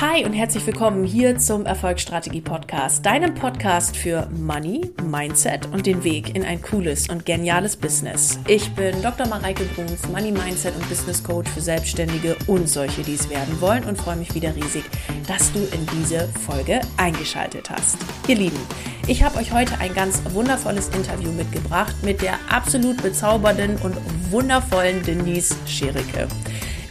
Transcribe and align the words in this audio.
Hi 0.00 0.24
und 0.24 0.32
herzlich 0.32 0.66
willkommen 0.66 1.04
hier 1.04 1.36
zum 1.36 1.66
Erfolgsstrategie 1.66 2.40
Podcast, 2.40 3.04
deinem 3.04 3.34
Podcast 3.34 3.94
für 3.94 4.26
Money, 4.30 4.90
Mindset 5.04 5.66
und 5.74 5.84
den 5.84 6.02
Weg 6.04 6.34
in 6.34 6.42
ein 6.42 6.62
cooles 6.62 7.06
und 7.10 7.26
geniales 7.26 7.76
Business. 7.76 8.38
Ich 8.46 8.70
bin 8.70 9.02
Dr. 9.02 9.28
Mareike 9.28 9.64
Bruns, 9.64 10.08
Money 10.08 10.32
Mindset 10.32 10.74
und 10.74 10.88
Business 10.88 11.22
Coach 11.22 11.50
für 11.50 11.60
Selbstständige 11.60 12.34
und 12.46 12.66
solche, 12.66 13.02
die 13.02 13.12
es 13.12 13.28
werden 13.28 13.60
wollen 13.60 13.84
und 13.84 13.98
freue 13.98 14.16
mich 14.16 14.34
wieder 14.34 14.56
riesig, 14.56 14.84
dass 15.28 15.52
du 15.52 15.58
in 15.58 15.86
diese 15.98 16.28
Folge 16.46 16.80
eingeschaltet 16.96 17.68
hast. 17.68 17.98
Ihr 18.26 18.36
Lieben, 18.36 18.60
ich 19.06 19.22
habe 19.22 19.36
euch 19.36 19.52
heute 19.52 19.78
ein 19.80 19.92
ganz 19.92 20.22
wundervolles 20.32 20.88
Interview 20.96 21.30
mitgebracht 21.32 21.94
mit 22.02 22.22
der 22.22 22.38
absolut 22.48 23.02
bezaubernden 23.02 23.76
und 23.82 23.98
wundervollen 24.30 25.02
Denise 25.02 25.54
Schericke. 25.66 26.26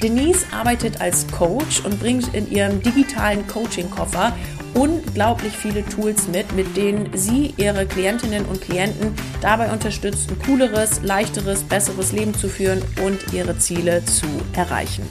Denise 0.02 0.45
arbeitet 0.52 1.02
als 1.02 1.27
Coach 1.27 1.84
und 1.84 2.00
bringt 2.00 2.34
in 2.34 2.50
ihrem 2.50 2.82
digitalen 2.82 3.45
Coaching-Koffer 3.47 4.33
unglaublich 4.74 5.54
viele 5.54 5.83
Tools 5.86 6.28
mit, 6.28 6.55
mit 6.55 6.78
denen 6.78 7.10
sie 7.18 7.54
ihre 7.57 7.86
Klientinnen 7.86 8.46
und 8.46 8.61
Klienten 8.61 9.14
dabei 9.41 9.71
unterstützt, 9.71 10.29
ein 10.32 10.39
cooleres, 10.39 11.01
leichteres, 11.04 11.64
besseres 11.64 12.11
Leben 12.11 12.33
zu 12.33 12.47
führen 12.47 12.82
und 13.04 13.33
ihre 13.33 13.57
Ziele 13.57 14.04
zu 14.05 14.27
erreichen. 14.54 15.04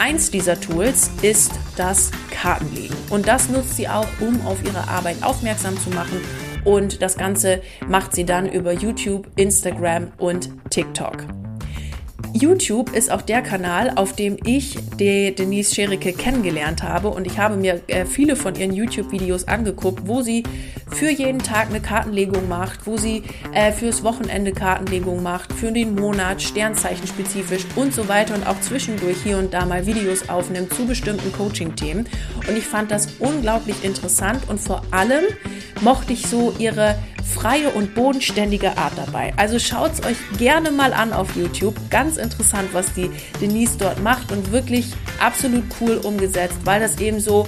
Eins 0.00 0.30
dieser 0.30 0.58
Tools 0.58 1.10
ist 1.22 1.52
das 1.76 2.10
Kartenlegen 2.30 2.96
und 3.10 3.28
das 3.28 3.48
nutzt 3.48 3.76
sie 3.76 3.88
auch, 3.88 4.08
um 4.18 4.44
auf 4.46 4.64
ihre 4.64 4.88
Arbeit 4.88 5.22
aufmerksam 5.22 5.78
zu 5.78 5.90
machen 5.90 6.20
und 6.64 7.02
das 7.02 7.16
Ganze 7.16 7.60
macht 7.86 8.14
sie 8.14 8.24
dann 8.24 8.48
über 8.48 8.72
YouTube, 8.72 9.28
Instagram 9.36 10.12
und 10.18 10.48
TikTok. 10.70 11.26
YouTube 12.32 12.94
ist 12.94 13.10
auch 13.10 13.22
der 13.22 13.42
Kanal, 13.42 13.92
auf 13.96 14.14
dem 14.14 14.36
ich 14.44 14.76
die 14.98 15.34
Denise 15.34 15.74
Schericke 15.74 16.12
kennengelernt 16.12 16.82
habe 16.82 17.08
und 17.08 17.26
ich 17.26 17.38
habe 17.38 17.56
mir 17.56 17.80
äh, 17.88 18.04
viele 18.04 18.36
von 18.36 18.54
ihren 18.54 18.72
YouTube-Videos 18.72 19.48
angeguckt, 19.48 20.06
wo 20.06 20.22
sie 20.22 20.44
für 20.92 21.10
jeden 21.10 21.40
Tag 21.40 21.68
eine 21.68 21.80
Kartenlegung 21.80 22.48
macht, 22.48 22.86
wo 22.86 22.96
sie 22.96 23.22
äh, 23.52 23.72
fürs 23.72 24.02
Wochenende 24.02 24.52
Kartenlegung 24.52 25.22
macht, 25.22 25.52
für 25.52 25.72
den 25.72 25.94
Monat, 25.94 26.42
Sternzeichen 26.42 27.06
spezifisch 27.06 27.66
und 27.76 27.94
so 27.94 28.08
weiter 28.08 28.34
und 28.34 28.46
auch 28.46 28.60
zwischendurch 28.60 29.18
hier 29.22 29.38
und 29.38 29.52
da 29.52 29.66
mal 29.66 29.86
Videos 29.86 30.28
aufnimmt 30.28 30.72
zu 30.74 30.86
bestimmten 30.86 31.32
Coaching-Themen. 31.32 32.06
Und 32.48 32.56
ich 32.56 32.64
fand 32.64 32.90
das 32.90 33.08
unglaublich 33.18 33.84
interessant 33.84 34.48
und 34.48 34.60
vor 34.60 34.82
allem 34.90 35.24
mochte 35.80 36.12
ich 36.12 36.26
so 36.26 36.54
ihre 36.58 36.96
freie 37.24 37.70
und 37.70 37.94
bodenständige 37.94 38.76
Art 38.76 38.92
dabei. 38.96 39.32
Also 39.36 39.58
schaut 39.58 39.92
es 39.92 40.04
euch 40.04 40.16
gerne 40.38 40.70
mal 40.70 40.92
an 40.92 41.12
auf 41.12 41.36
YouTube. 41.36 41.74
Ganz 41.90 42.16
interessant, 42.16 42.68
was 42.72 42.92
die 42.94 43.10
Denise 43.40 43.76
dort 43.78 44.02
macht 44.02 44.32
und 44.32 44.52
wirklich 44.52 44.92
absolut 45.18 45.64
cool 45.80 45.96
umgesetzt, 45.98 46.58
weil 46.64 46.80
das 46.80 46.98
eben 46.98 47.20
so 47.20 47.46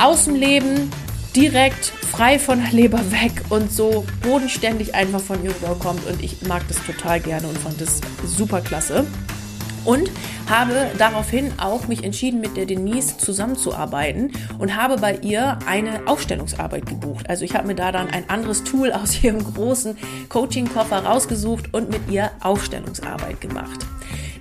aus 0.00 0.24
dem 0.24 0.34
Leben 0.34 0.90
direkt 1.34 1.86
frei 1.86 2.38
von 2.38 2.60
der 2.62 2.72
Leber 2.72 3.00
weg 3.12 3.32
und 3.48 3.70
so 3.72 4.04
bodenständig 4.22 4.94
einfach 4.94 5.20
von 5.20 5.42
ihr 5.44 5.50
rüberkommt. 5.50 6.06
Und 6.06 6.22
ich 6.22 6.42
mag 6.42 6.66
das 6.68 6.84
total 6.84 7.20
gerne 7.20 7.46
und 7.46 7.58
fand 7.58 7.80
das 7.80 8.00
super 8.24 8.60
klasse 8.60 9.06
und 9.88 10.10
habe 10.50 10.90
daraufhin 10.98 11.50
auch 11.58 11.88
mich 11.88 12.04
entschieden, 12.04 12.42
mit 12.42 12.58
der 12.58 12.66
Denise 12.66 13.16
zusammenzuarbeiten 13.16 14.32
und 14.58 14.76
habe 14.76 14.98
bei 14.98 15.16
ihr 15.16 15.58
eine 15.66 16.06
Aufstellungsarbeit 16.06 16.84
gebucht. 16.84 17.30
Also 17.30 17.46
ich 17.46 17.54
habe 17.54 17.66
mir 17.66 17.74
da 17.74 17.90
dann 17.90 18.10
ein 18.10 18.28
anderes 18.28 18.64
Tool 18.64 18.92
aus 18.92 19.22
ihrem 19.24 19.42
großen 19.42 19.96
Coaching-Koffer 20.28 21.06
rausgesucht 21.06 21.72
und 21.72 21.88
mit 21.88 22.02
ihr 22.10 22.30
Aufstellungsarbeit 22.40 23.40
gemacht. 23.40 23.86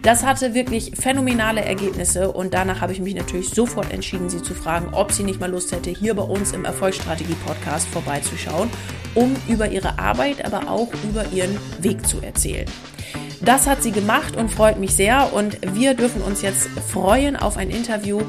Das 0.02 0.26
hatte 0.26 0.54
wirklich 0.54 0.92
phänomenale 1.00 1.62
Ergebnisse 1.62 2.30
und 2.30 2.54
danach 2.54 2.82
habe 2.82 2.92
ich 2.92 3.00
mich 3.00 3.16
natürlich 3.16 3.50
sofort 3.50 3.92
entschieden, 3.94 4.30
sie 4.30 4.44
zu 4.44 4.54
fragen, 4.54 4.94
ob 4.94 5.14
sie 5.14 5.24
nicht 5.24 5.40
mal 5.40 5.50
Lust 5.50 5.72
hätte, 5.72 5.90
hier 5.92 6.14
bei 6.14 6.24
uns 6.24 6.52
im 6.52 6.66
Erfolgsstrategie-Podcast 6.66 7.88
vorbeizuschauen, 7.88 8.70
um 9.16 9.34
über 9.48 9.70
ihre 9.70 9.98
Arbeit, 9.98 10.44
aber 10.44 10.70
auch 10.70 10.90
über 11.10 11.26
ihren 11.32 11.58
Weg 11.80 12.06
zu 12.06 12.22
erzählen. 12.22 12.68
Das 13.42 13.68
hat 13.68 13.84
sie 13.84 13.92
gemacht 13.92 14.36
und 14.36 14.50
freut 14.50 14.80
mich 14.80 14.96
sehr. 14.96 15.34
Und 15.34 15.58
wir 15.74 15.94
dürfen 15.94 16.22
uns 16.22 16.42
jetzt 16.42 16.68
freuen 16.92 17.36
auf 17.36 17.58
ein 17.58 17.70
Interview 17.70 18.22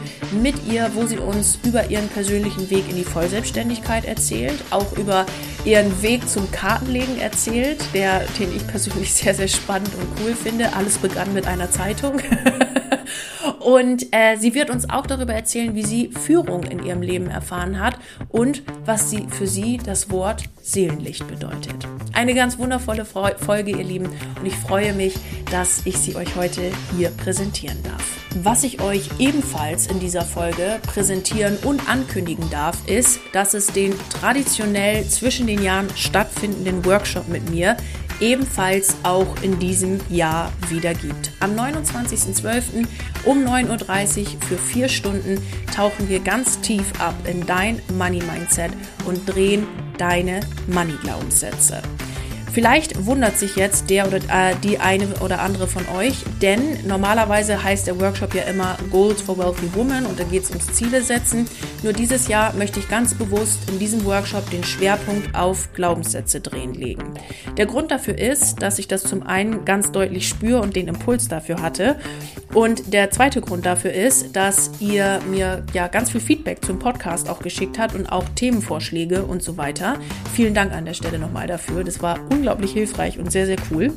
mit 0.43 0.55
ihr, 0.71 0.91
wo 0.95 1.07
sie 1.07 1.19
uns 1.19 1.59
über 1.65 1.89
ihren 1.91 2.09
persönlichen 2.09 2.71
Weg 2.71 2.89
in 2.89 2.97
die 2.97 3.05
Vollselbstständigkeit 3.05 4.05
erzählt, 4.05 4.63
auch 4.71 4.93
über 4.97 5.27
ihren 5.65 6.03
Weg 6.03 6.29
zum 6.29 6.51
Kartenlegen 6.51 7.19
erzählt, 7.21 7.79
der, 7.95 8.21
den 8.39 8.55
ich 8.55 8.67
persönlich 8.67 9.15
sehr, 9.15 9.35
sehr 9.35 9.49
spannend 9.49 9.91
und 9.95 10.25
cool 10.25 10.35
finde. 10.35 10.75
Alles 10.75 10.99
begann 10.99 11.33
mit 11.33 11.47
einer 11.47 11.71
Zeitung. 11.71 12.21
Und 13.61 14.07
äh, 14.13 14.37
sie 14.37 14.55
wird 14.55 14.71
uns 14.71 14.89
auch 14.91 15.07
darüber 15.07 15.35
erzählen, 15.35 15.75
wie 15.75 15.85
sie 15.85 16.11
Führung 16.11 16.65
in 16.65 16.85
ihrem 16.85 17.03
Leben 17.03 17.29
erfahren 17.29 17.81
hat 17.81 17.99
und 18.29 18.63
was 18.85 19.11
sie 19.11 19.27
für 19.31 19.47
sie 19.47 19.79
das 19.79 20.11
Wort 20.11 20.45
Seelenlicht 20.63 21.27
bedeutet. 21.29 21.89
Eine 22.13 22.35
ganz 22.35 22.59
wundervolle 22.59 23.05
Folge, 23.05 23.71
ihr 23.71 23.85
Lieben, 23.85 24.07
und 24.07 24.47
ich 24.47 24.57
freue 24.57 24.93
mich, 24.93 25.15
dass 25.51 25.87
ich 25.87 25.97
sie 25.99 26.17
euch 26.17 26.37
heute 26.37 26.71
hier 26.97 27.11
präsentieren 27.11 27.83
darf. 27.83 28.03
Was 28.43 28.63
ich 28.63 28.83
euch 28.83 29.09
ebenfalls 29.19 29.87
in 29.87 30.01
dieser 30.01 30.23
Folge 30.23 30.81
präsentieren 30.87 31.57
und 31.65 31.89
ankündigen 31.89 32.51
darf, 32.51 32.77
ist, 32.87 33.21
dass 33.33 33.55
es 33.55 33.69
den 33.69 33.95
traditionell 34.21 35.07
zwischen 35.07 35.47
den 35.47 35.63
Jahren 35.63 35.89
stattfindenden 35.97 36.85
Workshop 36.85 37.29
mit 37.29 37.49
mir 37.51 37.77
ebenfalls 38.21 38.97
auch 39.03 39.43
in 39.43 39.59
diesem 39.59 40.01
Jahr 40.09 40.53
wieder 40.69 40.95
gibt. 40.95 41.33
Am 41.41 41.55
29.12. 41.55 42.87
um 43.25 43.45
9.30 43.45 44.21
Uhr 44.21 44.27
für 44.43 44.59
vier 44.59 44.89
Stunden 44.89 45.39
tauchen 45.75 46.09
wir 46.09 46.21
ganz 46.21 46.61
tief 46.61 46.85
ab 47.01 47.15
in 47.25 47.47
dein 47.47 47.81
Money 47.97 48.23
Mindset 48.23 48.73
und 49.05 49.27
drehen 49.27 49.67
deine 49.99 50.41
Money 50.67 50.95
Glaubenssätze. 51.03 51.83
Vielleicht 52.53 53.07
wundert 53.07 53.39
sich 53.39 53.57
jetzt 53.57 53.91
der 53.91 54.07
oder 54.07 54.19
äh, 54.19 54.55
die 54.63 54.79
eine 54.79 55.07
oder 55.21 55.41
andere 55.41 55.67
von 55.67 55.83
euch, 55.97 56.25
denn 56.41 56.87
normalerweise 56.87 57.63
heißt 57.63 57.87
der 57.87 58.01
Workshop 58.01 58.35
ja 58.35 58.43
immer 58.43 58.77
Goals 58.91 59.23
for 59.23 59.39
Wealthy 59.39 59.75
Women 59.75 60.07
und 60.07 60.19
da 60.19 60.25
geht 60.25 60.45
es 60.45 60.51
ums 60.51 60.67
Ziele 60.73 61.03
setzen. 61.03 61.47
Nur 61.83 61.93
dieses 61.93 62.29
Jahr 62.29 62.53
möchte 62.55 62.81
ich 62.81 62.89
ganz 62.89 63.15
bewusst 63.15 63.71
in 63.71 63.79
diesem 63.79 64.05
Workshop 64.05 64.51
den 64.51 64.65
Schwerpunkt 64.65 65.35
auf 65.35 65.73
Glaubenssätze 65.75 66.41
drehen 66.41 66.75
legen. 66.75 67.15
Der 67.57 67.67
Grund 67.67 67.91
dafür 67.91 68.19
ist, 68.19 68.63
dass 68.63 68.79
ich 68.79 68.89
das 68.89 69.03
zum 69.03 69.23
einen 69.23 69.65
ganz 69.65 69.93
deutlich 69.93 70.29
spüre 70.29 70.61
und 70.61 70.75
den 70.75 70.89
Impuls 70.89 71.29
dafür 71.29 71.61
hatte. 71.63 71.97
Und 72.55 72.93
der 72.93 73.11
zweite 73.11 73.41
Grund 73.41 73.67
dafür 73.67 73.93
ist, 73.93 74.35
dass 74.35 74.71
ihr 74.81 75.21
mir 75.29 75.65
ja 75.75 75.87
ganz 75.89 76.11
viel 76.11 76.21
Feedback 76.21 76.65
zum 76.65 76.79
Podcast 76.79 77.29
auch 77.29 77.41
geschickt 77.41 77.79
habt 77.79 77.95
und 77.95 78.07
auch 78.07 78.25
Themenvorschläge 78.35 79.23
und 79.25 79.43
so 79.43 79.57
weiter. 79.57 79.97
Vielen 80.35 80.55
Dank 80.55 80.73
an 80.73 80.87
der 80.87 80.95
Stelle 80.95 81.19
nochmal 81.19 81.47
dafür. 81.47 81.85
Das 81.85 82.03
war 82.03 82.19
unglaublich 82.39 82.73
hilfreich 82.73 83.19
und 83.19 83.31
sehr, 83.31 83.47
sehr 83.47 83.59
cool. 83.71 83.93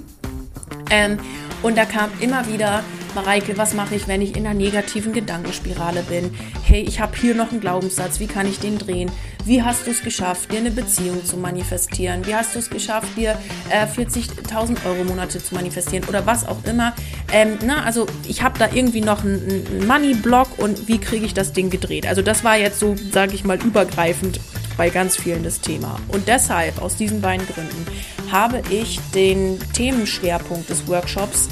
Ähm, 0.89 1.17
und 1.63 1.77
da 1.77 1.85
kam 1.85 2.09
immer 2.19 2.47
wieder, 2.47 2.83
Mareike, 3.13 3.57
was 3.57 3.73
mache 3.73 3.95
ich, 3.95 4.07
wenn 4.07 4.21
ich 4.21 4.35
in 4.35 4.45
einer 4.45 4.57
negativen 4.57 5.13
Gedankenspirale 5.13 6.01
bin? 6.03 6.31
Hey, 6.63 6.81
ich 6.81 6.99
habe 6.99 7.15
hier 7.15 7.35
noch 7.35 7.51
einen 7.51 7.59
Glaubenssatz, 7.59 8.19
wie 8.19 8.27
kann 8.27 8.47
ich 8.47 8.59
den 8.59 8.77
drehen? 8.77 9.11
Wie 9.45 9.61
hast 9.63 9.85
du 9.85 9.91
es 9.91 10.01
geschafft, 10.01 10.51
dir 10.51 10.59
eine 10.59 10.71
Beziehung 10.71 11.23
zu 11.25 11.37
manifestieren? 11.37 12.25
Wie 12.25 12.35
hast 12.35 12.55
du 12.55 12.59
es 12.59 12.69
geschafft, 12.69 13.17
dir 13.17 13.37
äh, 13.69 13.85
40.000 13.85 14.85
Euro 14.85 15.03
Monate 15.03 15.43
zu 15.43 15.55
manifestieren? 15.55 16.05
Oder 16.07 16.25
was 16.25 16.47
auch 16.47 16.63
immer. 16.65 16.93
Ähm, 17.31 17.57
na, 17.65 17.83
also 17.83 18.07
ich 18.27 18.43
habe 18.43 18.57
da 18.57 18.69
irgendwie 18.73 19.01
noch 19.01 19.23
einen, 19.23 19.67
einen 19.67 19.87
Money-Block 19.87 20.57
und 20.57 20.87
wie 20.87 20.99
kriege 20.99 21.25
ich 21.25 21.33
das 21.33 21.53
Ding 21.53 21.69
gedreht? 21.69 22.07
Also 22.07 22.21
das 22.21 22.43
war 22.43 22.57
jetzt 22.57 22.79
so, 22.79 22.95
sage 23.11 23.33
ich 23.33 23.43
mal, 23.43 23.61
übergreifend 23.61 24.39
bei 24.77 24.89
ganz 24.89 25.17
vielen 25.17 25.43
das 25.43 25.61
Thema. 25.61 25.99
Und 26.07 26.27
deshalb, 26.27 26.81
aus 26.81 26.95
diesen 26.95 27.21
beiden 27.21 27.45
Gründen, 27.45 27.85
habe 28.31 28.61
ich 28.69 28.99
den 29.13 29.59
Themenschwerpunkt 29.73 30.69
des 30.69 30.87
Workshops 30.87 31.49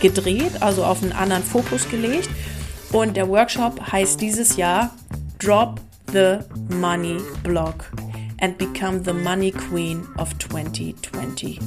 gedreht, 0.00 0.60
also 0.60 0.84
auf 0.84 1.02
einen 1.02 1.12
anderen 1.12 1.42
Fokus 1.42 1.88
gelegt. 1.88 2.28
Und 2.92 3.16
der 3.16 3.28
Workshop 3.28 3.80
heißt 3.92 4.20
dieses 4.20 4.56
Jahr 4.56 4.94
Drop 5.38 5.80
the 6.12 6.38
Money 6.74 7.18
Block 7.42 7.90
and 8.40 8.58
Become 8.58 9.02
the 9.04 9.12
Money 9.12 9.50
Queen 9.50 10.06
of 10.18 10.36
2023. 10.38 11.58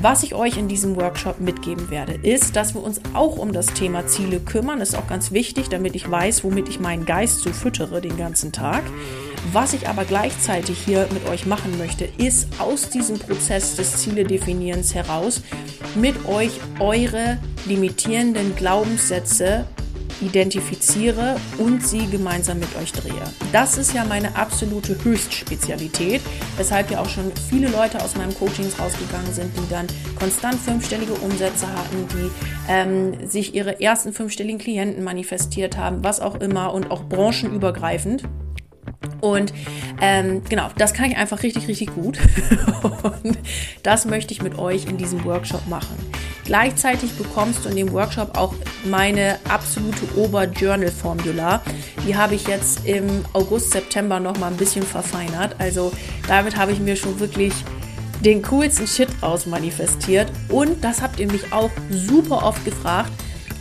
Was 0.00 0.22
ich 0.22 0.34
euch 0.34 0.56
in 0.56 0.68
diesem 0.68 0.96
Workshop 0.96 1.38
mitgeben 1.40 1.90
werde, 1.90 2.14
ist, 2.14 2.56
dass 2.56 2.74
wir 2.74 2.82
uns 2.82 3.00
auch 3.12 3.36
um 3.36 3.52
das 3.52 3.66
Thema 3.66 4.06
Ziele 4.06 4.40
kümmern. 4.40 4.78
Das 4.78 4.90
ist 4.90 4.94
auch 4.94 5.06
ganz 5.06 5.32
wichtig, 5.32 5.68
damit 5.68 5.94
ich 5.94 6.10
weiß, 6.10 6.44
womit 6.44 6.68
ich 6.68 6.80
meinen 6.80 7.04
Geist 7.04 7.40
so 7.40 7.52
füttere 7.52 8.00
den 8.00 8.16
ganzen 8.16 8.52
Tag. 8.52 8.82
Was 9.50 9.72
ich 9.72 9.88
aber 9.88 10.04
gleichzeitig 10.04 10.78
hier 10.78 11.08
mit 11.12 11.28
euch 11.28 11.46
machen 11.46 11.76
möchte, 11.76 12.04
ist 12.04 12.48
aus 12.60 12.90
diesem 12.90 13.18
Prozess 13.18 13.74
des 13.74 13.98
Ziele-Definierens 13.98 14.94
heraus 14.94 15.42
mit 15.96 16.26
euch 16.26 16.60
eure 16.78 17.38
limitierenden 17.66 18.54
Glaubenssätze 18.54 19.66
identifiziere 20.20 21.36
und 21.58 21.84
sie 21.84 22.06
gemeinsam 22.06 22.60
mit 22.60 22.68
euch 22.76 22.92
drehe. 22.92 23.22
Das 23.50 23.76
ist 23.76 23.92
ja 23.92 24.04
meine 24.04 24.36
absolute 24.36 24.96
Höchstspezialität, 25.02 26.20
weshalb 26.56 26.90
ja 26.90 27.00
auch 27.00 27.08
schon 27.08 27.32
viele 27.50 27.68
Leute 27.68 28.00
aus 28.02 28.16
meinem 28.16 28.34
Coachings 28.34 28.78
rausgegangen 28.78 29.32
sind, 29.32 29.50
die 29.56 29.68
dann 29.68 29.86
konstant 30.18 30.54
fünfstellige 30.54 31.14
Umsätze 31.14 31.66
hatten, 31.66 32.06
die 32.14 32.30
ähm, 32.68 33.28
sich 33.28 33.54
ihre 33.54 33.80
ersten 33.80 34.12
fünfstelligen 34.12 34.58
Klienten 34.58 35.02
manifestiert 35.02 35.76
haben, 35.76 36.04
was 36.04 36.20
auch 36.20 36.36
immer 36.36 36.72
und 36.72 36.90
auch 36.90 37.04
branchenübergreifend. 37.04 38.22
Und 39.22 39.54
ähm, 40.00 40.42
genau, 40.48 40.68
das 40.76 40.94
kann 40.94 41.08
ich 41.08 41.16
einfach 41.16 41.44
richtig, 41.44 41.68
richtig 41.68 41.94
gut. 41.94 42.18
und 43.22 43.38
das 43.84 44.04
möchte 44.04 44.34
ich 44.34 44.42
mit 44.42 44.58
euch 44.58 44.86
in 44.86 44.98
diesem 44.98 45.24
Workshop 45.24 45.66
machen. 45.68 45.96
Gleichzeitig 46.44 47.12
bekommst 47.12 47.64
du 47.64 47.68
in 47.68 47.76
dem 47.76 47.92
Workshop 47.92 48.36
auch 48.36 48.52
meine 48.84 49.38
absolute 49.48 50.16
Ober-Journal-Formula. 50.16 51.62
Die 52.04 52.16
habe 52.16 52.34
ich 52.34 52.48
jetzt 52.48 52.84
im 52.84 53.24
August, 53.32 53.70
September 53.70 54.18
noch 54.18 54.36
mal 54.38 54.48
ein 54.48 54.56
bisschen 54.56 54.82
verfeinert. 54.82 55.54
Also 55.58 55.92
damit 56.26 56.56
habe 56.56 56.72
ich 56.72 56.80
mir 56.80 56.96
schon 56.96 57.20
wirklich 57.20 57.52
den 58.24 58.42
coolsten 58.42 58.88
Shit 58.88 59.08
ausmanifestiert. 59.20 60.32
Und 60.48 60.82
das 60.82 61.00
habt 61.00 61.20
ihr 61.20 61.30
mich 61.30 61.52
auch 61.52 61.70
super 61.90 62.44
oft 62.44 62.64
gefragt. 62.64 63.12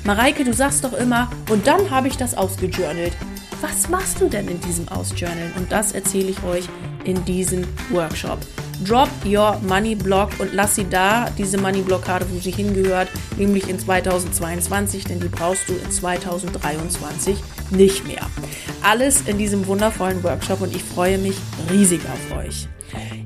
Mareike, 0.05 0.43
du 0.43 0.53
sagst 0.53 0.83
doch 0.83 0.93
immer, 0.93 1.29
und 1.51 1.67
dann 1.67 1.91
habe 1.91 2.07
ich 2.07 2.17
das 2.17 2.33
ausgejournalt 2.33 3.13
was 3.61 3.89
machst 3.89 4.19
du 4.19 4.27
denn 4.27 4.47
in 4.47 4.59
diesem 4.61 4.87
Ausjournalen? 4.87 5.53
Und 5.55 5.71
das 5.71 5.91
erzähle 5.91 6.29
ich 6.29 6.43
euch 6.43 6.67
in 7.03 7.23
diesem 7.25 7.63
Workshop. 7.89 8.39
Drop 8.83 9.09
your 9.25 9.59
Money 9.67 9.93
Block 9.93 10.31
und 10.39 10.53
lass 10.53 10.75
sie 10.75 10.89
da, 10.89 11.29
diese 11.37 11.59
Money 11.59 11.81
Blockade, 11.81 12.25
wo 12.31 12.39
sie 12.39 12.49
hingehört, 12.49 13.09
nämlich 13.37 13.69
in 13.69 13.77
2022, 13.77 15.03
denn 15.03 15.19
die 15.19 15.27
brauchst 15.27 15.69
du 15.69 15.73
in 15.73 15.91
2023 15.91 17.37
nicht 17.69 18.07
mehr. 18.07 18.25
Alles 18.81 19.21
in 19.27 19.37
diesem 19.37 19.67
wundervollen 19.67 20.23
Workshop 20.23 20.61
und 20.61 20.75
ich 20.75 20.83
freue 20.83 21.19
mich 21.19 21.35
riesig 21.69 22.01
auf 22.11 22.37
euch. 22.37 22.67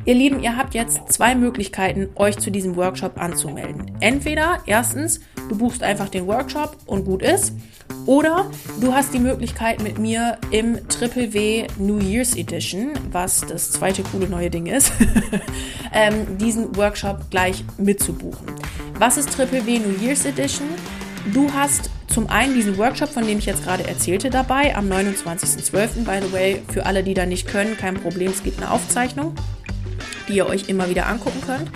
Ihr 0.03 0.13
Lieben, 0.13 0.43
ihr 0.43 0.57
habt 0.57 0.73
jetzt 0.73 1.11
zwei 1.11 1.33
Möglichkeiten, 1.33 2.09
euch 2.15 2.37
zu 2.37 2.51
diesem 2.51 2.75
Workshop 2.75 3.19
anzumelden. 3.19 3.91
Entweder 4.01 4.59
erstens, 4.65 5.21
du 5.49 5.57
buchst 5.57 5.83
einfach 5.83 6.09
den 6.09 6.27
Workshop 6.27 6.77
und 6.85 7.05
gut 7.05 7.21
ist. 7.21 7.53
Oder 8.05 8.49
du 8.81 8.93
hast 8.93 9.13
die 9.13 9.19
Möglichkeit 9.19 9.81
mit 9.81 9.99
mir 9.99 10.37
im 10.51 10.87
Triple 10.87 11.33
W 11.33 11.67
New 11.77 11.99
Year's 11.99 12.35
Edition, 12.35 12.91
was 13.11 13.41
das 13.41 13.71
zweite 13.71 14.03
coole 14.03 14.27
neue 14.27 14.49
Ding 14.49 14.65
ist, 14.65 14.91
ähm, 15.93 16.37
diesen 16.37 16.75
Workshop 16.75 17.29
gleich 17.29 17.63
mitzubuchen. 17.77 18.47
Was 18.97 19.17
ist 19.17 19.33
Triple 19.33 19.65
W 19.65 19.79
New 19.79 20.03
Year's 20.03 20.25
Edition? 20.25 20.67
Du 21.33 21.51
hast 21.53 21.89
zum 22.07 22.29
einen 22.29 22.53
diesen 22.53 22.77
Workshop, 22.77 23.09
von 23.09 23.25
dem 23.25 23.39
ich 23.39 23.45
jetzt 23.45 23.63
gerade 23.63 23.87
erzählte, 23.87 24.29
dabei 24.29 24.75
am 24.75 24.89
29.12. 24.91 26.05
By 26.05 26.25
the 26.25 26.31
way, 26.31 26.61
für 26.71 26.85
alle, 26.85 27.03
die 27.03 27.13
da 27.13 27.25
nicht 27.25 27.47
können, 27.47 27.75
kein 27.77 27.95
Problem, 27.95 28.31
es 28.31 28.43
gibt 28.43 28.61
eine 28.61 28.71
Aufzeichnung 28.71 29.35
die 30.27 30.33
ihr 30.33 30.47
euch 30.47 30.69
immer 30.69 30.89
wieder 30.89 31.07
angucken 31.07 31.41
könnt. 31.45 31.69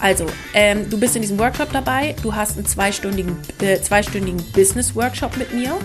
Also, 0.00 0.26
ähm, 0.54 0.88
du 0.88 0.98
bist 0.98 1.14
in 1.16 1.22
diesem 1.22 1.38
Workshop 1.38 1.72
dabei, 1.72 2.16
du 2.22 2.34
hast 2.34 2.56
einen 2.56 2.66
zweistündigen, 2.66 3.36
äh, 3.60 3.80
zweistündigen 3.80 4.42
Business-Workshop 4.52 5.36
mit 5.36 5.52
mir 5.52 5.76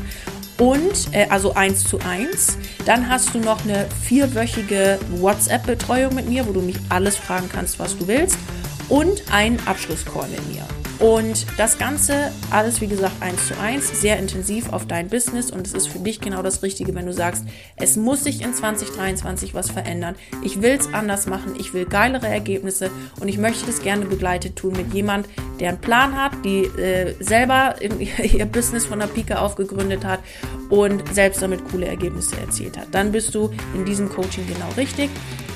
und 0.58 1.14
äh, 1.14 1.28
also 1.30 1.54
eins 1.54 1.84
zu 1.84 2.00
eins. 2.00 2.58
Dann 2.86 3.10
hast 3.10 3.34
du 3.34 3.40
noch 3.40 3.64
eine 3.64 3.88
vierwöchige 4.04 5.00
WhatsApp-Betreuung 5.18 6.16
mit 6.16 6.30
mir, 6.30 6.48
wo 6.48 6.54
du 6.54 6.62
mich 6.62 6.78
alles 6.90 7.18
fragen 7.18 7.50
kannst, 7.52 7.78
was 7.80 7.98
du 7.98 8.08
willst 8.08 8.38
und 8.88 9.24
einen 9.32 9.60
Abschlusscall 9.68 10.28
mit 10.30 10.48
mir. 10.54 10.66
Und 11.00 11.46
das 11.58 11.78
Ganze, 11.78 12.32
alles 12.52 12.80
wie 12.80 12.88
gesagt 12.88 13.22
eins 13.22 13.48
zu 13.48 13.60
eins, 13.60 14.00
sehr 14.00 14.18
intensiv 14.18 14.72
auf 14.72 14.88
dein 14.88 15.10
Business 15.10 15.52
und 15.52 15.68
es 15.68 15.74
ist 15.74 15.88
für 15.88 16.00
dich 16.00 16.22
genau 16.22 16.42
das 16.42 16.64
Richtige, 16.64 16.96
wenn 16.96 17.06
du 17.06 17.12
sagst, 17.12 17.44
es 17.76 17.98
muss 17.98 18.24
sich 18.24 18.42
in 18.42 18.54
2023 18.54 19.54
was 19.54 19.70
verändern. 19.70 20.16
Ich 20.42 20.62
will 20.62 20.72
es 20.72 20.94
anders 20.94 21.28
machen, 21.28 21.56
ich 21.60 21.74
will 21.74 21.86
geilere 21.86 22.28
Ergebnisse 22.28 22.90
und 23.20 23.28
ich 23.28 23.38
möchte 23.38 23.66
das 23.66 23.82
gerne 23.82 24.06
begleitet 24.06 24.56
tun 24.56 24.74
mit 24.74 24.94
jemand, 24.94 25.28
der 25.60 25.70
einen 25.70 25.82
Plan 25.82 26.16
hat, 26.16 26.32
die 26.46 26.64
äh, 26.64 27.14
selber 27.20 27.76
ihr 27.82 28.46
Business 28.46 28.86
von 28.86 29.00
der 29.00 29.08
Pike 29.08 29.40
aufgegründet 29.40 30.06
hat 30.06 30.22
und 30.70 31.04
selbst 31.14 31.42
damit 31.42 31.70
coole 31.70 31.88
Ergebnisse 31.88 32.38
erzielt 32.40 32.78
hat. 32.78 32.88
Dann 32.92 33.12
bist 33.12 33.36
du 33.36 33.52
in 33.74 33.84
diesem 33.84 34.10
Coaching 34.10 34.48
genau 34.48 34.70
richtig. 34.78 35.10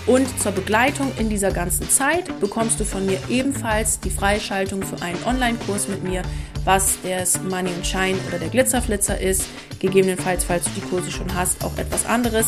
Und 0.10 0.28
zur 0.40 0.54
Begleitung 0.54 1.12
in 1.20 1.30
dieser 1.30 1.52
ganzen 1.52 1.88
Zeit 1.88 2.40
bekommst 2.40 2.80
du 2.80 2.84
von 2.84 3.06
mir 3.06 3.20
ebenfalls 3.30 4.00
die 4.00 4.10
Freischaltung 4.10 4.82
für 4.82 5.00
einen 5.04 5.24
Online-Kurs 5.24 5.88
mit 5.88 6.04
mir, 6.04 6.24
was 6.66 6.98
das 7.04 7.40
Money 7.44 7.70
and 7.70 7.86
Shine 7.86 8.18
oder 8.28 8.40
der 8.40 8.50
Glitzerflitzer 8.50 9.22
ist. 9.22 9.46
Gegebenenfalls, 9.78 10.46
falls 10.46 10.64
du 10.64 10.72
die 10.78 10.82
Kurse 10.82 11.12
schon 11.12 11.32
hast, 11.36 11.64
auch 11.64 11.78
etwas 11.78 12.08
anderes. 12.08 12.48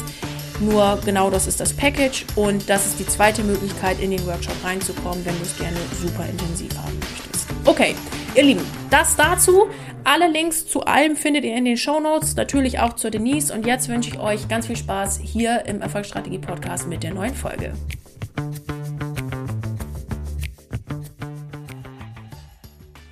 Nur 0.60 0.98
genau 1.06 1.30
das 1.30 1.46
ist 1.46 1.60
das 1.60 1.72
Package 1.72 2.26
und 2.36 2.68
das 2.68 2.88
ist 2.88 3.00
die 3.00 3.06
zweite 3.06 3.44
Möglichkeit, 3.44 4.00
in 4.00 4.10
den 4.10 4.26
Workshop 4.26 4.56
reinzukommen, 4.64 5.24
wenn 5.24 5.38
du 5.38 5.44
es 5.44 5.56
gerne 5.56 5.78
super 6.02 6.26
intensiv 6.26 6.76
haben 6.80 6.98
möchtest. 6.98 7.31
Okay, 7.64 7.96
ihr 8.34 8.44
Lieben, 8.44 8.66
das 8.90 9.16
dazu. 9.16 9.68
Alle 10.04 10.28
Links 10.28 10.66
zu 10.66 10.82
allem 10.82 11.16
findet 11.16 11.46
ihr 11.46 11.56
in 11.56 11.66
den 11.66 11.78
Show 11.78 12.00
Notes, 12.00 12.36
natürlich 12.36 12.80
auch 12.80 12.94
zur 12.94 13.12
Denise. 13.12 13.54
Und 13.54 13.68
jetzt 13.68 13.88
wünsche 13.88 14.10
ich 14.10 14.20
euch 14.20 14.48
ganz 14.48 14.66
viel 14.66 14.76
Spaß 14.76 15.20
hier 15.24 15.66
im 15.68 15.80
Erfolgsstrategie 15.80 16.40
Podcast 16.40 16.88
mit 16.88 17.04
der 17.04 17.14
neuen 17.14 17.36
Folge. 17.36 17.74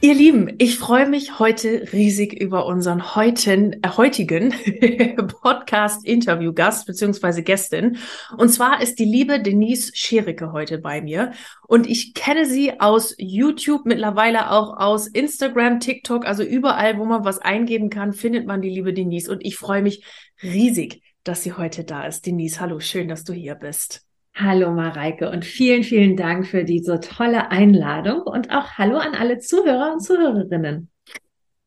Ihr 0.01 0.13
Lieben, 0.13 0.55
ich 0.59 0.79
freue 0.79 1.09
mich 1.09 1.39
heute 1.39 1.91
riesig 1.91 2.31
über 2.31 2.65
unseren 2.67 3.15
heutigen, 3.15 3.83
äh, 3.83 3.89
heutigen 3.97 4.53
Podcast-Interview-Gast 5.41 6.87
bzw. 6.87 7.41
Gästin. 7.41 7.97
Und 8.37 8.47
zwar 8.47 8.81
ist 8.81 8.97
die 8.99 9.03
liebe 9.03 9.41
Denise 9.41 9.91
Schericke 9.93 10.53
heute 10.53 10.77
bei 10.77 11.01
mir. 11.01 11.33
Und 11.67 11.85
ich 11.85 12.13
kenne 12.13 12.45
sie 12.45 12.79
aus 12.79 13.13
YouTube, 13.17 13.85
mittlerweile 13.85 14.51
auch 14.51 14.77
aus 14.77 15.05
Instagram, 15.05 15.81
TikTok, 15.81 16.25
also 16.25 16.43
überall, 16.43 16.97
wo 16.97 17.03
man 17.03 17.25
was 17.25 17.39
eingeben 17.39 17.89
kann, 17.89 18.13
findet 18.13 18.47
man 18.47 18.61
die 18.61 18.69
liebe 18.69 18.93
Denise. 18.93 19.29
Und 19.29 19.45
ich 19.45 19.57
freue 19.57 19.81
mich 19.81 20.05
riesig, 20.41 21.03
dass 21.25 21.43
sie 21.43 21.51
heute 21.51 21.83
da 21.83 22.05
ist. 22.05 22.25
Denise, 22.25 22.61
hallo, 22.61 22.79
schön, 22.79 23.09
dass 23.09 23.25
du 23.25 23.33
hier 23.33 23.55
bist. 23.55 24.08
Hallo 24.41 24.71
Mareike 24.71 25.29
und 25.29 25.43
vielen, 25.43 25.83
vielen 25.83 26.15
Dank 26.15 26.47
für 26.47 26.63
diese 26.63 27.01
tolle 27.01 27.51
Einladung 27.51 28.21
und 28.21 28.51
auch 28.51 28.77
Hallo 28.77 28.95
an 28.95 29.13
alle 29.13 29.39
Zuhörer 29.39 29.91
und 29.91 29.99
Zuhörerinnen. 29.99 30.89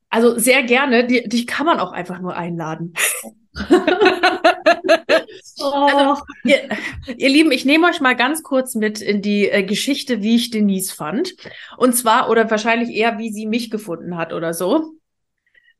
Also 0.08 0.38
sehr 0.38 0.62
gerne, 0.62 1.06
die, 1.06 1.28
dich 1.28 1.46
kann 1.46 1.66
man 1.66 1.78
auch 1.78 1.92
einfach 1.92 2.18
nur 2.20 2.34
einladen. 2.34 2.94
oh. 5.60 5.70
also, 5.70 6.22
ihr, 6.44 6.70
ihr, 7.14 7.28
Lieben, 7.28 7.52
ich 7.52 7.66
nehme 7.66 7.88
euch 7.88 8.00
mal 8.00 8.16
ganz 8.16 8.42
kurz 8.42 8.74
mit 8.74 9.02
in 9.02 9.20
die 9.20 9.50
äh, 9.50 9.64
Geschichte, 9.64 10.22
wie 10.22 10.36
ich 10.36 10.48
Denise 10.48 10.94
fand. 10.94 11.34
Und 11.76 11.94
zwar, 11.94 12.30
oder 12.30 12.50
wahrscheinlich 12.50 12.96
eher, 12.96 13.18
wie 13.18 13.30
sie 13.30 13.44
mich 13.44 13.70
gefunden 13.70 14.16
hat 14.16 14.32
oder 14.32 14.54
so. 14.54 14.94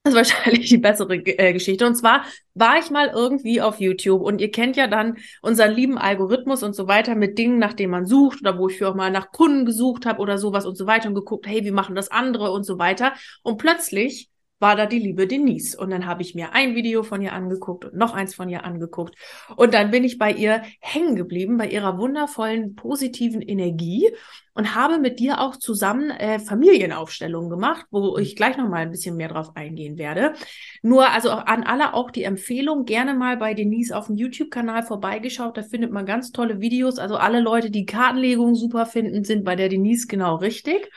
Das 0.04 0.14
ist 0.14 0.16
wahrscheinlich 0.16 0.68
die 0.68 0.78
bessere 0.78 1.14
äh, 1.14 1.52
Geschichte. 1.52 1.86
Und 1.86 1.94
zwar 1.94 2.24
war 2.54 2.78
ich 2.78 2.90
mal 2.90 3.08
irgendwie 3.08 3.60
auf 3.60 3.80
YouTube 3.80 4.20
und 4.20 4.40
ihr 4.40 4.50
kennt 4.50 4.76
ja 4.76 4.88
dann 4.88 5.18
unseren 5.42 5.72
lieben 5.72 5.96
Algorithmus 5.96 6.64
und 6.64 6.74
so 6.74 6.88
weiter 6.88 7.14
mit 7.14 7.38
Dingen, 7.38 7.58
nach 7.58 7.72
denen 7.72 7.92
man 7.92 8.06
sucht 8.06 8.40
oder 8.40 8.58
wo 8.58 8.68
ich 8.68 8.78
für 8.78 8.88
auch 8.88 8.96
mal 8.96 9.12
nach 9.12 9.30
Kunden 9.30 9.64
gesucht 9.64 10.04
habe 10.04 10.20
oder 10.20 10.38
sowas 10.38 10.66
und 10.66 10.76
so 10.76 10.86
weiter 10.88 11.08
und 11.08 11.14
geguckt, 11.14 11.46
hey, 11.46 11.64
wie 11.64 11.70
machen 11.70 11.94
das 11.94 12.10
andere 12.10 12.50
und 12.50 12.64
so 12.64 12.78
weiter. 12.80 13.12
Und 13.42 13.58
plötzlich 13.58 14.31
war 14.62 14.76
da 14.76 14.86
die 14.86 15.00
liebe 15.00 15.26
Denise. 15.26 15.76
Und 15.76 15.90
dann 15.90 16.06
habe 16.06 16.22
ich 16.22 16.34
mir 16.34 16.54
ein 16.54 16.74
Video 16.74 17.02
von 17.02 17.20
ihr 17.20 17.32
angeguckt 17.32 17.84
und 17.84 17.94
noch 17.94 18.14
eins 18.14 18.34
von 18.34 18.48
ihr 18.48 18.64
angeguckt. 18.64 19.16
Und 19.56 19.74
dann 19.74 19.90
bin 19.90 20.04
ich 20.04 20.18
bei 20.18 20.32
ihr 20.32 20.62
hängen 20.80 21.16
geblieben, 21.16 21.58
bei 21.58 21.68
ihrer 21.68 21.98
wundervollen, 21.98 22.76
positiven 22.76 23.42
Energie 23.42 24.08
und 24.54 24.74
habe 24.74 24.98
mit 24.98 25.18
dir 25.18 25.40
auch 25.40 25.56
zusammen 25.56 26.10
äh, 26.10 26.38
Familienaufstellungen 26.38 27.50
gemacht, 27.50 27.86
wo 27.90 28.16
ich 28.18 28.36
gleich 28.36 28.56
noch 28.56 28.68
mal 28.68 28.82
ein 28.82 28.90
bisschen 28.90 29.16
mehr 29.16 29.28
drauf 29.28 29.56
eingehen 29.56 29.98
werde. 29.98 30.34
Nur 30.82 31.10
also 31.10 31.30
an 31.30 31.64
alle 31.64 31.92
auch 31.94 32.10
die 32.10 32.22
Empfehlung, 32.22 32.84
gerne 32.84 33.14
mal 33.14 33.36
bei 33.36 33.54
Denise 33.54 33.96
auf 33.96 34.06
dem 34.06 34.16
YouTube-Kanal 34.16 34.84
vorbeigeschaut. 34.84 35.56
Da 35.56 35.62
findet 35.62 35.90
man 35.90 36.06
ganz 36.06 36.30
tolle 36.30 36.60
Videos. 36.60 36.98
Also 36.98 37.16
alle 37.16 37.40
Leute, 37.40 37.70
die 37.70 37.84
Kartenlegung 37.84 38.54
super 38.54 38.86
finden, 38.86 39.24
sind 39.24 39.44
bei 39.44 39.56
der 39.56 39.68
Denise 39.68 40.06
genau 40.06 40.36
richtig. 40.36 40.88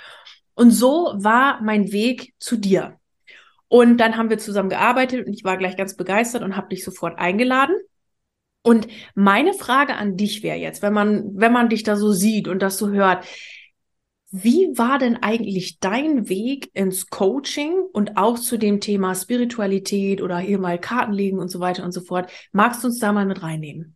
Und 0.53 0.69
so 0.69 1.13
war 1.15 1.61
mein 1.63 1.91
Weg 1.91 2.35
zu 2.37 2.57
dir. 2.57 2.99
Und 3.67 3.97
dann 3.97 4.17
haben 4.17 4.29
wir 4.29 4.37
zusammen 4.37 4.69
gearbeitet 4.69 5.25
und 5.25 5.33
ich 5.33 5.43
war 5.43 5.57
gleich 5.57 5.75
ganz 5.75 5.95
begeistert 5.95 6.43
und 6.43 6.55
habe 6.55 6.69
dich 6.69 6.83
sofort 6.83 7.17
eingeladen. 7.17 7.75
Und 8.61 8.87
meine 9.13 9.53
Frage 9.53 9.95
an 9.95 10.17
dich 10.17 10.41
wäre 10.41 10.57
jetzt, 10.57 10.81
wenn 10.81 10.93
man, 10.93 11.35
wenn 11.35 11.53
man 11.53 11.69
dich 11.69 11.83
da 11.83 11.95
so 11.95 12.11
sieht 12.11 12.47
und 12.47 12.61
das 12.61 12.77
so 12.77 12.89
hört, 12.89 13.25
wie 14.31 14.77
war 14.77 14.97
denn 14.97 15.17
eigentlich 15.17 15.79
dein 15.79 16.27
Weg 16.29 16.69
ins 16.73 17.09
Coaching 17.09 17.73
und 17.93 18.17
auch 18.17 18.37
zu 18.37 18.57
dem 18.57 18.81
Thema 18.81 19.15
Spiritualität 19.15 20.21
oder 20.21 20.39
hier 20.39 20.59
mal 20.59 20.79
Karten 20.79 21.13
legen 21.13 21.39
und 21.39 21.49
so 21.49 21.59
weiter 21.59 21.85
und 21.85 21.91
so 21.91 22.01
fort? 22.01 22.29
Magst 22.51 22.83
du 22.83 22.87
uns 22.87 22.99
da 22.99 23.13
mal 23.13 23.25
mit 23.25 23.43
reinnehmen? 23.43 23.95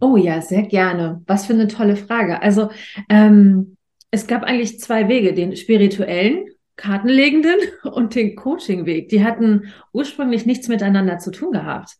Oh 0.00 0.16
ja, 0.16 0.40
sehr 0.40 0.62
gerne. 0.62 1.22
Was 1.26 1.46
für 1.46 1.52
eine 1.52 1.68
tolle 1.68 1.96
Frage. 1.96 2.40
Also 2.40 2.70
ähm, 3.08 3.76
es 4.10 4.26
gab 4.26 4.42
eigentlich 4.42 4.80
zwei 4.80 5.08
Wege, 5.08 5.34
den 5.34 5.56
spirituellen 5.56 6.46
Kartenlegenden 6.76 7.58
und 7.84 8.14
den 8.14 8.36
Coachingweg. 8.36 9.08
Die 9.08 9.24
hatten 9.24 9.72
ursprünglich 9.92 10.46
nichts 10.46 10.68
miteinander 10.68 11.18
zu 11.18 11.30
tun 11.30 11.52
gehabt. 11.52 11.96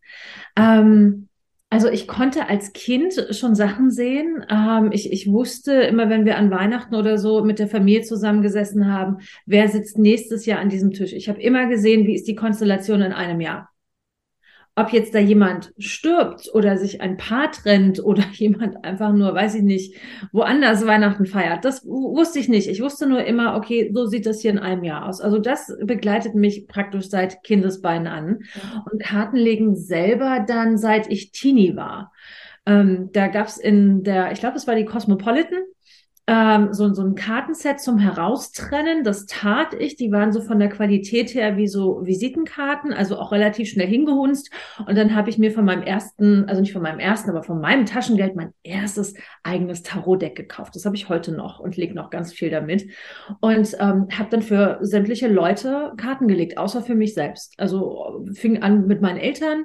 Ähm, 0.56 1.28
also 1.72 1.88
ich 1.88 2.06
konnte 2.06 2.50
als 2.50 2.74
Kind 2.74 3.14
schon 3.30 3.54
Sachen 3.54 3.90
sehen. 3.90 4.44
Ähm, 4.50 4.90
ich, 4.92 5.10
ich 5.10 5.30
wusste 5.30 5.72
immer, 5.72 6.10
wenn 6.10 6.26
wir 6.26 6.36
an 6.36 6.50
Weihnachten 6.50 6.94
oder 6.94 7.16
so 7.16 7.42
mit 7.44 7.58
der 7.58 7.68
Familie 7.68 8.02
zusammengesessen 8.02 8.92
haben, 8.92 9.18
wer 9.46 9.68
sitzt 9.68 9.96
nächstes 9.96 10.44
Jahr 10.44 10.58
an 10.58 10.68
diesem 10.68 10.92
Tisch. 10.92 11.14
Ich 11.14 11.30
habe 11.30 11.40
immer 11.40 11.66
gesehen, 11.68 12.06
wie 12.06 12.14
ist 12.14 12.28
die 12.28 12.34
Konstellation 12.34 13.00
in 13.00 13.12
einem 13.12 13.40
Jahr 13.40 13.71
ob 14.74 14.90
jetzt 14.90 15.14
da 15.14 15.18
jemand 15.18 15.72
stirbt 15.76 16.48
oder 16.54 16.78
sich 16.78 17.02
ein 17.02 17.18
Paar 17.18 17.52
trennt 17.52 18.02
oder 18.02 18.24
jemand 18.32 18.84
einfach 18.84 19.12
nur, 19.12 19.34
weiß 19.34 19.56
ich 19.56 19.62
nicht, 19.62 19.96
woanders 20.32 20.86
Weihnachten 20.86 21.26
feiert, 21.26 21.64
das 21.64 21.86
wusste 21.86 22.38
ich 22.38 22.48
nicht. 22.48 22.68
Ich 22.68 22.80
wusste 22.80 23.06
nur 23.06 23.24
immer, 23.24 23.56
okay, 23.56 23.90
so 23.92 24.06
sieht 24.06 24.24
das 24.24 24.40
hier 24.40 24.50
in 24.50 24.58
einem 24.58 24.84
Jahr 24.84 25.06
aus. 25.06 25.20
Also 25.20 25.38
das 25.38 25.76
begleitet 25.82 26.34
mich 26.34 26.68
praktisch 26.68 27.08
seit 27.08 27.42
Kindesbeinen 27.42 28.06
an. 28.06 28.38
Und 28.90 29.02
Kartenlegen 29.02 29.76
selber 29.76 30.44
dann, 30.46 30.78
seit 30.78 31.10
ich 31.10 31.32
Teenie 31.32 31.76
war. 31.76 32.12
Ähm, 32.64 33.10
da 33.12 33.26
gab's 33.26 33.58
in 33.58 34.04
der, 34.04 34.32
ich 34.32 34.40
glaube, 34.40 34.56
es 34.56 34.66
war 34.66 34.74
die 34.74 34.84
Cosmopolitan, 34.84 35.62
ähm, 36.28 36.72
so, 36.72 36.94
so 36.94 37.02
ein 37.02 37.16
Kartenset 37.16 37.80
zum 37.80 37.98
Heraustrennen. 37.98 39.02
Das 39.02 39.26
tat 39.26 39.74
ich. 39.74 39.96
Die 39.96 40.12
waren 40.12 40.32
so 40.32 40.40
von 40.40 40.60
der 40.60 40.68
Qualität 40.68 41.34
her 41.34 41.56
wie 41.56 41.66
so 41.66 42.06
Visitenkarten, 42.06 42.92
also 42.92 43.18
auch 43.18 43.32
relativ 43.32 43.68
schnell 43.68 43.88
hingehunzt. 43.88 44.50
Und 44.86 44.96
dann 44.96 45.16
habe 45.16 45.30
ich 45.30 45.38
mir 45.38 45.50
von 45.50 45.64
meinem 45.64 45.82
ersten, 45.82 46.44
also 46.48 46.60
nicht 46.60 46.72
von 46.72 46.82
meinem 46.82 47.00
ersten, 47.00 47.30
aber 47.30 47.42
von 47.42 47.60
meinem 47.60 47.86
Taschengeld 47.86 48.36
mein 48.36 48.54
erstes 48.62 49.14
eigenes 49.42 49.82
Tarotdeck 49.82 50.36
gekauft. 50.36 50.76
Das 50.76 50.84
habe 50.84 50.94
ich 50.94 51.08
heute 51.08 51.32
noch 51.32 51.58
und 51.58 51.76
lege 51.76 51.94
noch 51.94 52.10
ganz 52.10 52.32
viel 52.32 52.50
damit. 52.50 52.86
Und 53.40 53.74
ähm, 53.80 54.06
habe 54.16 54.30
dann 54.30 54.42
für 54.42 54.78
sämtliche 54.80 55.26
Leute 55.26 55.92
Karten 55.96 56.28
gelegt, 56.28 56.56
außer 56.56 56.82
für 56.82 56.94
mich 56.94 57.14
selbst. 57.14 57.54
Also 57.58 58.24
fing 58.32 58.62
an 58.62 58.86
mit 58.86 59.02
meinen 59.02 59.18
Eltern 59.18 59.64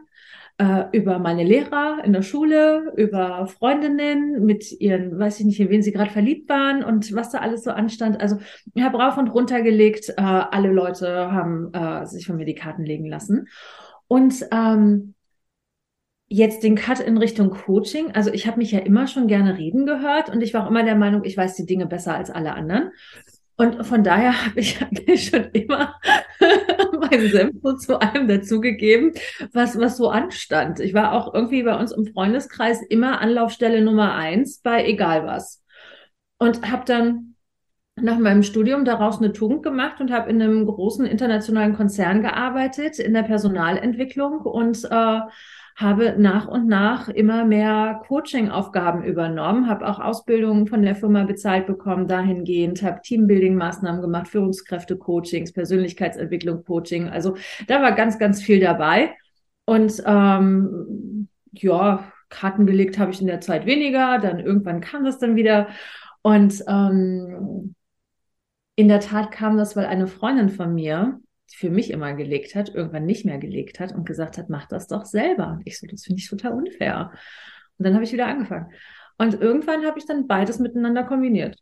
äh, 0.58 0.86
über 0.92 1.20
meine 1.20 1.44
Lehrer 1.44 2.04
in 2.04 2.14
der 2.14 2.24
Schule, 2.24 2.92
über 2.96 3.48
Freundinnen 3.48 4.44
mit 4.44 4.72
ihren, 4.80 5.18
weiß 5.18 5.40
ich 5.40 5.46
nicht, 5.46 5.60
in 5.60 5.70
wen 5.70 5.84
sie 5.84 5.92
gerade 5.92 6.12
verliebt 6.12 6.50
waren 6.50 6.84
und 6.84 7.14
was 7.14 7.32
da 7.32 7.40
alles 7.40 7.64
so 7.64 7.72
anstand. 7.72 8.20
Also 8.20 8.38
ich 8.74 8.84
habe 8.84 8.98
rauf 8.98 9.18
und 9.18 9.30
runter 9.30 9.62
gelegt. 9.62 10.10
Äh, 10.10 10.22
alle 10.22 10.72
Leute 10.72 11.32
haben 11.32 11.72
äh, 11.74 12.06
sich 12.06 12.26
von 12.26 12.38
mir 12.38 12.46
die 12.46 12.56
Karten 12.56 12.84
legen 12.84 13.06
lassen. 13.06 13.48
Und 14.08 14.48
ähm, 14.52 15.14
jetzt 16.28 16.64
den 16.64 16.76
Cut 16.76 17.00
in 17.00 17.18
Richtung 17.18 17.52
Coaching. 17.52 18.12
Also 18.14 18.32
ich 18.32 18.48
habe 18.48 18.58
mich 18.58 18.72
ja 18.72 18.80
immer 18.80 19.08
schon 19.08 19.28
gerne 19.28 19.58
reden 19.58 19.86
gehört 19.86 20.30
und 20.30 20.42
ich 20.42 20.54
war 20.54 20.66
auch 20.66 20.70
immer 20.70 20.84
der 20.84 20.96
Meinung, 20.96 21.24
ich 21.24 21.38
weiß 21.38 21.56
die 21.56 21.66
Dinge 21.66 21.86
besser 21.86 22.16
als 22.16 22.30
alle 22.30 22.54
anderen. 22.54 22.92
Und 23.58 23.86
von 23.86 24.04
daher 24.04 24.46
habe 24.46 24.60
ich 24.60 24.82
eigentlich 24.82 25.30
schon 25.30 25.46
immer 25.52 25.96
meinen 27.00 27.30
Senf 27.30 27.56
zu 27.80 28.00
allem 28.00 28.28
dazugegeben, 28.28 29.14
was, 29.52 29.78
was 29.78 29.98
so 29.98 30.10
anstand. 30.10 30.80
Ich 30.80 30.94
war 30.94 31.14
auch 31.14 31.34
irgendwie 31.34 31.64
bei 31.64 31.78
uns 31.78 31.92
im 31.92 32.06
Freundeskreis 32.06 32.82
immer 32.84 33.20
Anlaufstelle 33.20 33.82
Nummer 33.82 34.14
eins 34.14 34.60
bei 34.60 34.86
egal 34.86 35.26
was. 35.26 35.64
Und 36.38 36.70
habe 36.70 36.86
dann 36.86 37.36
nach 38.00 38.20
meinem 38.20 38.44
Studium 38.44 38.86
daraus 38.86 39.18
eine 39.18 39.34
Tugend 39.34 39.64
gemacht 39.64 40.00
und 40.00 40.12
habe 40.12 40.30
in 40.30 40.40
einem 40.40 40.68
großen 40.68 41.06
internationalen 41.06 41.76
Konzern 41.76 42.22
gearbeitet, 42.22 43.00
in 43.00 43.16
der 43.16 43.24
Personalentwicklung 43.24 44.42
und 44.42 44.84
äh, 44.90 45.20
habe 45.78 46.16
nach 46.18 46.48
und 46.48 46.68
nach 46.68 47.08
immer 47.08 47.46
mehr 47.46 48.02
Coaching-Aufgaben 48.08 49.04
übernommen, 49.04 49.70
habe 49.70 49.88
auch 49.88 50.00
Ausbildungen 50.00 50.66
von 50.66 50.82
der 50.82 50.96
Firma 50.96 51.24
bezahlt 51.24 51.68
bekommen 51.68 52.08
dahingehend, 52.08 52.82
habe 52.82 53.02
Teambuilding-Maßnahmen 53.04 54.02
gemacht, 54.02 54.28
Führungskräfte-Coachings, 54.28 55.54
Persönlichkeitsentwicklung-Coaching. 55.54 57.10
Also 57.10 57.38
da 57.68 57.84
war 57.84 57.92
ganz, 57.92 58.18
ganz 58.18 58.42
viel 58.42 58.60
dabei. 58.60 59.16
Und 59.66 60.02
ähm, 60.04 61.28
ja, 61.52 62.12
Karten 62.30 62.66
gelegt 62.66 62.98
habe 62.98 63.12
ich 63.12 63.22
in 63.22 63.28
der 63.28 63.42
Zeit 63.42 63.68
weniger, 63.68 64.18
dann 64.18 64.40
irgendwann 64.40 64.82
kam 64.82 65.06
das 65.06 65.20
dann 65.20 65.36
wieder. 65.36 65.68
Und 66.24 66.64
ähm, 66.68 67.76
in 68.76 68.88
der 68.88 69.00
Tat 69.00 69.32
kam 69.32 69.58
das, 69.58 69.76
weil 69.76 69.86
eine 69.86 70.08
Freundin 70.08 70.50
von 70.50 70.74
mir, 70.74 71.20
für 71.50 71.70
mich 71.70 71.92
immer 71.92 72.14
gelegt 72.14 72.56
hat, 72.56 72.74
irgendwann 72.74 73.06
nicht 73.06 73.26
mehr 73.26 73.38
gelegt 73.38 73.80
hat 73.80 73.94
und 73.94 74.06
gesagt 74.06 74.38
hat, 74.38 74.50
mach 74.50 74.68
das 74.68 74.88
doch 74.88 75.06
selber. 75.06 75.52
Und 75.52 75.62
ich 75.66 75.80
so, 75.80 75.88
das 75.88 76.04
finde 76.04 76.20
ich 76.20 76.30
total 76.30 76.54
unfair. 76.54 77.12
Und 77.78 77.86
dann 77.86 77.94
habe 77.94 78.04
ich 78.04 78.12
wieder 78.12 78.28
angefangen. 78.28 78.72
Und 79.18 79.36
irgendwann 79.42 79.86
habe 79.86 79.98
ich 80.00 80.06
dann 80.06 80.28
beides 80.28 80.60
miteinander 80.60 81.04
kombiniert. 81.04 81.58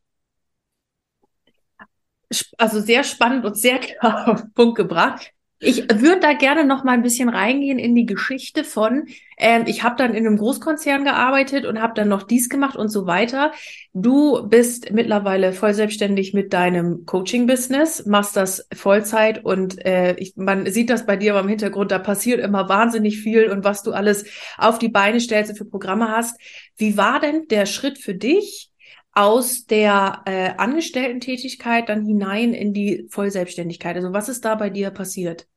Also 2.58 2.82
sehr 2.82 3.04
spannend 3.04 3.46
und 3.46 3.58
sehr 3.58 3.80
klar 3.80 4.28
auf 4.28 4.42
den 4.42 4.54
Punkt 4.54 4.76
gebracht. 4.76 5.35
Ich 5.60 5.84
würde 5.84 6.20
da 6.20 6.34
gerne 6.34 6.66
noch 6.66 6.84
mal 6.84 6.92
ein 6.92 7.02
bisschen 7.02 7.30
reingehen 7.30 7.80
in 7.80 7.96
die 7.96 8.06
Geschichte 8.06 8.66
von, 8.66 9.08
ähm, 9.38 9.64
ich 9.68 9.84
habe 9.84 9.96
dann 9.96 10.14
in 10.14 10.28
einem 10.28 10.38
Großkonzern 10.38 11.06
gearbeitet 11.06 11.66
und 11.66 11.82
habe 11.82 11.94
dann 11.96 12.10
noch 12.10 12.24
dies 12.24 12.50
gemacht 12.50 12.76
und 12.76 12.90
so 12.90 13.08
weiter. 13.08 13.54
Du 13.94 14.46
bist 14.50 14.92
mittlerweile 14.92 15.54
voll 15.54 15.74
selbstständig 15.74 16.34
mit 16.34 16.52
deinem 16.52 17.06
Coaching-Business, 17.06 18.06
machst 18.06 18.36
das 18.36 18.68
Vollzeit 18.74 19.46
und 19.46 19.84
äh, 19.86 20.16
ich, 20.18 20.36
man 20.36 20.70
sieht 20.70 20.90
das 20.90 21.06
bei 21.06 21.16
dir 21.16 21.40
im 21.40 21.48
Hintergrund, 21.48 21.90
da 21.90 22.00
passiert 22.00 22.42
immer 22.42 22.68
wahnsinnig 22.68 23.20
viel 23.22 23.50
und 23.50 23.64
was 23.64 23.82
du 23.82 23.94
alles 23.94 24.26
auf 24.58 24.78
die 24.78 24.90
Beine 24.90 25.22
stellst 25.22 25.52
und 25.52 25.58
für 25.58 25.66
Programme 25.66 26.10
hast. 26.12 26.38
Wie 26.76 26.98
war 26.98 27.22
denn 27.22 27.48
der 27.50 27.66
Schritt 27.66 27.98
für 27.98 28.14
dich? 28.14 28.72
Aus 29.16 29.66
der 29.66 30.22
äh, 30.26 30.52
Angestellten-Tätigkeit 30.58 31.90
dann 31.90 32.06
hinein 32.06 32.54
in 32.54 32.74
die 32.74 33.08
Vollselbstständigkeit? 33.10 33.96
Also 33.96 34.14
was 34.14 34.30
ist 34.30 34.46
da 34.46 34.56
bei 34.56 34.70
dir 34.70 34.92
passiert? 34.92 35.48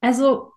Also 0.00 0.50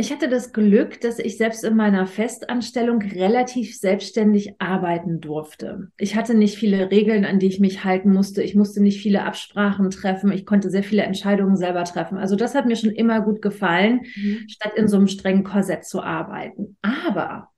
ich 0.00 0.12
hatte 0.12 0.28
das 0.28 0.52
Glück, 0.52 1.00
dass 1.00 1.18
ich 1.18 1.36
selbst 1.36 1.64
in 1.64 1.74
meiner 1.74 2.06
Festanstellung 2.06 3.02
relativ 3.02 3.76
selbstständig 3.76 4.54
arbeiten 4.60 5.20
durfte. 5.20 5.90
Ich 5.98 6.14
hatte 6.14 6.34
nicht 6.34 6.56
viele 6.56 6.92
Regeln, 6.92 7.24
an 7.24 7.40
die 7.40 7.48
ich 7.48 7.58
mich 7.58 7.82
halten 7.82 8.12
musste. 8.12 8.44
Ich 8.44 8.54
musste 8.54 8.80
nicht 8.80 9.02
viele 9.02 9.24
Absprachen 9.24 9.90
treffen. 9.90 10.30
Ich 10.30 10.46
konnte 10.46 10.70
sehr 10.70 10.84
viele 10.84 11.02
Entscheidungen 11.02 11.56
selber 11.56 11.82
treffen. 11.82 12.16
Also 12.16 12.36
das 12.36 12.54
hat 12.54 12.66
mir 12.66 12.76
schon 12.76 12.90
immer 12.90 13.22
gut 13.22 13.42
gefallen, 13.42 14.02
mhm. 14.14 14.44
statt 14.48 14.74
in 14.76 14.86
so 14.86 14.96
einem 14.96 15.08
strengen 15.08 15.42
Korsett 15.42 15.84
zu 15.84 16.00
arbeiten. 16.00 16.76
Aber 16.80 17.48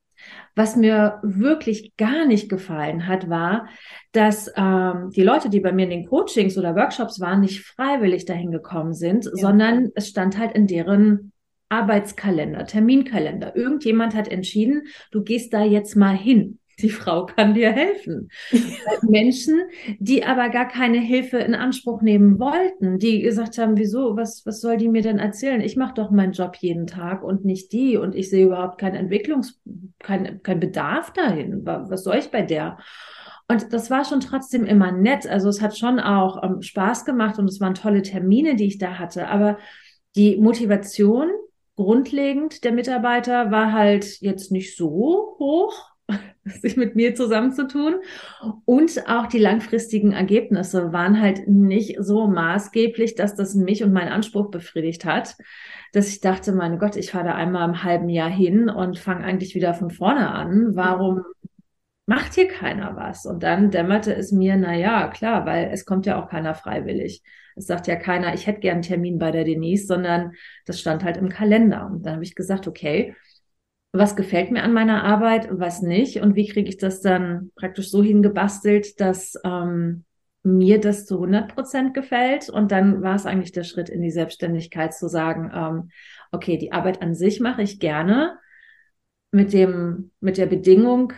was 0.55 0.77
mir 0.77 1.19
wirklich 1.23 1.97
gar 1.97 2.27
nicht 2.27 2.49
gefallen 2.49 3.07
hat, 3.07 3.29
war, 3.29 3.69
dass 4.13 4.51
ähm, 4.57 5.11
die 5.15 5.23
Leute, 5.23 5.51
die 5.51 5.61
bei 5.61 5.73
mir 5.73 5.85
in 5.85 5.91
den 5.91 6.07
Coachings 6.07 6.57
oder 6.57 6.77
Workshops 6.77 7.21
waren, 7.21 7.41
nicht 7.41 7.63
freiwillig 7.63 8.25
dahin 8.25 8.51
gekommen 8.51 8.95
sind, 8.95 9.25
ja. 9.25 9.33
sondern 9.35 9.91
es 9.95 10.09
stand 10.09 10.39
halt 10.39 10.53
in 10.53 10.67
deren 10.67 11.33
Arbeitskalender, 11.69 12.67
Terminkalender. 12.67 13.57
Irgendjemand 13.57 14.15
hat 14.15 14.29
entschieden, 14.29 14.89
du 15.11 15.23
gehst 15.23 15.53
da 15.53 15.63
jetzt 15.63 15.97
mal 15.97 16.17
hin 16.17 16.60
die 16.83 16.91
Frau 16.91 17.27
kann 17.27 17.55
dir 17.55 17.73
helfen. 17.73 18.31
Menschen, 19.03 19.61
die 19.99 20.25
aber 20.25 20.49
gar 20.49 20.69
keine 20.69 20.99
Hilfe 20.99 21.39
in 21.39 21.55
Anspruch 21.55 22.03
nehmen 22.03 22.39
wollten, 22.39 22.99
die 22.99 23.21
gesagt 23.23 23.59
haben, 23.59 23.77
wieso, 23.77 24.17
was, 24.17 24.45
was 24.47 24.61
soll 24.61 24.77
die 24.77 24.89
mir 24.89 25.03
denn 25.03 25.19
erzählen? 25.19 25.61
Ich 25.61 25.77
mache 25.77 25.95
doch 25.95 26.11
meinen 26.11 26.33
Job 26.33 26.57
jeden 26.57 26.87
Tag 26.87 27.23
und 27.23 27.45
nicht 27.45 27.73
die 27.73 27.97
und 27.97 28.15
ich 28.15 28.31
sehe 28.31 28.47
überhaupt 28.47 28.79
keinen 28.79 28.97
Entwicklungs, 28.97 29.61
kein, 29.99 30.43
kein 30.43 30.61
Bedarf 30.61 31.13
dahin. 31.13 31.65
Was 31.65 32.05
soll 32.05 32.17
ich 32.17 32.31
bei 32.31 32.43
der? 32.43 32.79
Und 33.49 33.73
das 33.73 33.91
war 33.91 34.05
schon 34.05 34.21
trotzdem 34.21 34.65
immer 34.65 34.93
nett. 34.93 35.27
Also 35.27 35.49
es 35.49 35.61
hat 35.61 35.77
schon 35.77 35.99
auch 35.99 36.43
ähm, 36.43 36.63
Spaß 36.63 37.05
gemacht 37.05 37.39
und 37.39 37.49
es 37.49 37.61
waren 37.61 37.75
tolle 37.75 38.03
Termine, 38.03 38.55
die 38.55 38.67
ich 38.67 38.79
da 38.79 38.99
hatte. 38.99 39.27
Aber 39.27 39.59
die 40.15 40.37
Motivation 40.37 41.31
grundlegend 41.75 42.63
der 42.63 42.73
Mitarbeiter 42.73 43.51
war 43.51 43.73
halt 43.73 44.21
jetzt 44.21 44.53
nicht 44.53 44.77
so 44.77 45.37
hoch 45.39 45.90
sich 46.45 46.77
mit 46.77 46.97
mir 46.97 47.15
zusammenzutun. 47.15 47.97
Und 48.65 49.09
auch 49.09 49.27
die 49.27 49.39
langfristigen 49.39 50.13
Ergebnisse 50.13 50.93
waren 50.93 51.21
halt 51.21 51.49
nicht 51.49 51.97
so 52.01 52.27
maßgeblich, 52.27 53.15
dass 53.15 53.35
das 53.35 53.55
mich 53.55 53.83
und 53.83 53.93
meinen 53.93 54.13
Anspruch 54.13 54.51
befriedigt 54.51 55.05
hat, 55.05 55.37
dass 55.93 56.09
ich 56.09 56.21
dachte, 56.21 56.53
mein 56.53 56.79
Gott, 56.79 56.97
ich 56.97 57.11
fahre 57.11 57.27
da 57.27 57.35
einmal 57.35 57.69
im 57.69 57.83
halben 57.83 58.09
Jahr 58.09 58.31
hin 58.31 58.69
und 58.69 58.99
fange 58.99 59.25
eigentlich 59.25 59.55
wieder 59.55 59.75
von 59.75 59.91
vorne 59.91 60.31
an. 60.31 60.77
Warum 60.77 61.23
macht 62.07 62.35
hier 62.35 62.49
keiner 62.49 62.97
was? 62.97 63.27
Und 63.27 63.43
dann 63.43 63.71
dämmerte 63.71 64.15
es 64.15 64.33
mir, 64.33 64.57
na 64.57 64.75
ja, 64.75 65.09
klar, 65.09 65.47
weil 65.47 65.71
es 65.73 65.85
kommt 65.85 66.07
ja 66.07 66.21
auch 66.21 66.29
keiner 66.29 66.55
freiwillig. 66.55 67.23
Es 67.57 67.67
sagt 67.67 67.87
ja 67.89 67.97
keiner, 67.97 68.35
ich 68.35 68.47
hätte 68.47 68.61
gern 68.61 68.75
einen 68.75 68.83
Termin 68.83 69.19
bei 69.19 69.31
der 69.31 69.45
Denise, 69.45 69.87
sondern 69.87 70.33
das 70.67 70.81
stand 70.81 71.05
halt 71.05 71.17
im 71.17 71.29
Kalender. 71.29 71.87
Und 71.87 72.07
dann 72.07 72.15
habe 72.15 72.25
ich 72.25 72.35
gesagt, 72.35 72.67
okay, 72.67 73.15
was 73.93 74.17
gefällt 74.17 74.51
mir 74.51 74.63
an 74.63 74.73
meiner 74.73 75.05
Arbeit, 75.05 75.49
was 75.51 75.83
nicht 75.83 76.21
und 76.21 76.37
wie 76.37 76.49
kriege 76.49 76.69
ich 76.69 76.77
das 76.77 77.01
dann 77.01 77.51
praktisch 77.57 77.91
so 77.91 78.03
hingebastelt, 78.03 79.01
dass 79.01 79.35
ähm, 79.45 80.05
mir 80.43 80.81
das 80.81 81.07
zu 81.07 81.17
100 81.17 81.55
Prozent 81.55 81.95
gefällt. 81.95 82.49
Und 82.49 82.73
dann 82.73 83.03
war 83.03 83.17
es 83.17 83.27
eigentlich 83.27 83.53
der 83.53 83.65
Schritt 83.65 83.89
in 83.89 84.01
die 84.01 84.11
Selbstständigkeit 84.11 84.95
zu 84.95 85.09
sagen, 85.09 85.51
ähm, 85.55 85.91
okay, 86.31 86.57
die 86.57 86.73
Arbeit 86.73 87.03
an 87.03 87.15
sich 87.15 87.41
mache 87.41 87.63
ich 87.63 87.81
gerne 87.81 88.39
mit 89.33 89.53
dem, 89.53 90.13
mit 90.21 90.39
der 90.39 90.47
Bedingung, 90.47 91.13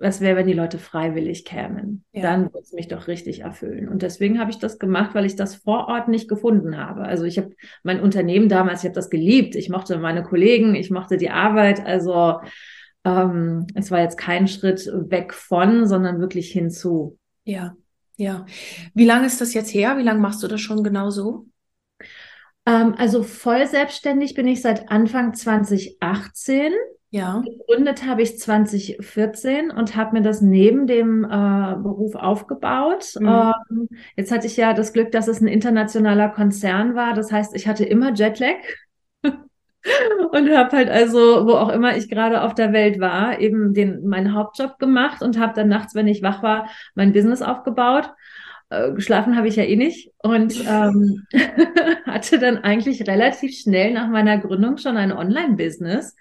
was 0.00 0.20
wäre, 0.20 0.36
wenn 0.36 0.46
die 0.46 0.52
Leute 0.52 0.78
freiwillig 0.78 1.44
kämen? 1.44 2.04
Ja. 2.12 2.22
Dann 2.22 2.44
würde 2.44 2.60
es 2.60 2.72
mich 2.72 2.88
doch 2.88 3.08
richtig 3.08 3.40
erfüllen. 3.40 3.88
Und 3.88 4.02
deswegen 4.02 4.38
habe 4.38 4.50
ich 4.50 4.58
das 4.58 4.78
gemacht, 4.78 5.14
weil 5.14 5.24
ich 5.24 5.36
das 5.36 5.54
vor 5.56 5.88
Ort 5.88 6.08
nicht 6.08 6.28
gefunden 6.28 6.76
habe. 6.76 7.02
Also 7.02 7.24
ich 7.24 7.38
habe 7.38 7.50
mein 7.82 8.00
Unternehmen 8.00 8.48
damals, 8.48 8.80
ich 8.80 8.84
habe 8.84 8.94
das 8.94 9.10
geliebt. 9.10 9.54
Ich 9.54 9.68
mochte 9.68 9.98
meine 9.98 10.22
Kollegen, 10.22 10.74
ich 10.74 10.90
mochte 10.90 11.16
die 11.16 11.30
Arbeit. 11.30 11.84
Also 11.84 12.40
ähm, 13.04 13.66
es 13.74 13.90
war 13.90 14.00
jetzt 14.00 14.18
kein 14.18 14.48
Schritt 14.48 14.86
weg 14.86 15.34
von, 15.34 15.86
sondern 15.86 16.20
wirklich 16.20 16.50
hinzu. 16.52 17.18
Ja, 17.44 17.74
ja. 18.16 18.46
Wie 18.94 19.04
lange 19.04 19.26
ist 19.26 19.40
das 19.40 19.54
jetzt 19.54 19.74
her? 19.74 19.98
Wie 19.98 20.02
lange 20.02 20.20
machst 20.20 20.42
du 20.42 20.48
das 20.48 20.60
schon 20.60 20.84
genau 20.84 21.10
so? 21.10 21.46
Ähm, 22.66 22.94
also 22.96 23.22
voll 23.22 23.66
selbstständig 23.66 24.34
bin 24.34 24.46
ich 24.46 24.62
seit 24.62 24.90
Anfang 24.90 25.34
2018. 25.34 26.72
Ja. 27.12 27.42
Gegründet 27.44 28.06
habe 28.06 28.22
ich 28.22 28.38
2014 28.38 29.70
und 29.70 29.96
habe 29.96 30.16
mir 30.16 30.22
das 30.22 30.40
neben 30.40 30.86
dem 30.86 31.24
äh, 31.24 31.28
Beruf 31.76 32.14
aufgebaut. 32.14 33.16
Mhm. 33.20 33.28
Ähm, 33.28 33.88
jetzt 34.16 34.32
hatte 34.32 34.46
ich 34.46 34.56
ja 34.56 34.72
das 34.72 34.94
Glück, 34.94 35.12
dass 35.12 35.28
es 35.28 35.42
ein 35.42 35.46
internationaler 35.46 36.30
Konzern 36.30 36.94
war. 36.94 37.12
Das 37.12 37.30
heißt, 37.30 37.54
ich 37.54 37.68
hatte 37.68 37.84
immer 37.84 38.14
Jetlag 38.14 38.56
und 39.22 40.50
habe 40.56 40.74
halt 40.74 40.88
also, 40.88 41.46
wo 41.46 41.52
auch 41.52 41.68
immer 41.68 41.98
ich 41.98 42.08
gerade 42.08 42.40
auf 42.40 42.54
der 42.54 42.72
Welt 42.72 42.98
war, 42.98 43.38
eben 43.40 43.74
den 43.74 44.08
meinen 44.08 44.32
Hauptjob 44.32 44.78
gemacht 44.78 45.20
und 45.20 45.38
habe 45.38 45.52
dann 45.54 45.68
nachts, 45.68 45.94
wenn 45.94 46.08
ich 46.08 46.22
wach 46.22 46.42
war, 46.42 46.70
mein 46.94 47.12
Business 47.12 47.42
aufgebaut. 47.42 48.10
Äh, 48.70 48.92
geschlafen 48.92 49.36
habe 49.36 49.48
ich 49.48 49.56
ja 49.56 49.64
eh 49.64 49.76
nicht 49.76 50.12
und 50.22 50.54
ähm, 50.66 51.26
hatte 52.06 52.38
dann 52.38 52.56
eigentlich 52.56 53.06
relativ 53.06 53.54
schnell 53.54 53.92
nach 53.92 54.08
meiner 54.08 54.38
Gründung 54.38 54.78
schon 54.78 54.96
ein 54.96 55.12
Online-Business, 55.12 56.16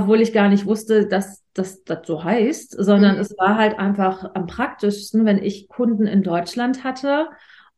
obwohl 0.00 0.20
ich 0.20 0.32
gar 0.32 0.48
nicht 0.48 0.66
wusste, 0.66 1.06
dass, 1.06 1.42
dass 1.52 1.84
das 1.84 2.06
so 2.06 2.24
heißt, 2.24 2.76
sondern 2.82 3.16
mhm. 3.16 3.20
es 3.20 3.36
war 3.38 3.56
halt 3.56 3.78
einfach 3.78 4.34
am 4.34 4.46
praktischsten, 4.46 5.24
wenn 5.24 5.42
ich 5.42 5.68
Kunden 5.68 6.06
in 6.06 6.22
Deutschland 6.22 6.84
hatte 6.84 7.28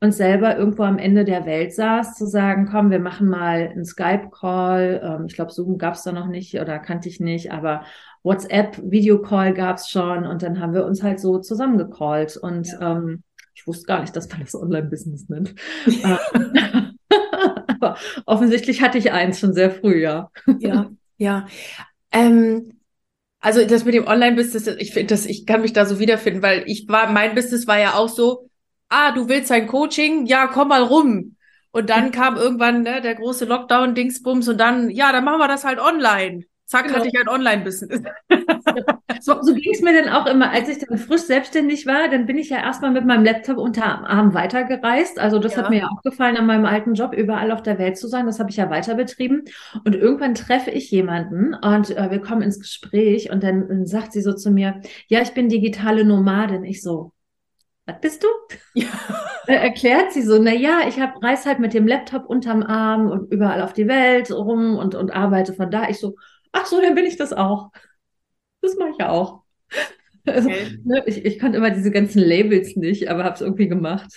und 0.01 0.13
selber 0.13 0.57
irgendwo 0.57 0.83
am 0.83 0.99
Ende 0.99 1.25
der 1.25 1.47
Welt 1.47 1.75
saß, 1.75 2.15
zu 2.15 2.27
sagen, 2.27 2.69
komm, 2.71 2.91
wir 2.91 2.99
machen 2.99 3.29
mal 3.29 3.69
einen 3.69 3.85
Skype-Call. 3.85 5.01
Ähm, 5.03 5.27
ich 5.29 5.35
glaube, 5.35 5.53
Zoom 5.53 5.79
gab 5.79 5.95
es 5.95 6.03
da 6.03 6.13
noch 6.13 6.27
nicht 6.27 6.61
oder 6.61 6.79
kannte 6.79 7.09
ich 7.09 7.19
nicht, 7.21 7.51
aber 7.51 7.83
WhatsApp, 8.23 8.79
Videocall 8.83 9.55
gab 9.55 9.77
es 9.77 9.89
schon 9.89 10.27
und 10.27 10.43
dann 10.43 10.61
haben 10.61 10.75
wir 10.75 10.85
uns 10.85 11.03
halt 11.03 11.21
so 11.21 11.39
zusammengecallt 11.39 12.37
und 12.37 12.67
ja. 12.67 12.93
ähm, 12.93 13.23
ich 13.55 13.67
wusste 13.67 13.87
gar 13.87 14.01
nicht, 14.01 14.15
dass 14.15 14.29
man 14.29 14.41
das 14.41 14.55
Online-Business 14.55 15.29
nennt. 15.29 15.55
Ähm, 15.87 16.99
aber 17.81 17.97
offensichtlich 18.27 18.83
hatte 18.83 18.99
ich 18.99 19.13
eins 19.13 19.39
schon 19.39 19.55
sehr 19.55 19.71
früh, 19.71 20.03
ja. 20.03 20.31
Ja, 20.59 20.91
ja. 21.17 21.47
Ähm, 22.13 22.81
also 23.41 23.65
das 23.65 23.85
mit 23.85 23.95
dem 23.95 24.07
Online-Business, 24.07 24.67
ich 24.79 24.93
finde 24.93 25.15
das, 25.15 25.27
ich 25.27 25.47
kann 25.47 25.63
mich 25.63 25.73
da 25.73 25.87
so 25.87 25.99
wiederfinden, 25.99 26.43
weil 26.43 26.65
ich 26.67 26.89
war, 26.89 27.11
mein 27.13 27.35
Business 27.35 27.67
war 27.67 27.79
ja 27.79 27.95
auch 27.95 28.09
so, 28.09 28.51
ah, 28.89 29.13
du 29.13 29.29
willst 29.29 29.53
ein 29.53 29.67
Coaching? 29.67 30.27
Ja, 30.27 30.47
komm 30.49 30.69
mal 30.69 30.83
rum. 30.83 31.37
Und 31.71 31.91
dann 31.91 32.11
kam 32.11 32.37
irgendwann 32.37 32.83
ne, 32.83 33.01
der 33.03 33.15
große 33.15 33.45
Lockdown-Dingsbums 33.45 34.49
und 34.49 34.59
dann, 34.59 34.91
ja, 34.91 35.13
dann 35.13 35.25
machen 35.25 35.39
wir 35.41 35.49
das 35.49 35.65
halt 35.65 35.79
online. 35.79 36.45
Zack, 36.67 36.87
genau. 36.87 36.97
hatte 36.99 37.09
ich 37.09 37.19
ein 37.19 37.29
Online-Business. 37.29 38.03
so, 39.21 39.41
so 39.41 39.55
ging 39.55 39.73
es 39.73 39.83
mir 39.83 40.03
dann 40.03 40.13
auch 40.13 40.27
immer, 40.27 40.51
als 40.51 40.69
ich 40.69 40.79
dann 40.79 40.99
frisch 40.99 41.23
selbstständig 41.23 41.87
war, 41.87 42.09
dann 42.09 42.27
bin 42.27 42.39
ich 42.39 42.51
ja 42.51 42.59
erstmal 42.59 42.91
mit 42.91 43.07
meinem 43.07 43.25
Laptop 43.25 43.57
unterm 43.57 44.05
Arm 44.05 44.35
weitergereist. 44.35 45.21
Also 45.21 45.39
das 45.39 45.55
ja. 45.55 45.63
hat 45.63 45.71
mir 45.71 45.79
ja 45.81 45.89
auch 45.89 46.03
gefallen, 46.03 46.37
an 46.37 46.47
meinem 46.47 46.67
alten 46.67 46.95
Job 46.95 47.15
überall 47.15 47.53
auf 47.53 47.63
der 47.63 47.79
Welt 47.79 47.97
zu 47.97 48.09
sein. 48.09 48.27
Das 48.27 48.41
habe 48.41 48.51
ich 48.51 48.57
ja 48.57 48.69
weiter 48.69 48.97
betrieben. 48.97 49.45
Und 49.85 49.95
irgendwann 49.95 50.35
treffe 50.35 50.73
ich 50.73 50.91
jemanden 50.91 51.55
und 51.55 51.97
äh, 51.97 52.11
wir 52.11 52.21
kommen 52.21 52.43
ins 52.43 52.59
Gespräch 52.59 53.31
und 53.31 53.45
dann, 53.45 53.69
dann 53.69 53.87
sagt 53.87 54.13
sie 54.13 54.21
so 54.21 54.33
zu 54.33 54.51
mir, 54.51 54.81
ja, 55.07 55.23
ich 55.23 55.35
bin 55.35 55.49
digitale 55.49 56.05
Nomadin. 56.05 56.65
Ich 56.65 56.83
so, 56.83 57.13
was 57.87 58.01
bist 58.01 58.25
du? 58.25 58.29
Ja. 58.75 58.89
Erklärt 59.47 60.13
sie 60.13 60.23
so, 60.23 60.43
na 60.43 60.53
ja, 60.53 60.81
ich 60.89 60.99
hab, 60.99 61.23
reis 61.23 61.47
halt 61.47 61.61
mit 61.61 61.73
dem 61.73 61.87
Laptop 61.87 62.27
unterm 62.27 62.65
Arm 62.65 63.09
und 63.09 63.33
überall 63.33 63.63
auf 63.63 63.73
die 63.73 63.87
Welt 63.87 64.33
rum 64.33 64.77
und, 64.77 64.97
und 64.97 65.13
arbeite 65.13 65.53
von 65.53 65.71
da. 65.71 65.89
Ich 65.89 66.01
so, 66.01 66.17
ach 66.57 66.67
so, 66.67 66.81
dann 66.81 66.95
bin 66.95 67.05
ich 67.05 67.17
das 67.17 67.33
auch. 67.33 67.71
Das 68.63 68.77
mache 68.77 68.91
ich 68.91 68.99
ja 68.99 69.11
auch. 69.11 69.43
Also, 70.27 70.49
okay. 70.49 70.79
ne, 70.85 71.05
ich, 71.07 71.25
ich 71.25 71.39
konnte 71.39 71.59
immer 71.59 71.71
diese 71.71 71.91
ganzen 71.91 72.19
Labels 72.19 72.75
nicht, 72.75 73.09
aber 73.09 73.25
habe 73.25 73.37
es 73.37 73.41
irgendwie 73.41 73.69
gemacht. 73.69 74.11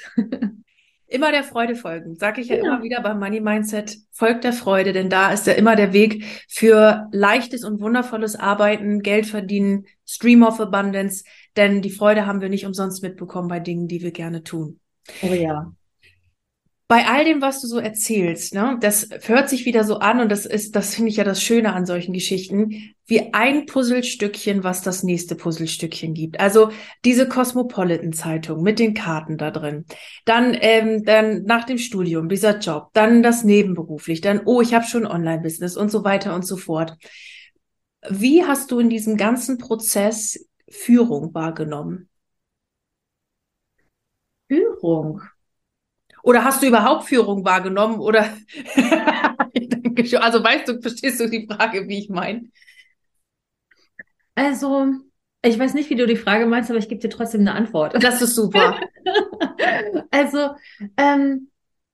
Immer 1.12 1.32
der 1.32 1.44
Freude 1.44 1.76
folgen, 1.76 2.16
sage 2.16 2.40
ich 2.40 2.50
ja, 2.50 2.58
ja, 2.58 2.62
immer 2.62 2.84
wieder 2.84 3.02
beim 3.02 3.20
Money 3.20 3.42
Mindset. 3.42 3.98
Folgt 4.12 4.44
der 4.44 4.54
Freude, 4.54 4.94
denn 4.94 5.10
da 5.10 5.32
ist 5.32 5.48
ja 5.48 5.54
immer 5.54 5.76
der 5.76 5.92
Weg 5.92 6.24
für 6.48 7.08
leichtes 7.12 7.64
und 7.64 7.82
wundervolles 7.82 8.36
Arbeiten, 8.36 9.02
Geld 9.02 9.26
verdienen, 9.26 9.86
Stream 10.08 10.44
of 10.44 10.60
Abundance, 10.60 11.24
denn 11.58 11.82
die 11.82 11.90
Freude 11.90 12.28
haben 12.28 12.42
wir 12.42 12.50
nicht 12.50 12.68
umsonst 12.68 13.02
mitbekommen 13.02 13.48
bei 13.48 13.60
Dingen, 13.60 13.88
die 13.88 14.04
wir 14.04 14.12
gerne 14.12 14.44
tun. 14.44 14.80
Oh 15.24 15.34
ja 15.34 15.72
bei 16.90 17.06
all 17.06 17.24
dem, 17.24 17.40
was 17.40 17.62
du 17.62 17.68
so 17.68 17.78
erzählst, 17.78 18.56
ne, 18.56 18.76
das 18.82 19.10
hört 19.26 19.48
sich 19.48 19.66
wieder 19.66 19.84
so 19.84 20.00
an 20.00 20.20
und 20.20 20.30
das 20.30 20.48
ist, 20.48 20.76
das 20.76 20.96
finde 20.96 21.12
ich 21.12 21.18
ja 21.18 21.24
das 21.24 21.40
Schöne 21.40 21.74
an 21.74 21.86
solchen 21.86 22.14
Geschichten, 22.14 22.96
wie 23.06 23.32
ein 23.32 23.68
Puzzlestückchen, 23.68 24.64
was 24.64 24.82
das 24.82 25.04
nächste 25.04 25.36
Puzzlestückchen 25.36 26.16
gibt. 26.16 26.40
Also 26.40 26.72
diese 27.06 27.30
Cosmopolitan-Zeitung 27.30 28.64
mit 28.64 28.80
den 28.80 28.96
Karten 28.96 29.38
da 29.38 29.52
drin, 29.52 29.86
dann, 30.26 30.58
ähm, 30.60 31.04
dann 31.06 31.44
nach 31.44 31.66
dem 31.66 31.78
Studium 31.78 32.28
dieser 32.28 32.58
Job, 32.58 32.90
dann 32.94 33.22
das 33.22 33.44
nebenberuflich, 33.44 34.22
dann 34.22 34.42
oh, 34.46 34.60
ich 34.62 34.74
habe 34.74 34.86
schon 34.86 35.06
Online-Business 35.06 35.78
und 35.78 35.92
so 35.92 36.04
weiter 36.04 36.34
und 36.34 36.44
so 36.44 36.58
fort. 36.58 36.98
Wie 38.10 38.44
hast 38.44 38.72
du 38.72 38.80
in 38.80 38.90
diesem 38.90 39.16
ganzen 39.16 39.60
Prozess 39.60 40.44
Führung 40.68 41.36
wahrgenommen? 41.36 42.10
Führung. 44.48 45.22
Oder 46.30 46.44
hast 46.44 46.62
du 46.62 46.68
überhaupt 46.68 47.06
Führung 47.06 47.44
wahrgenommen? 47.44 48.00
Oder 48.00 48.22
also 48.76 50.44
weißt 50.44 50.68
du, 50.68 50.80
verstehst 50.80 51.20
du 51.20 51.28
die 51.28 51.48
Frage, 51.48 51.88
wie 51.88 51.98
ich 51.98 52.10
meine? 52.10 52.44
Also, 54.36 54.86
ich 55.42 55.58
weiß 55.58 55.74
nicht, 55.74 55.90
wie 55.90 55.96
du 55.96 56.06
die 56.06 56.16
Frage 56.16 56.46
meinst, 56.46 56.70
aber 56.70 56.78
ich 56.78 56.88
gebe 56.88 57.02
dir 57.02 57.10
trotzdem 57.10 57.42
eine 57.42 57.54
Antwort. 57.54 57.96
Das 58.04 58.22
ist 58.22 58.36
super. 58.36 58.80
also, 60.12 60.52
ähm, 60.98 61.50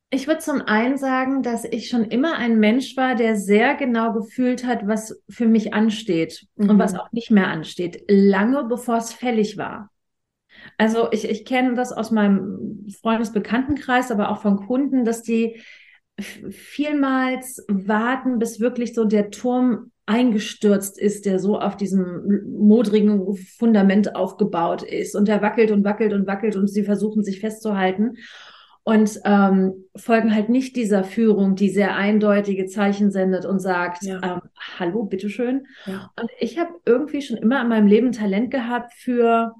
ich 0.09 0.27
würde 0.27 0.41
zum 0.41 0.61
einen 0.63 0.97
sagen, 0.97 1.41
dass 1.41 1.63
ich 1.63 1.87
schon 1.87 2.03
immer 2.03 2.35
ein 2.35 2.59
Mensch 2.59 2.97
war, 2.97 3.15
der 3.15 3.37
sehr 3.37 3.75
genau 3.75 4.11
gefühlt 4.11 4.65
hat, 4.65 4.85
was 4.85 5.23
für 5.29 5.47
mich 5.47 5.73
ansteht 5.73 6.45
mhm. 6.57 6.71
und 6.71 6.79
was 6.79 6.93
auch 6.93 7.09
nicht 7.13 7.31
mehr 7.31 7.47
ansteht, 7.47 8.03
lange 8.09 8.65
bevor 8.65 8.97
es 8.97 9.13
fällig 9.13 9.57
war. 9.57 9.91
Also 10.77 11.11
ich, 11.11 11.29
ich 11.29 11.45
kenne 11.45 11.75
das 11.75 11.91
aus 11.91 12.11
meinem 12.11 12.85
Freundesbekanntenkreis, 13.01 14.11
aber 14.11 14.29
auch 14.29 14.41
von 14.41 14.57
Kunden, 14.65 15.05
dass 15.05 15.21
die 15.21 15.61
vielmals 16.17 17.65
warten, 17.67 18.39
bis 18.39 18.59
wirklich 18.59 18.93
so 18.93 19.05
der 19.05 19.31
Turm 19.31 19.91
eingestürzt 20.05 20.99
ist, 20.99 21.25
der 21.25 21.39
so 21.39 21.59
auf 21.59 21.75
diesem 21.75 22.43
modrigen 22.47 23.35
Fundament 23.35 24.15
aufgebaut 24.15 24.83
ist 24.83 25.15
und 25.15 25.27
der 25.27 25.41
wackelt 25.41 25.71
und 25.71 25.83
wackelt 25.83 26.13
und 26.13 26.27
wackelt 26.27 26.55
und 26.55 26.67
sie 26.67 26.83
versuchen 26.83 27.23
sich 27.23 27.39
festzuhalten 27.39 28.17
und 28.83 29.19
ähm, 29.25 29.85
folgen 29.95 30.33
halt 30.35 30.49
nicht 30.49 30.75
dieser 30.75 31.03
Führung, 31.03 31.55
die 31.55 31.69
sehr 31.69 31.95
eindeutige 31.95 32.67
Zeichen 32.67 33.09
sendet 33.09 33.43
und 33.43 33.57
sagt, 33.59 34.03
ja. 34.03 34.21
ähm, 34.21 34.41
hallo, 34.77 35.05
bitteschön. 35.05 35.65
Ja. 35.87 36.11
Und 36.19 36.29
ich 36.39 36.59
habe 36.59 36.69
irgendwie 36.85 37.23
schon 37.23 37.37
immer 37.37 37.63
in 37.63 37.67
meinem 37.67 37.87
Leben 37.87 38.11
Talent 38.11 38.51
gehabt 38.51 38.93
für 38.93 39.55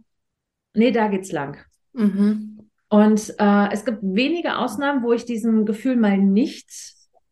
nee, 0.76 0.92
da 0.92 1.08
geht's 1.08 1.32
lang. 1.32 1.58
Mhm. 1.94 2.70
Und 2.90 3.34
äh, 3.40 3.72
es 3.72 3.86
gibt 3.86 4.00
wenige 4.02 4.58
Ausnahmen, 4.58 5.04
wo 5.04 5.12
ich 5.14 5.26
diesem 5.26 5.66
Gefühl 5.66 5.96
mal 5.96 6.18
nicht 6.18 6.70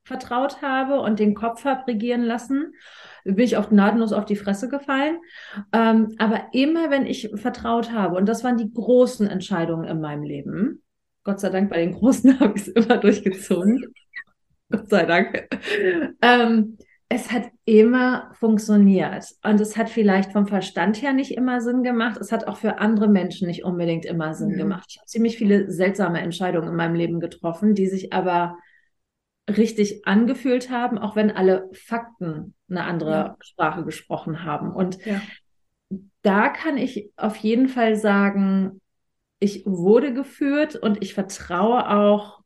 vertraut 0.04 0.62
habe 0.62 1.00
und 1.00 1.20
den 1.20 1.34
Kopf 1.34 1.64
habe 1.66 1.88
regieren 1.88 2.24
lassen. 2.24 2.74
Bin 3.24 3.40
ich 3.40 3.56
auch 3.56 3.70
gnadenlos 3.70 4.12
auf 4.12 4.26
die 4.26 4.36
Fresse 4.36 4.68
gefallen. 4.68 5.18
Ähm, 5.72 6.16
aber 6.18 6.48
immer, 6.52 6.90
wenn 6.90 7.06
ich 7.06 7.30
vertraut 7.36 7.92
habe, 7.92 8.18
und 8.18 8.28
das 8.28 8.44
waren 8.44 8.58
die 8.58 8.72
großen 8.74 9.28
Entscheidungen 9.28 9.88
in 9.88 10.02
meinem 10.02 10.24
Leben, 10.24 10.84
Gott 11.24 11.40
sei 11.40 11.50
Dank, 11.50 11.70
bei 11.70 11.78
den 11.78 11.94
Großen 11.98 12.40
habe 12.40 12.54
ich 12.56 12.64
es 12.64 12.68
immer 12.68 12.98
durchgezogen. 12.98 13.94
Gott 14.70 14.90
sei 14.90 15.06
Dank. 15.06 15.48
Ähm, 16.22 16.78
es 17.14 17.32
hat 17.32 17.52
immer 17.66 18.32
funktioniert. 18.34 19.26
Und 19.44 19.62
es 19.62 19.78
hat 19.78 19.90
vielleicht 19.90 20.32
vom 20.32 20.48
Verstand 20.48 21.02
her 21.02 21.14
nicht 21.14 21.32
immer 21.32 21.62
Sinn 21.62 21.84
gemacht. 21.84 22.20
Es 22.20 22.32
hat 22.32 22.48
auch 22.48 22.58
für 22.58 22.80
andere 22.80 23.08
Menschen 23.08 23.48
nicht 23.48 23.64
unbedingt 23.64 24.06
immer 24.06 24.34
Sinn 24.34 24.54
mhm. 24.54 24.58
gemacht. 24.58 24.86
Ich 24.90 24.98
habe 24.98 25.06
ziemlich 25.06 25.38
viele 25.38 25.72
seltsame 25.72 26.22
Entscheidungen 26.22 26.70
in 26.70 26.76
meinem 26.76 26.96
Leben 26.96 27.20
getroffen, 27.20 27.76
die 27.76 27.88
sich 27.88 28.14
aber 28.14 28.58
richtig 29.48 30.08
angefühlt 30.08 30.72
haben, 30.72 30.98
auch 30.98 31.16
wenn 31.16 31.30
alle 31.30 31.70
Fakten 31.74 32.56
eine 32.70 32.86
andere 32.86 33.12
ja. 33.12 33.38
Sprache 33.42 33.84
gesprochen 33.84 34.44
haben. 34.44 34.72
Und 34.72 35.04
ja. 35.06 35.22
da 36.24 36.50
kann 36.50 36.78
ich 36.78 37.12
auf 37.16 37.36
jeden 37.36 37.68
Fall 37.68 37.96
sagen, 37.96 38.82
ich 39.40 39.66
wurde 39.66 40.14
geführt 40.14 40.76
und 40.78 41.04
ich 41.04 41.14
vertraue 41.14 41.90
auch 41.90 42.43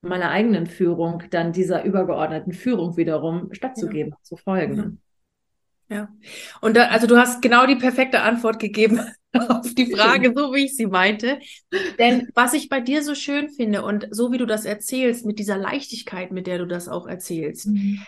meiner 0.00 0.30
eigenen 0.30 0.66
Führung 0.66 1.24
dann 1.30 1.52
dieser 1.52 1.84
übergeordneten 1.84 2.52
Führung 2.52 2.96
wiederum 2.96 3.52
stattzugeben, 3.52 4.12
ja. 4.12 4.22
zu 4.22 4.36
folgen. 4.36 5.00
Ja. 5.90 6.08
Und 6.60 6.76
da, 6.76 6.88
also 6.88 7.06
du 7.06 7.16
hast 7.16 7.40
genau 7.40 7.66
die 7.66 7.76
perfekte 7.76 8.20
Antwort 8.20 8.58
gegeben 8.58 9.00
auf 9.32 9.74
die 9.74 9.92
Frage, 9.94 10.32
so 10.36 10.52
wie 10.52 10.66
ich 10.66 10.76
sie 10.76 10.86
meinte. 10.86 11.38
Denn 11.98 12.28
was 12.34 12.52
ich 12.52 12.68
bei 12.68 12.80
dir 12.80 13.02
so 13.02 13.14
schön 13.14 13.48
finde 13.48 13.82
und 13.82 14.06
so 14.10 14.30
wie 14.30 14.38
du 14.38 14.46
das 14.46 14.66
erzählst, 14.66 15.24
mit 15.24 15.38
dieser 15.38 15.56
Leichtigkeit, 15.56 16.30
mit 16.30 16.46
der 16.46 16.58
du 16.58 16.66
das 16.66 16.88
auch 16.88 17.06
erzählst, 17.06 17.68
mhm. 17.68 18.00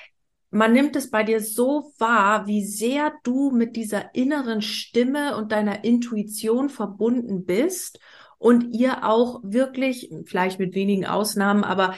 man 0.51 0.73
nimmt 0.73 0.95
es 0.95 1.11
bei 1.11 1.23
dir 1.23 1.41
so 1.41 1.93
wahr, 1.99 2.47
wie 2.47 2.65
sehr 2.65 3.15
du 3.23 3.51
mit 3.51 3.77
dieser 3.77 4.15
inneren 4.15 4.61
Stimme 4.61 5.37
und 5.37 5.51
deiner 5.51 5.83
Intuition 5.83 6.69
verbunden 6.69 7.47
bist 7.47 7.99
und 8.41 8.75
ihr 8.75 9.05
auch 9.07 9.41
wirklich, 9.45 10.11
vielleicht 10.25 10.59
mit 10.59 10.75
wenigen 10.75 11.05
Ausnahmen, 11.05 11.63
aber 11.63 11.95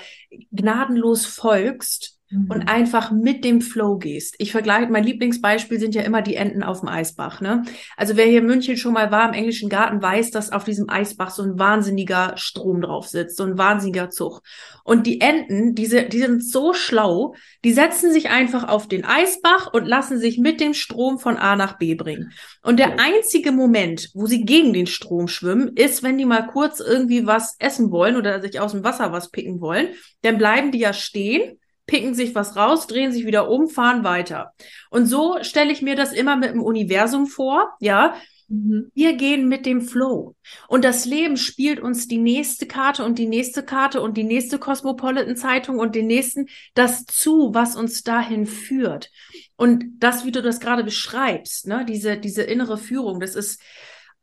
gnadenlos 0.50 1.24
folgst 1.24 2.11
und 2.32 2.62
mhm. 2.62 2.68
einfach 2.68 3.10
mit 3.10 3.44
dem 3.44 3.60
Flow 3.60 3.98
gehst. 3.98 4.34
Ich 4.38 4.52
vergleiche, 4.52 4.90
mein 4.90 5.04
Lieblingsbeispiel 5.04 5.78
sind 5.78 5.94
ja 5.94 6.02
immer 6.02 6.22
die 6.22 6.36
Enten 6.36 6.62
auf 6.62 6.80
dem 6.80 6.88
Eisbach. 6.88 7.40
Ne? 7.40 7.64
Also 7.96 8.16
wer 8.16 8.26
hier 8.26 8.40
in 8.40 8.46
München 8.46 8.76
schon 8.76 8.94
mal 8.94 9.10
war 9.10 9.28
im 9.28 9.34
englischen 9.34 9.68
Garten, 9.68 10.00
weiß, 10.00 10.30
dass 10.30 10.50
auf 10.50 10.64
diesem 10.64 10.88
Eisbach 10.88 11.30
so 11.30 11.42
ein 11.42 11.58
wahnsinniger 11.58 12.34
Strom 12.36 12.80
drauf 12.80 13.06
sitzt, 13.06 13.36
so 13.36 13.44
ein 13.44 13.58
wahnsinniger 13.58 14.10
Zug. 14.10 14.42
Und 14.84 15.06
die 15.06 15.20
Enten, 15.20 15.74
diese, 15.74 16.04
die 16.04 16.18
sind 16.18 16.44
so 16.44 16.72
schlau, 16.72 17.34
die 17.64 17.72
setzen 17.72 18.12
sich 18.12 18.30
einfach 18.30 18.68
auf 18.68 18.88
den 18.88 19.04
Eisbach 19.04 19.72
und 19.72 19.86
lassen 19.86 20.18
sich 20.18 20.38
mit 20.38 20.60
dem 20.60 20.74
Strom 20.74 21.18
von 21.18 21.36
A 21.36 21.56
nach 21.56 21.78
B 21.78 21.94
bringen. 21.94 22.32
Und 22.62 22.78
der 22.78 22.98
einzige 22.98 23.52
Moment, 23.52 24.10
wo 24.14 24.26
sie 24.26 24.44
gegen 24.44 24.72
den 24.72 24.86
Strom 24.86 25.28
schwimmen, 25.28 25.76
ist, 25.76 26.02
wenn 26.02 26.18
die 26.18 26.24
mal 26.24 26.46
kurz 26.46 26.80
irgendwie 26.80 27.26
was 27.26 27.56
essen 27.58 27.90
wollen 27.90 28.16
oder 28.16 28.40
sich 28.40 28.58
aus 28.58 28.72
dem 28.72 28.84
Wasser 28.84 29.12
was 29.12 29.30
picken 29.30 29.60
wollen. 29.60 29.88
Dann 30.22 30.38
bleiben 30.38 30.72
die 30.72 30.78
ja 30.78 30.92
stehen 30.92 31.58
picken 31.86 32.14
sich 32.14 32.34
was 32.34 32.56
raus, 32.56 32.86
drehen 32.86 33.12
sich 33.12 33.26
wieder 33.26 33.48
um, 33.48 33.68
fahren 33.68 34.04
weiter. 34.04 34.52
Und 34.90 35.06
so 35.06 35.38
stelle 35.42 35.72
ich 35.72 35.82
mir 35.82 35.96
das 35.96 36.12
immer 36.12 36.36
mit 36.36 36.50
dem 36.50 36.62
Universum 36.62 37.26
vor, 37.26 37.70
ja. 37.80 38.14
Mhm. 38.48 38.90
Wir 38.94 39.14
gehen 39.14 39.48
mit 39.48 39.66
dem 39.66 39.80
Flow. 39.80 40.36
Und 40.68 40.84
das 40.84 41.06
Leben 41.06 41.36
spielt 41.36 41.80
uns 41.80 42.06
die 42.06 42.18
nächste 42.18 42.66
Karte 42.66 43.04
und 43.04 43.18
die 43.18 43.26
nächste 43.26 43.62
Karte 43.62 44.00
und 44.00 44.16
die 44.16 44.24
nächste 44.24 44.58
Cosmopolitan 44.58 45.36
Zeitung 45.36 45.78
und 45.78 45.94
den 45.94 46.06
nächsten 46.06 46.48
das 46.74 47.04
zu, 47.06 47.54
was 47.54 47.76
uns 47.76 48.02
dahin 48.02 48.46
führt. 48.46 49.10
Und 49.56 49.84
das, 49.98 50.24
wie 50.24 50.32
du 50.32 50.42
das 50.42 50.60
gerade 50.60 50.84
beschreibst, 50.84 51.66
ne, 51.66 51.84
diese, 51.86 52.18
diese 52.18 52.42
innere 52.42 52.78
Führung, 52.78 53.20
das 53.20 53.34
ist, 53.34 53.60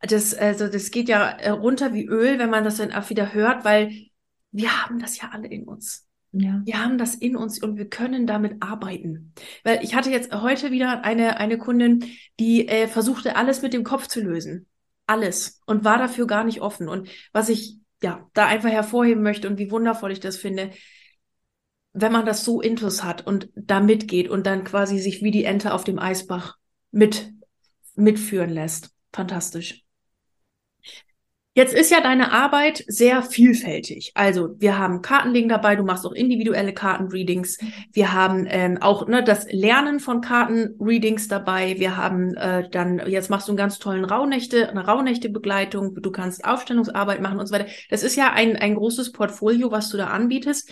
das, 0.01 0.33
also, 0.33 0.67
das 0.69 0.91
geht 0.91 1.09
ja 1.09 1.29
äh, 1.29 1.49
runter 1.49 1.93
wie 1.93 2.05
Öl, 2.05 2.39
wenn 2.39 2.49
man 2.49 2.63
das 2.63 2.77
dann 2.77 2.93
auch 2.93 3.09
wieder 3.09 3.33
hört, 3.33 3.65
weil 3.65 3.91
wir 4.51 4.83
haben 4.83 4.99
das 4.99 5.19
ja 5.19 5.29
alle 5.31 5.47
in 5.47 5.65
uns. 5.65 6.08
Ja. 6.31 6.61
Wir 6.63 6.83
haben 6.83 6.97
das 6.97 7.15
in 7.15 7.35
uns 7.35 7.61
und 7.61 7.77
wir 7.77 7.89
können 7.89 8.27
damit 8.27 8.61
arbeiten. 8.61 9.33
Weil 9.63 9.83
ich 9.83 9.95
hatte 9.95 10.11
jetzt 10.11 10.33
heute 10.33 10.71
wieder 10.71 11.03
eine, 11.03 11.37
eine 11.37 11.57
Kundin, 11.57 12.05
die 12.39 12.67
äh, 12.67 12.87
versuchte, 12.87 13.35
alles 13.35 13.61
mit 13.61 13.73
dem 13.73 13.83
Kopf 13.83 14.07
zu 14.07 14.21
lösen. 14.21 14.67
Alles. 15.07 15.61
Und 15.65 15.83
war 15.83 15.97
dafür 15.97 16.27
gar 16.27 16.43
nicht 16.43 16.61
offen. 16.61 16.87
Und 16.87 17.09
was 17.31 17.49
ich 17.49 17.77
ja 18.03 18.29
da 18.33 18.45
einfach 18.45 18.69
hervorheben 18.69 19.23
möchte 19.23 19.47
und 19.47 19.57
wie 19.57 19.71
wundervoll 19.71 20.11
ich 20.11 20.19
das 20.19 20.37
finde, 20.37 20.69
wenn 21.93 22.11
man 22.11 22.25
das 22.25 22.45
so 22.45 22.61
intus 22.61 23.03
hat 23.03 23.25
und 23.25 23.49
da 23.55 23.79
mitgeht 23.79 24.29
und 24.29 24.45
dann 24.45 24.63
quasi 24.63 24.99
sich 24.99 25.23
wie 25.23 25.31
die 25.31 25.43
Ente 25.45 25.73
auf 25.73 25.83
dem 25.83 25.97
Eisbach 25.97 26.57
mit, 26.91 27.31
mitführen 27.95 28.51
lässt. 28.51 28.91
Fantastisch. 29.11 29.83
Jetzt 31.59 31.73
ist 31.73 31.91
ja 31.91 31.99
deine 31.99 32.31
Arbeit 32.31 32.85
sehr 32.87 33.21
vielfältig. 33.21 34.13
Also 34.15 34.55
wir 34.59 34.77
haben 34.77 35.01
Kartenlegen 35.01 35.49
dabei, 35.49 35.75
du 35.75 35.83
machst 35.83 36.05
auch 36.05 36.13
individuelle 36.13 36.73
Kartenreadings. 36.73 37.57
Wir 37.91 38.13
haben 38.13 38.47
ähm, 38.47 38.77
auch 38.79 39.09
ne, 39.09 39.25
das 39.25 39.45
Lernen 39.51 39.99
von 39.99 40.21
Kartenreadings 40.21 41.27
dabei. 41.27 41.77
Wir 41.77 41.97
haben 41.97 42.33
äh, 42.35 42.69
dann, 42.69 43.01
jetzt 43.09 43.29
machst 43.29 43.49
du 43.49 43.51
einen 43.51 43.57
ganz 43.57 43.77
tollen 43.77 44.05
Rauhnächte, 44.05 44.69
eine 44.69 44.85
Rauhnächte-Begleitung. 44.85 46.01
Du 46.01 46.11
kannst 46.11 46.45
Aufstellungsarbeit 46.45 47.19
machen 47.19 47.41
und 47.41 47.47
so 47.47 47.53
weiter. 47.53 47.67
Das 47.89 48.03
ist 48.03 48.15
ja 48.15 48.31
ein, 48.31 48.55
ein 48.55 48.75
großes 48.75 49.11
Portfolio, 49.11 49.69
was 49.69 49.89
du 49.89 49.97
da 49.97 50.07
anbietest. 50.07 50.71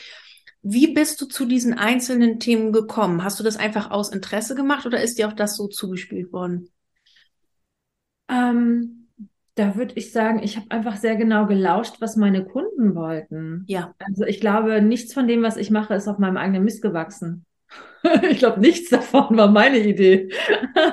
Wie 0.62 0.94
bist 0.94 1.20
du 1.20 1.26
zu 1.26 1.44
diesen 1.44 1.74
einzelnen 1.74 2.40
Themen 2.40 2.72
gekommen? 2.72 3.26
Hast 3.26 3.42
du 3.42 3.44
das 3.44 3.58
einfach 3.58 3.92
aus 3.92 4.08
Interesse 4.08 4.56
gemacht 4.56 4.86
oder 4.86 5.04
ist 5.04 5.18
dir 5.18 5.28
auch 5.28 5.34
das 5.34 5.58
so 5.58 5.68
zugespielt 5.68 6.32
worden? 6.32 6.70
Ähm 8.30 9.07
da 9.58 9.76
würde 9.76 9.94
ich 9.96 10.12
sagen, 10.12 10.42
ich 10.44 10.56
habe 10.56 10.68
einfach 10.70 10.98
sehr 10.98 11.16
genau 11.16 11.48
gelauscht, 11.48 11.96
was 12.00 12.16
meine 12.16 12.46
Kunden 12.46 12.96
wollten. 12.96 13.64
Ja. 13.68 13.94
Also 14.00 14.24
ich 14.24 14.40
glaube, 14.40 14.82
nichts 14.82 15.14
von 15.14 15.28
dem, 15.28 15.42
was 15.42 15.58
ich 15.58 15.72
mache, 15.72 15.96
ist 15.96 16.08
auf 16.08 16.20
meinem 16.20 16.38
eigenen 16.38 16.64
Mist 16.64 16.82
gewachsen. 16.82 17.46
ich 18.30 18.38
glaube, 18.38 18.60
nichts 18.60 18.90
davon 18.90 19.36
war 19.36 19.50
meine 19.50 19.80
Idee. 19.80 20.30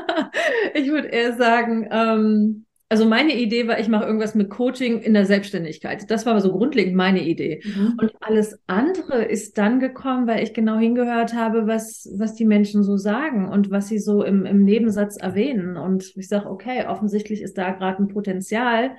ich 0.74 0.88
würde 0.88 1.08
eher 1.08 1.36
sagen, 1.36 1.86
ähm, 1.90 2.63
also 2.88 3.06
meine 3.06 3.34
Idee 3.34 3.66
war, 3.66 3.80
ich 3.80 3.88
mache 3.88 4.04
irgendwas 4.04 4.34
mit 4.34 4.50
Coaching 4.50 5.00
in 5.00 5.14
der 5.14 5.26
Selbstständigkeit. 5.26 6.10
Das 6.10 6.26
war 6.26 6.40
so 6.40 6.52
grundlegend 6.52 6.94
meine 6.94 7.24
Idee. 7.26 7.62
Mhm. 7.64 7.98
Und 8.00 8.12
alles 8.20 8.58
andere 8.66 9.24
ist 9.24 9.56
dann 9.58 9.80
gekommen, 9.80 10.26
weil 10.26 10.42
ich 10.42 10.54
genau 10.54 10.78
hingehört 10.78 11.34
habe, 11.34 11.66
was, 11.66 12.08
was 12.16 12.34
die 12.34 12.44
Menschen 12.44 12.82
so 12.82 12.96
sagen 12.96 13.48
und 13.48 13.70
was 13.70 13.88
sie 13.88 13.98
so 13.98 14.22
im, 14.22 14.44
im 14.44 14.64
Nebensatz 14.64 15.16
erwähnen. 15.16 15.76
Und 15.76 16.12
ich 16.16 16.28
sage, 16.28 16.50
okay, 16.50 16.86
offensichtlich 16.86 17.42
ist 17.42 17.56
da 17.56 17.70
gerade 17.72 18.02
ein 18.02 18.08
Potenzial, 18.08 18.96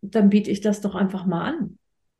dann 0.00 0.30
biete 0.30 0.50
ich 0.50 0.60
das 0.60 0.80
doch 0.80 0.94
einfach 0.94 1.26
mal 1.26 1.52
an. 1.52 1.78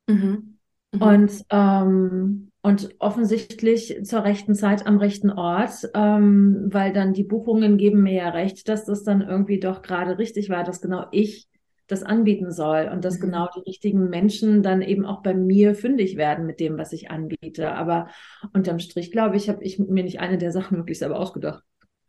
Mhm. 0.09 0.59
Mhm. 0.93 1.03
Und 1.03 1.45
ähm, 1.51 2.51
und 2.67 2.97
offensichtlich 2.99 3.97
zur 4.03 4.25
rechten 4.25 4.57
Zeit 4.57 4.89
am 4.89 4.99
rechten 4.99 5.31
Ort, 5.31 5.89
ähm, 5.95 6.67
weil 6.73 6.93
dann 6.93 7.13
die 7.13 7.23
Buchungen 7.23 7.77
geben 7.79 8.03
mir 8.03 8.15
ja 8.15 8.31
recht, 8.31 8.69
dass 8.69 8.85
das 8.85 9.05
dann 9.05 9.21
irgendwie 9.21 9.61
doch 9.61 9.83
gerade 9.83 10.19
richtig 10.19 10.51
war, 10.51 10.65
dass 10.65 10.81
genau 10.81 11.07
ich 11.13 11.47
das 11.87 12.03
anbieten 12.03 12.51
soll 12.51 12.91
und 12.93 13.05
dass 13.05 13.19
mhm. 13.19 13.27
genau 13.27 13.49
die 13.55 13.61
richtigen 13.61 14.11
Menschen 14.11 14.65
dann 14.65 14.83
eben 14.83 15.07
auch 15.07 15.23
bei 15.23 15.33
mir 15.33 15.77
fündig 15.77 16.17
werden 16.17 16.45
mit 16.45 16.59
dem, 16.59 16.77
was 16.77 16.93
ich 16.93 17.09
anbiete. 17.09 17.71
Aber 17.71 18.09
unterm 18.53 18.81
Strich, 18.81 19.13
glaube 19.13 19.37
ich, 19.37 19.49
habe 19.49 19.63
ich 19.63 19.79
mir 19.79 20.03
nicht 20.03 20.19
eine 20.19 20.37
der 20.37 20.51
Sachen 20.51 20.77
wirklich 20.77 20.99
selber 20.99 21.21
ausgedacht. 21.21 21.63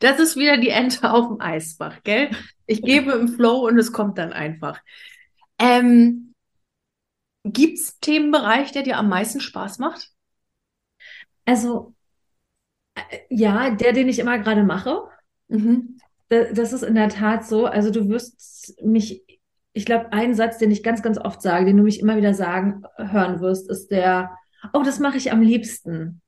das 0.00 0.18
ist 0.18 0.38
wieder 0.38 0.56
die 0.56 0.70
Ente 0.70 1.12
auf 1.12 1.28
dem 1.28 1.38
Eisbach, 1.38 2.02
gell? 2.02 2.30
Ich 2.66 2.80
gebe 2.80 3.12
im 3.12 3.28
Flow 3.28 3.68
und 3.68 3.76
es 3.76 3.92
kommt 3.92 4.16
dann 4.16 4.32
einfach. 4.32 4.80
Ähm, 5.58 6.29
Gibt 7.44 7.78
es 7.78 7.98
Themenbereich, 8.00 8.72
der 8.72 8.82
dir 8.82 8.98
am 8.98 9.08
meisten 9.08 9.40
Spaß 9.40 9.78
macht? 9.78 10.10
Also, 11.46 11.94
äh, 12.94 13.18
ja, 13.28 13.70
der, 13.70 13.92
den 13.92 14.08
ich 14.08 14.18
immer 14.18 14.38
gerade 14.38 14.62
mache. 14.62 15.02
Mhm. 15.48 15.98
Das 16.28 16.72
ist 16.72 16.82
in 16.82 16.94
der 16.94 17.08
Tat 17.08 17.46
so. 17.46 17.66
Also, 17.66 17.90
du 17.90 18.08
wirst 18.08 18.76
mich, 18.82 19.24
ich 19.72 19.84
glaube, 19.84 20.12
ein 20.12 20.34
Satz, 20.34 20.58
den 20.58 20.70
ich 20.70 20.82
ganz, 20.82 21.02
ganz 21.02 21.18
oft 21.18 21.42
sage, 21.42 21.64
den 21.64 21.76
du 21.76 21.82
mich 21.82 22.00
immer 22.00 22.16
wieder 22.16 22.34
sagen 22.34 22.84
hören 22.96 23.40
wirst, 23.40 23.68
ist 23.70 23.90
der, 23.90 24.36
oh, 24.72 24.82
das 24.84 25.00
mache 25.00 25.16
ich 25.16 25.32
am 25.32 25.42
liebsten. 25.42 26.22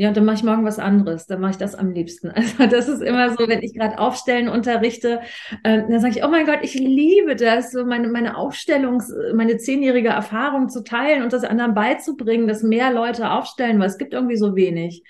Ja, 0.00 0.08
und 0.08 0.16
dann 0.16 0.24
mache 0.24 0.36
ich 0.36 0.44
morgen 0.44 0.64
was 0.64 0.78
anderes. 0.78 1.26
Dann 1.26 1.42
mache 1.42 1.50
ich 1.50 1.56
das 1.58 1.74
am 1.74 1.90
liebsten. 1.90 2.32
Also 2.34 2.66
das 2.74 2.88
ist 2.88 3.02
immer 3.02 3.28
so, 3.36 3.46
wenn 3.46 3.62
ich 3.62 3.74
gerade 3.74 3.98
Aufstellen 3.98 4.48
unterrichte, 4.48 5.20
äh, 5.62 5.82
dann 5.86 6.00
sage 6.00 6.14
ich, 6.16 6.24
oh 6.24 6.28
mein 6.28 6.46
Gott, 6.46 6.60
ich 6.62 6.72
liebe 6.72 7.36
das, 7.36 7.70
so 7.70 7.84
meine, 7.84 8.08
meine 8.08 8.38
Aufstellungs-, 8.38 9.12
meine 9.34 9.58
zehnjährige 9.58 10.08
Erfahrung 10.08 10.70
zu 10.70 10.84
teilen 10.84 11.22
und 11.22 11.34
das 11.34 11.44
anderen 11.44 11.74
beizubringen, 11.74 12.48
dass 12.48 12.62
mehr 12.62 12.90
Leute 12.90 13.30
aufstellen, 13.30 13.78
weil 13.78 13.88
es 13.88 13.98
gibt 13.98 14.14
irgendwie 14.14 14.38
so 14.38 14.56
wenig. 14.56 15.02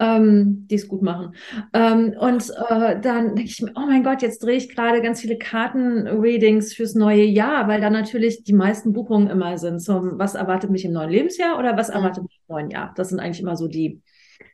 Ähm, 0.00 0.68
die 0.70 0.76
es 0.76 0.86
gut 0.86 1.02
machen. 1.02 1.34
Ähm, 1.72 2.14
und 2.20 2.50
äh, 2.68 3.00
dann 3.00 3.34
denke 3.34 3.42
ich 3.42 3.60
mir, 3.60 3.72
oh 3.74 3.86
mein 3.88 4.04
Gott, 4.04 4.22
jetzt 4.22 4.44
drehe 4.44 4.56
ich 4.56 4.72
gerade 4.72 5.02
ganz 5.02 5.20
viele 5.20 5.36
Karten-Readings 5.36 6.72
fürs 6.72 6.94
neue 6.94 7.24
Jahr, 7.24 7.66
weil 7.66 7.80
da 7.80 7.90
natürlich 7.90 8.44
die 8.44 8.52
meisten 8.52 8.92
Buchungen 8.92 9.28
immer 9.28 9.58
sind. 9.58 9.80
So, 9.80 10.00
was 10.12 10.36
erwartet 10.36 10.70
mich 10.70 10.84
im 10.84 10.92
neuen 10.92 11.10
Lebensjahr 11.10 11.58
oder 11.58 11.76
was 11.76 11.88
erwartet 11.88 12.22
mich 12.22 12.40
im 12.46 12.54
neuen 12.54 12.70
Jahr? 12.70 12.92
Das 12.94 13.08
sind 13.08 13.18
eigentlich 13.18 13.40
immer 13.40 13.56
so 13.56 13.66
die, 13.66 14.00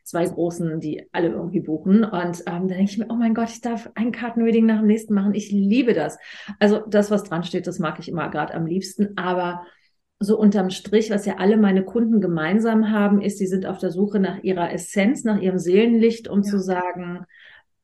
zwei 0.03 0.25
großen, 0.25 0.79
die 0.79 1.07
alle 1.11 1.29
irgendwie 1.29 1.59
buchen. 1.59 2.03
Und 2.03 2.43
ähm, 2.47 2.67
da 2.67 2.75
denke 2.75 2.91
ich 2.91 2.97
mir, 2.97 3.07
oh 3.09 3.15
mein 3.15 3.33
Gott, 3.33 3.49
ich 3.49 3.61
darf 3.61 3.89
ein 3.95 4.11
Kartenreading 4.11 4.65
nach 4.65 4.79
dem 4.79 4.87
nächsten 4.87 5.13
machen. 5.13 5.33
Ich 5.33 5.51
liebe 5.51 5.93
das. 5.93 6.17
Also 6.59 6.81
das, 6.87 7.11
was 7.11 7.23
dran 7.23 7.43
steht, 7.43 7.67
das 7.67 7.79
mag 7.79 7.99
ich 7.99 8.09
immer 8.09 8.29
gerade 8.29 8.53
am 8.53 8.65
liebsten. 8.65 9.17
Aber 9.17 9.65
so 10.19 10.39
unterm 10.39 10.69
Strich, 10.69 11.09
was 11.11 11.25
ja 11.25 11.35
alle 11.37 11.57
meine 11.57 11.83
Kunden 11.83 12.21
gemeinsam 12.21 12.91
haben, 12.91 13.21
ist, 13.21 13.37
sie 13.37 13.47
sind 13.47 13.65
auf 13.65 13.77
der 13.77 13.91
Suche 13.91 14.19
nach 14.19 14.43
ihrer 14.43 14.71
Essenz, 14.71 15.23
nach 15.23 15.41
ihrem 15.41 15.59
Seelenlicht, 15.59 16.27
um 16.27 16.39
ja. 16.39 16.49
zu 16.49 16.59
sagen, 16.59 17.25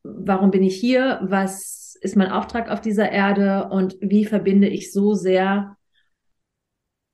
warum 0.02 0.50
bin 0.50 0.62
ich 0.62 0.76
hier? 0.76 1.20
Was 1.22 1.96
ist 2.00 2.16
mein 2.16 2.30
Auftrag 2.30 2.70
auf 2.70 2.80
dieser 2.80 3.10
Erde? 3.10 3.68
Und 3.70 3.96
wie 4.00 4.24
verbinde 4.24 4.68
ich 4.68 4.92
so 4.92 5.14
sehr 5.14 5.76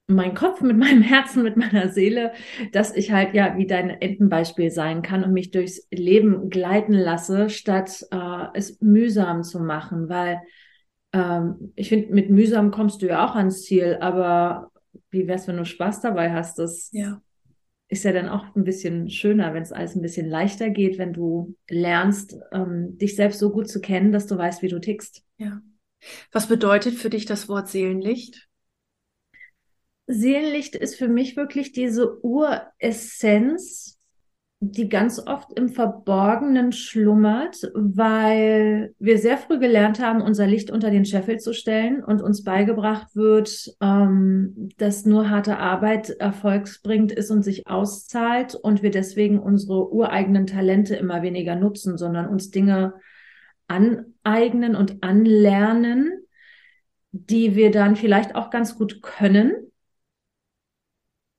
mein 0.09 0.35
Kopf 0.35 0.63
mit 0.63 0.77
meinem 0.77 1.03
Herzen, 1.03 1.43
mit 1.43 1.57
meiner 1.57 1.91
Seele, 1.91 2.33
dass 2.73 2.97
ich 2.97 3.13
halt 3.13 3.35
ja 3.35 3.57
wie 3.57 3.67
dein 3.67 3.91
Entenbeispiel 3.91 4.71
sein 4.71 5.03
kann 5.03 5.23
und 5.23 5.33
mich 5.33 5.51
durchs 5.51 5.87
Leben 5.91 6.49
gleiten 6.51 6.95
lasse, 6.95 7.51
statt 7.51 8.07
äh, 8.11 8.47
es 8.55 8.81
mühsam 8.81 9.43
zu 9.45 9.61
machen, 9.61 10.09
weil 10.09 10.41
ähm, 11.13 11.73
ich 11.77 11.91
finde, 11.91 12.13
mit 12.13 12.31
mühsam 12.31 12.71
kommst 12.71 13.03
du 13.03 13.07
ja 13.07 13.27
auch 13.27 13.35
ans 13.35 13.63
Ziel, 13.63 13.99
aber 14.01 14.71
wie 15.11 15.29
wär's, 15.29 15.47
wenn 15.47 15.59
du 15.59 15.65
Spaß 15.65 16.01
dabei 16.01 16.33
hast? 16.33 16.59
Das, 16.59 16.91
ja. 16.93 17.21
ist 17.89 18.05
ja 18.05 18.13
dann 18.13 18.29
auch 18.29 18.57
ein 18.57 18.65
bisschen 18.65 19.11
schöner, 19.11 19.53
wenn 19.53 19.63
es 19.63 19.73
alles 19.73 19.95
ein 19.95 20.03
bisschen 20.03 20.29
leichter 20.29 20.71
geht, 20.71 20.99
wenn 20.99 21.13
du 21.13 21.55
lernst, 21.69 22.37
ähm, 22.53 22.97
dich 22.97 23.15
selbst 23.15 23.41
so 23.41 23.51
gut 23.51 23.69
zu 23.69 23.81
kennen, 23.81 24.13
dass 24.13 24.27
du 24.27 24.39
weißt, 24.39 24.63
wie 24.63 24.69
du 24.69 24.81
tickst. 24.81 25.23
Ja. 25.37 25.61
Was 26.33 26.47
bedeutet 26.47 26.95
für 26.95 27.11
dich 27.11 27.27
das 27.27 27.49
Wort 27.49 27.69
Seelenlicht? 27.69 28.48
Seelenlicht 30.09 30.75
ist 30.75 30.97
für 30.97 31.07
mich 31.07 31.37
wirklich 31.37 31.73
diese 31.73 32.25
Uressenz, 32.25 33.99
die 34.61 34.89
ganz 34.89 35.25
oft 35.25 35.57
im 35.57 35.69
Verborgenen 35.69 36.73
schlummert, 36.73 37.71
weil 37.75 38.95
wir 38.99 39.19
sehr 39.19 39.37
früh 39.37 39.59
gelernt 39.59 40.01
haben, 40.01 40.23
unser 40.23 40.47
Licht 40.47 40.71
unter 40.71 40.91
den 40.91 41.05
Scheffel 41.05 41.39
zu 41.39 41.53
stellen 41.53 42.03
und 42.03 42.23
uns 42.23 42.43
beigebracht 42.43 43.15
wird, 43.15 43.77
ähm, 43.83 44.71
dass 44.79 45.05
nur 45.05 45.29
harte 45.29 45.59
Arbeit 45.59 46.09
erfolgsbringend 46.09 47.13
ist 47.13 47.31
und 47.31 47.43
sich 47.43 47.69
auszahlt 47.69 48.55
und 48.57 48.83
wir 48.83 48.91
deswegen 48.91 49.39
unsere 49.39 49.93
ureigenen 49.93 50.47
Talente 50.47 50.97
immer 50.97 51.23
weniger 51.23 51.55
nutzen, 51.55 51.99
sondern 51.99 52.29
uns 52.29 52.51
Dinge 52.51 52.95
aneignen 53.69 54.75
und 54.75 55.05
anlernen, 55.05 56.11
die 57.13 57.55
wir 57.55 57.71
dann 57.71 57.95
vielleicht 57.95 58.35
auch 58.35 58.49
ganz 58.49 58.77
gut 58.77 59.03
können 59.03 59.68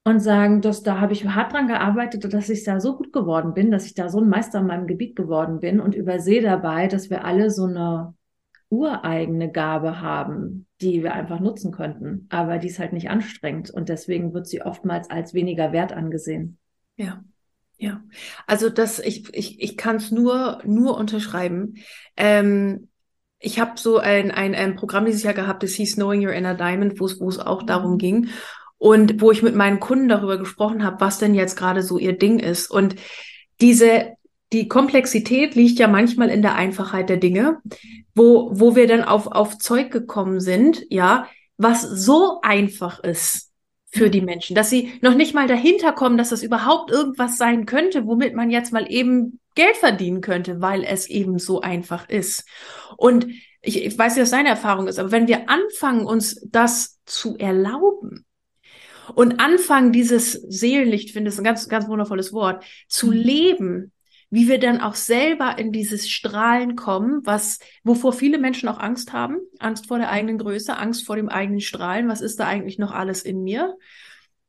und 0.04 0.20
sagen, 0.20 0.62
dass 0.62 0.82
da 0.82 1.00
habe 1.00 1.14
ich 1.14 1.26
hart 1.26 1.54
dran 1.54 1.68
gearbeitet, 1.68 2.34
dass 2.34 2.50
ich 2.50 2.64
da 2.64 2.80
so 2.80 2.96
gut 2.96 3.14
geworden 3.14 3.54
bin, 3.54 3.72
dass 3.72 3.86
ich 3.86 3.94
da 3.94 4.10
so 4.10 4.20
ein 4.20 4.30
Meister 4.30 4.60
in 4.60 4.68
meinem 4.68 4.88
Gebiet 4.88 5.16
geworden 5.16 5.60
bin 5.60 5.80
und 5.80 5.96
übersehe 5.96 6.42
dabei, 6.42 6.88
dass 6.88 7.10
wir 7.10 7.26
alle 7.26 7.52
so 7.52 7.66
eine 7.66 8.14
ureigene 8.70 9.52
Gabe 9.52 10.00
haben, 10.00 10.68
die 10.82 11.04
wir 11.04 11.14
einfach 11.14 11.40
nutzen 11.40 11.72
könnten. 11.72 12.28
Aber 12.30 12.60
die 12.60 12.68
ist 12.68 12.80
halt 12.80 12.94
nicht 12.94 13.10
anstrengend 13.10 13.72
und 13.72 13.90
deswegen 13.90 14.34
wird 14.34 14.48
sie 14.48 14.62
oftmals 14.62 15.10
als 15.10 15.34
weniger 15.34 15.72
wert 15.72 15.92
angesehen. 15.92 16.58
Ja. 16.96 17.24
Ja, 17.82 18.02
also 18.46 18.70
das, 18.70 19.00
ich, 19.00 19.34
ich, 19.34 19.62
ich 19.62 19.78
kann 19.78 19.96
es 19.96 20.12
nur, 20.12 20.62
nur 20.66 20.98
unterschreiben. 20.98 21.76
Ähm, 22.18 22.90
ich 23.40 23.62
habe 23.62 23.80
so 23.80 24.00
ein, 24.00 24.32
ein, 24.32 24.54
ein 24.54 24.76
Programm 24.76 25.06
dieses 25.06 25.24
Jahr 25.24 25.34
gehabt, 25.34 25.64
das 25.64 25.76
hieß 25.76 25.96
Knowing 25.96 26.26
Your 26.26 26.34
Inner 26.34 26.56
Diamond, 26.56 27.00
wo 27.00 27.06
es 27.06 27.22
wo 27.22 27.30
es 27.30 27.40
auch 27.40 27.64
darum 27.64 27.94
mhm. 27.94 27.98
ging 27.98 28.30
und 28.80 29.22
wo 29.22 29.32
ich 29.32 29.44
mit 29.44 29.54
meinen 29.54 29.80
Kunden 29.80 30.10
darüber 30.10 30.40
gesprochen 30.40 30.84
habe, 30.84 31.00
was 31.02 31.20
denn 31.20 31.36
jetzt 31.36 31.56
gerade 31.56 31.84
so 31.84 32.00
ihr 32.00 32.18
Ding 32.18 32.40
ist. 32.40 32.72
Und 32.72 32.96
diese, 33.62 34.14
die 34.52 34.68
Komplexität 34.68 35.54
liegt 35.54 35.78
ja 35.78 35.88
manchmal 35.88 36.30
in 36.30 36.42
der 36.42 36.56
Einfachheit 36.56 37.10
der 37.10 37.18
Dinge, 37.18 37.60
wo, 38.16 38.50
wo 38.54 38.76
wir 38.76 38.88
dann 38.88 39.04
auf, 39.04 39.28
auf 39.28 39.58
Zeug 39.60 39.92
gekommen 39.92 40.40
sind, 40.40 40.86
ja, 40.90 41.28
was 41.58 41.82
so 41.82 42.40
einfach 42.42 43.04
ist 43.04 43.52
für 43.92 44.10
die 44.10 44.22
Menschen, 44.22 44.56
dass 44.56 44.70
sie 44.70 44.94
noch 45.02 45.16
nicht 45.16 45.34
mal 45.34 45.48
dahinter 45.48 45.92
kommen, 45.92 46.18
dass 46.18 46.30
das 46.30 46.44
überhaupt 46.44 46.90
irgendwas 46.90 47.38
sein 47.38 47.66
könnte, 47.66 48.06
womit 48.06 48.34
man 48.34 48.50
jetzt 48.50 48.72
mal 48.72 48.90
eben 48.90 49.40
Geld 49.56 49.76
verdienen 49.76 50.22
könnte, 50.22 50.62
weil 50.62 50.86
es 50.86 51.08
eben 51.08 51.38
so 51.38 51.60
einfach 51.60 52.08
ist. 52.08 52.46
Und 52.96 53.28
ich, 53.62 53.84
ich 53.84 53.98
weiß 53.98 54.16
nicht, 54.16 54.22
was 54.22 54.32
deine 54.32 54.50
Erfahrung 54.50 54.88
ist, 54.88 55.00
aber 55.00 55.12
wenn 55.12 55.28
wir 55.28 55.50
anfangen, 55.50 56.06
uns 56.06 56.40
das 56.50 57.00
zu 57.06 57.36
erlauben, 57.38 58.26
und 59.16 59.40
anfangen, 59.40 59.92
dieses 59.92 60.34
Seelenlicht, 60.34 61.12
finde 61.12 61.32
ich 61.32 61.38
ein 61.38 61.44
ganz, 61.44 61.68
ganz 61.70 61.88
wundervolles 61.88 62.34
Wort, 62.34 62.64
zu 62.88 63.08
mhm. 63.08 63.14
leben, 63.14 63.92
wie 64.30 64.48
wir 64.48 64.60
dann 64.60 64.80
auch 64.80 64.96
selber 64.96 65.58
in 65.58 65.72
dieses 65.72 66.10
Strahlen 66.10 66.76
kommen, 66.76 67.22
was, 67.24 67.60
wovor 67.84 68.14
viele 68.14 68.38
Menschen 68.38 68.70
auch 68.70 68.80
Angst 68.80 69.12
haben. 69.12 69.38
Angst 69.58 69.88
vor 69.88 69.98
der 69.98 70.12
eigenen 70.12 70.38
Größe, 70.38 70.78
Angst 70.78 71.06
vor 71.06 71.16
dem 71.16 71.30
eigenen 71.30 71.62
Strahlen. 71.62 72.08
Was 72.08 72.22
ist 72.22 72.40
da 72.40 72.48
eigentlich 72.48 72.78
noch 72.78 72.92
alles 72.92 73.24
in 73.24 73.44
mir? 73.44 73.76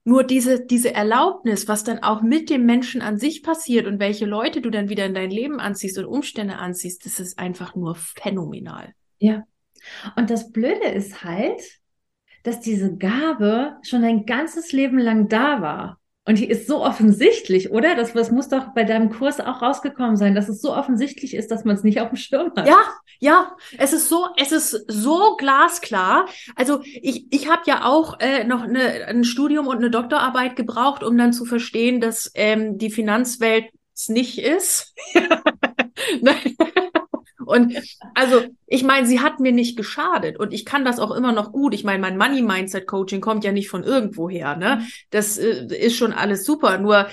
Nur 0.05 0.25
diese, 0.25 0.65
diese 0.65 0.95
Erlaubnis, 0.95 1.69
was 1.69 1.85
dann 1.85 2.03
auch 2.03 2.23
mit 2.23 2.51
dem 2.51 2.67
Menschen 2.67 3.03
an 3.03 3.19
sich 3.19 3.43
passiert 3.43 3.87
und 3.87 4.01
welche 4.01 4.27
Leute 4.27 4.61
du 4.61 4.71
dann 4.71 4.89
wieder 4.89 5.07
in 5.07 5.15
dein 5.15 5.31
Leben 5.31 5.61
anziehst 5.61 5.99
und 5.99 6.07
Umstände 6.07 6.57
anziehst, 6.57 7.05
das 7.07 7.21
ist 7.21 7.39
einfach 7.39 7.75
nur 7.75 7.95
phänomenal. 7.95 8.95
Ja. 9.19 9.45
Und 10.17 10.31
das 10.31 10.53
Blöde 10.53 10.89
ist 10.89 11.25
halt, 11.25 11.61
dass 12.43 12.61
diese 12.61 12.97
Gabe 12.97 13.77
schon 13.83 14.05
ein 14.05 14.27
ganzes 14.27 14.73
Leben 14.73 14.99
lang 14.99 15.29
da 15.29 15.61
war. 15.61 16.01
Und 16.27 16.39
die 16.39 16.49
ist 16.49 16.67
so 16.67 16.85
offensichtlich, 16.85 17.71
oder? 17.71 17.97
Das, 17.97 18.13
das 18.13 18.31
muss 18.31 18.49
doch 18.49 18.75
bei 18.75 18.85
deinem 18.85 19.11
Kurs 19.11 19.41
auch 19.41 19.63
rausgekommen 19.63 20.17
sein, 20.17 20.35
dass 20.35 20.49
es 20.49 20.61
so 20.61 20.77
offensichtlich 20.77 21.35
ist, 21.35 21.51
dass 21.51 21.65
man 21.65 21.75
es 21.75 21.83
nicht 21.83 22.01
auf 22.01 22.09
dem 22.09 22.17
Schirm 22.17 22.53
hat. 22.57 22.69
Ja, 22.69 22.79
ja, 23.19 23.57
es 23.79 23.93
ist 23.93 24.09
so, 24.09 24.27
es 24.37 24.53
ist 24.53 24.85
so 24.87 25.37
glasklar. 25.37 26.27
Also 26.57 26.83
ich, 26.85 27.27
ich 27.33 27.51
habe 27.51 27.63
ja 27.67 27.85
auch 27.85 28.21
äh, 28.21 28.45
noch 28.45 28.63
eine, 28.63 29.07
ein 29.07 29.25
Studium 29.25 29.67
und 29.67 29.79
eine 29.79 29.91
Doktorarbeit 29.91 30.57
gebraucht, 30.57 31.03
um 31.03 31.17
dann 31.17 31.33
zu 31.33 31.47
verstehen, 31.47 32.01
dass 32.01 32.31
ähm, 32.35 32.79
die 32.79 32.91
Finanzwelt 32.91 33.65
es 33.95 34.09
nicht 34.09 34.39
ist. 34.39 34.95
Und 37.51 37.77
also, 38.15 38.43
ich 38.67 38.85
meine, 38.85 39.07
sie 39.07 39.21
hat 39.21 39.41
mir 39.41 39.53
nicht 39.53 39.77
geschadet 39.77 40.39
und 40.39 40.53
ich 40.53 40.65
kann 40.65 40.85
das 40.85 40.99
auch 40.99 41.11
immer 41.11 41.33
noch 41.33 41.53
gut. 41.53 41.75
Ich 41.75 41.85
meine, 41.85 42.01
mein 42.01 42.17
Money 42.17 42.43
Mindset 42.43 42.87
Coaching 42.87 43.21
kommt 43.21 43.45
ja 43.45 43.53
nicht 43.53 43.69
von 43.69 43.83
irgendwoher, 43.83 44.57
ne? 44.57 44.77
Mhm. 44.77 44.87
Das 45.11 45.39
äh, 45.39 45.67
ist 45.77 45.97
schon 45.97 46.13
alles 46.13 46.45
super. 46.45 46.79
Nur 46.79 47.09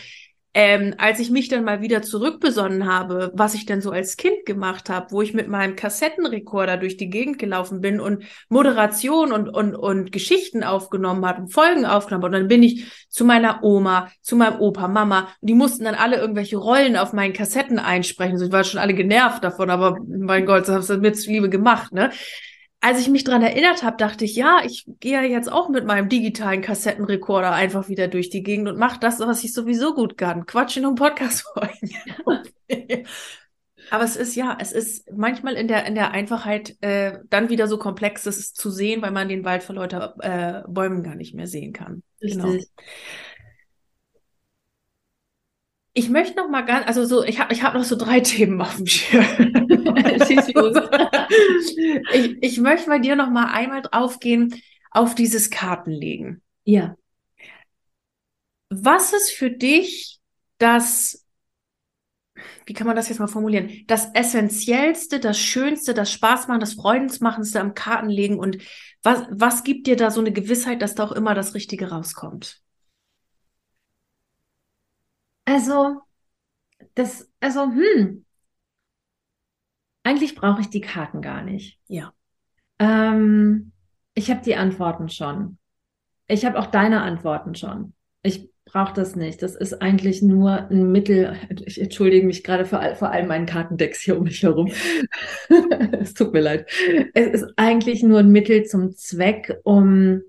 ähm, 0.54 0.96
als 0.98 1.20
ich 1.20 1.30
mich 1.30 1.50
dann 1.50 1.64
mal 1.64 1.82
wieder 1.82 2.02
zurückbesonnen 2.02 2.92
habe, 2.92 3.32
was 3.36 3.54
ich 3.54 3.66
denn 3.66 3.82
so 3.82 3.92
als 3.92 4.18
Kind 4.18 4.46
gemacht 4.46 4.90
habe, 4.90 5.12
wo 5.12 5.22
ich 5.22 5.34
mit 5.34 5.48
meinem 5.48 5.76
Kassettenrekorder 5.76 6.78
durch 6.78 6.98
die 6.98 7.10
Gegend 7.10 7.38
gelaufen 7.38 7.82
bin 7.82 8.00
und 8.00 8.24
Moderation 8.50 9.32
und, 9.32 9.50
und, 9.50 9.76
und 9.76 10.12
Geschichten 10.12 10.64
aufgenommen 10.64 11.26
habe 11.26 11.44
und 11.44 11.54
Folgen 11.54 11.86
aufgenommen 11.86 12.24
habe. 12.24 12.36
Und 12.36 12.42
dann 12.42 12.48
bin 12.48 12.64
ich 12.64 13.08
zu 13.10 13.24
meiner 13.24 13.64
Oma, 13.64 14.10
zu 14.22 14.36
meinem 14.36 14.60
Opa, 14.60 14.88
Mama. 14.88 15.28
Und 15.42 15.50
die 15.50 15.54
mussten 15.54 15.84
dann 15.84 15.96
alle 15.96 16.18
irgendwelche 16.18 16.58
Rollen 16.58 16.98
auf 16.98 17.14
meinen 17.14 17.34
Kassetten 17.34 17.78
einsprechen. 17.78 18.34
Also 18.34 18.46
ich 18.46 18.52
war 18.52 18.64
schon 18.64 18.80
alle 18.80 18.94
genervt 18.94 19.44
davon, 19.44 19.70
aber 19.70 19.98
mein 20.08 20.46
Gott, 20.46 20.68
das 20.68 20.70
haben 20.70 20.82
sie 20.82 20.98
mir 20.98 21.14
zuliebe 21.14 21.50
gemacht, 21.50 21.94
ne? 21.94 22.12
Als 22.88 23.02
ich 23.02 23.10
mich 23.10 23.26
dran 23.26 23.42
erinnert 23.42 23.84
habe, 23.84 23.98
dachte 23.98 24.24
ich, 24.24 24.38
ja, 24.38 24.62
ich 24.64 24.86
gehe 25.02 25.22
jetzt 25.24 25.52
auch 25.52 25.68
mit 25.68 25.86
meinem 25.86 26.08
digitalen 26.08 26.62
Kassettenrekorder 26.62 27.52
einfach 27.52 27.90
wieder 27.90 28.08
durch 28.08 28.30
die 28.30 28.44
Gegend 28.44 28.70
und 28.70 28.78
mache 28.78 28.98
das, 28.98 29.20
was 29.20 29.44
ich 29.44 29.54
sowieso 29.54 29.94
gut 29.94 30.18
kann. 30.18 30.46
Quatschen 30.46 30.86
und 30.86 30.96
Podcast 30.96 31.46
folgen. 31.54 31.92
Aber 33.92 34.06
es 34.06 34.16
ist 34.16 34.36
ja, 34.36 34.58
es 34.62 34.72
ist 34.72 35.12
manchmal 35.12 35.56
in 35.56 35.68
der 35.68 35.86
in 35.86 35.96
der 35.96 36.12
Einfachheit 36.12 36.78
äh, 36.80 37.20
dann 37.30 37.50
wieder 37.50 37.68
so 37.68 37.78
komplex, 37.78 38.24
das 38.24 38.38
ist 38.38 38.56
zu 38.56 38.70
sehen, 38.70 39.02
weil 39.02 39.12
man 39.12 39.28
den 39.28 39.44
Wald 39.44 39.64
vor 39.64 39.76
lauter 39.76 40.16
äh, 40.22 40.64
Bäumen 40.70 41.04
gar 41.04 41.16
nicht 41.16 41.34
mehr 41.34 41.48
sehen 41.48 41.74
kann. 41.74 42.04
Richtig. 42.22 42.42
Genau. 42.42 42.58
Ich 45.92 46.10
möchte 46.10 46.38
noch 46.38 46.48
mal 46.48 46.62
ganz, 46.62 46.88
also 46.88 47.04
so, 47.04 47.24
ich 47.24 47.42
habe 47.42 47.54
ich 47.54 47.64
hab 47.64 47.74
noch 47.74 47.84
so 47.84 47.98
drei 47.98 48.20
Themen 48.22 48.62
auf 48.62 48.78
dem 48.78 48.88
Schirm. 48.88 49.67
ich, 52.14 52.38
ich 52.42 52.60
möchte 52.60 52.90
bei 52.90 53.00
dir 53.00 53.16
noch 53.16 53.30
mal 53.30 53.52
einmal 53.52 53.82
draufgehen 53.82 54.54
auf 54.92 55.16
dieses 55.16 55.50
Kartenlegen. 55.50 56.42
Ja. 56.64 56.96
Was 58.70 59.14
ist 59.14 59.32
für 59.32 59.50
dich 59.50 60.20
das, 60.58 61.26
wie 62.66 62.74
kann 62.74 62.88
man 62.88 62.96
das 62.96 63.10
jetzt 63.10 63.20
mal 63.20 63.28
formulieren, 63.28 63.70
das 63.88 64.10
Essentiellste, 64.14 65.20
das 65.20 65.40
Schönste, 65.40 65.94
das 65.94 66.12
Spaßmachen, 66.12 66.60
das 66.60 66.74
Freudensmachendste 66.74 67.60
am 67.60 67.74
Kartenlegen 67.74 68.40
und 68.40 68.58
was, 69.04 69.24
was 69.30 69.64
gibt 69.64 69.88
dir 69.88 69.96
da 69.96 70.12
so 70.12 70.20
eine 70.20 70.34
Gewissheit, 70.34 70.82
dass 70.82 70.96
da 70.96 71.06
auch 71.06 71.12
immer 71.12 71.34
das 71.34 71.54
Richtige 71.54 71.90
rauskommt? 71.90 72.62
Also, 75.46 76.02
das, 76.96 77.30
also, 77.42 77.66
hm, 77.66 78.26
eigentlich 80.08 80.36
brauche 80.36 80.62
ich 80.62 80.70
die 80.70 80.80
Karten 80.80 81.22
gar 81.22 81.44
nicht. 81.44 81.80
Ja. 81.88 82.14
Ähm, 82.80 83.74
ich 84.14 84.32
habe 84.32 84.40
die 84.42 84.56
Antworten 84.56 85.10
schon. 85.10 85.58
Ich 86.30 86.46
habe 86.46 86.58
auch 86.58 86.68
deine 86.68 87.02
Antworten 87.02 87.56
schon. 87.56 87.94
Ich 88.24 88.50
brauche 88.64 88.94
das 88.94 89.18
nicht. 89.18 89.42
Das 89.42 89.54
ist 89.54 89.82
eigentlich 89.82 90.22
nur 90.22 90.70
ein 90.70 90.94
Mittel. 90.94 91.36
Ich 91.66 91.82
entschuldige 91.82 92.26
mich 92.26 92.46
gerade 92.46 92.64
für 92.64 92.80
all, 92.80 92.96
vor 92.96 93.12
allem 93.12 93.28
meinen 93.28 93.46
Kartendecks 93.46 94.00
hier 94.00 94.18
um 94.18 94.24
mich 94.24 94.44
herum. 94.44 94.72
es 96.00 96.14
tut 96.14 96.32
mir 96.32 96.42
leid. 96.42 96.70
Es 97.14 97.28
ist 97.28 97.54
eigentlich 97.58 98.02
nur 98.02 98.20
ein 98.20 98.32
Mittel 98.32 98.64
zum 98.64 98.96
Zweck, 98.96 99.60
um 99.64 100.22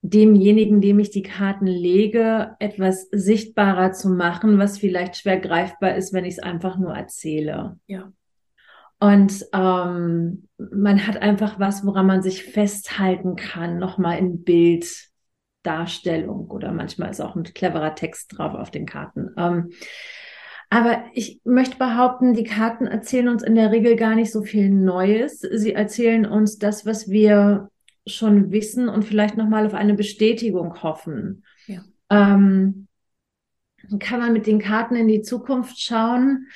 demjenigen, 0.00 0.80
dem 0.80 0.98
ich 1.00 1.10
die 1.10 1.22
Karten 1.22 1.66
lege, 1.66 2.56
etwas 2.60 3.08
sichtbarer 3.10 3.92
zu 3.92 4.08
machen, 4.08 4.58
was 4.58 4.78
vielleicht 4.78 5.18
schwer 5.18 5.38
greifbar 5.38 5.96
ist, 5.96 6.14
wenn 6.14 6.24
ich 6.24 6.38
es 6.38 6.42
einfach 6.42 6.78
nur 6.78 6.94
erzähle. 6.94 7.78
Ja. 7.86 8.10
Und 9.02 9.44
ähm, 9.52 10.48
man 10.58 11.06
hat 11.08 11.20
einfach 11.20 11.58
was, 11.58 11.84
woran 11.84 12.06
man 12.06 12.22
sich 12.22 12.44
festhalten 12.44 13.34
kann, 13.34 13.80
nochmal 13.80 14.18
in 14.18 14.44
Bilddarstellung 14.44 16.48
oder 16.48 16.70
manchmal 16.70 17.10
ist 17.10 17.20
auch 17.20 17.34
ein 17.34 17.42
cleverer 17.42 17.96
Text 17.96 18.38
drauf 18.38 18.54
auf 18.54 18.70
den 18.70 18.86
Karten. 18.86 19.30
Ähm, 19.36 19.72
aber 20.70 21.02
ich 21.14 21.40
möchte 21.42 21.78
behaupten, 21.78 22.34
die 22.34 22.44
Karten 22.44 22.86
erzählen 22.86 23.26
uns 23.26 23.42
in 23.42 23.56
der 23.56 23.72
Regel 23.72 23.96
gar 23.96 24.14
nicht 24.14 24.30
so 24.30 24.42
viel 24.42 24.70
Neues. 24.70 25.40
Sie 25.40 25.72
erzählen 25.72 26.24
uns 26.24 26.58
das, 26.58 26.86
was 26.86 27.10
wir 27.10 27.70
schon 28.06 28.52
wissen 28.52 28.88
und 28.88 29.04
vielleicht 29.04 29.36
nochmal 29.36 29.66
auf 29.66 29.74
eine 29.74 29.94
Bestätigung 29.94 30.80
hoffen. 30.80 31.44
Ja. 31.66 31.82
Ähm, 32.08 32.86
kann 33.98 34.20
man 34.20 34.32
mit 34.32 34.46
den 34.46 34.60
Karten 34.60 34.94
in 34.94 35.08
die 35.08 35.22
Zukunft 35.22 35.80
schauen. 35.80 36.46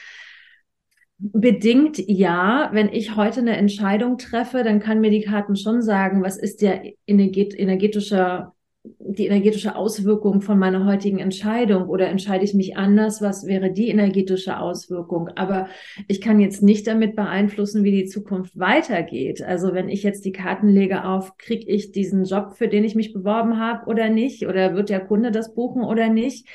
Bedingt 1.18 1.98
ja, 2.06 2.68
wenn 2.72 2.90
ich 2.90 3.16
heute 3.16 3.40
eine 3.40 3.56
Entscheidung 3.56 4.18
treffe, 4.18 4.62
dann 4.62 4.80
kann 4.80 5.00
mir 5.00 5.10
die 5.10 5.22
Karten 5.22 5.56
schon 5.56 5.80
sagen, 5.80 6.22
was 6.22 6.36
ist 6.36 6.60
der 6.60 6.82
energetische 7.06 8.52
die 8.98 9.26
energetische 9.26 9.76
Auswirkung 9.76 10.40
von 10.40 10.58
meiner 10.58 10.84
heutigen 10.84 11.18
Entscheidung 11.18 11.88
oder 11.88 12.08
entscheide 12.08 12.44
ich 12.44 12.54
mich 12.54 12.76
anders, 12.76 13.22
was 13.22 13.46
wäre 13.46 13.72
die 13.72 13.88
energetische 13.88 14.58
Auswirkung? 14.58 15.28
Aber 15.36 15.68
ich 16.08 16.20
kann 16.20 16.40
jetzt 16.40 16.62
nicht 16.62 16.86
damit 16.86 17.16
beeinflussen, 17.16 17.84
wie 17.84 17.92
die 17.92 18.06
Zukunft 18.06 18.58
weitergeht. 18.58 19.42
Also 19.42 19.74
wenn 19.74 19.88
ich 19.88 20.02
jetzt 20.02 20.24
die 20.24 20.32
Karten 20.32 20.68
lege 20.68 21.04
auf, 21.04 21.36
kriege 21.36 21.66
ich 21.66 21.92
diesen 21.92 22.24
Job, 22.24 22.54
für 22.56 22.68
den 22.68 22.84
ich 22.84 22.94
mich 22.94 23.12
beworben 23.12 23.58
habe 23.58 23.86
oder 23.86 24.08
nicht? 24.08 24.46
Oder 24.46 24.74
wird 24.74 24.90
der 24.90 25.00
Kunde 25.00 25.30
das 25.30 25.54
buchen 25.54 25.82
oder 25.82 26.08
nicht? 26.08 26.46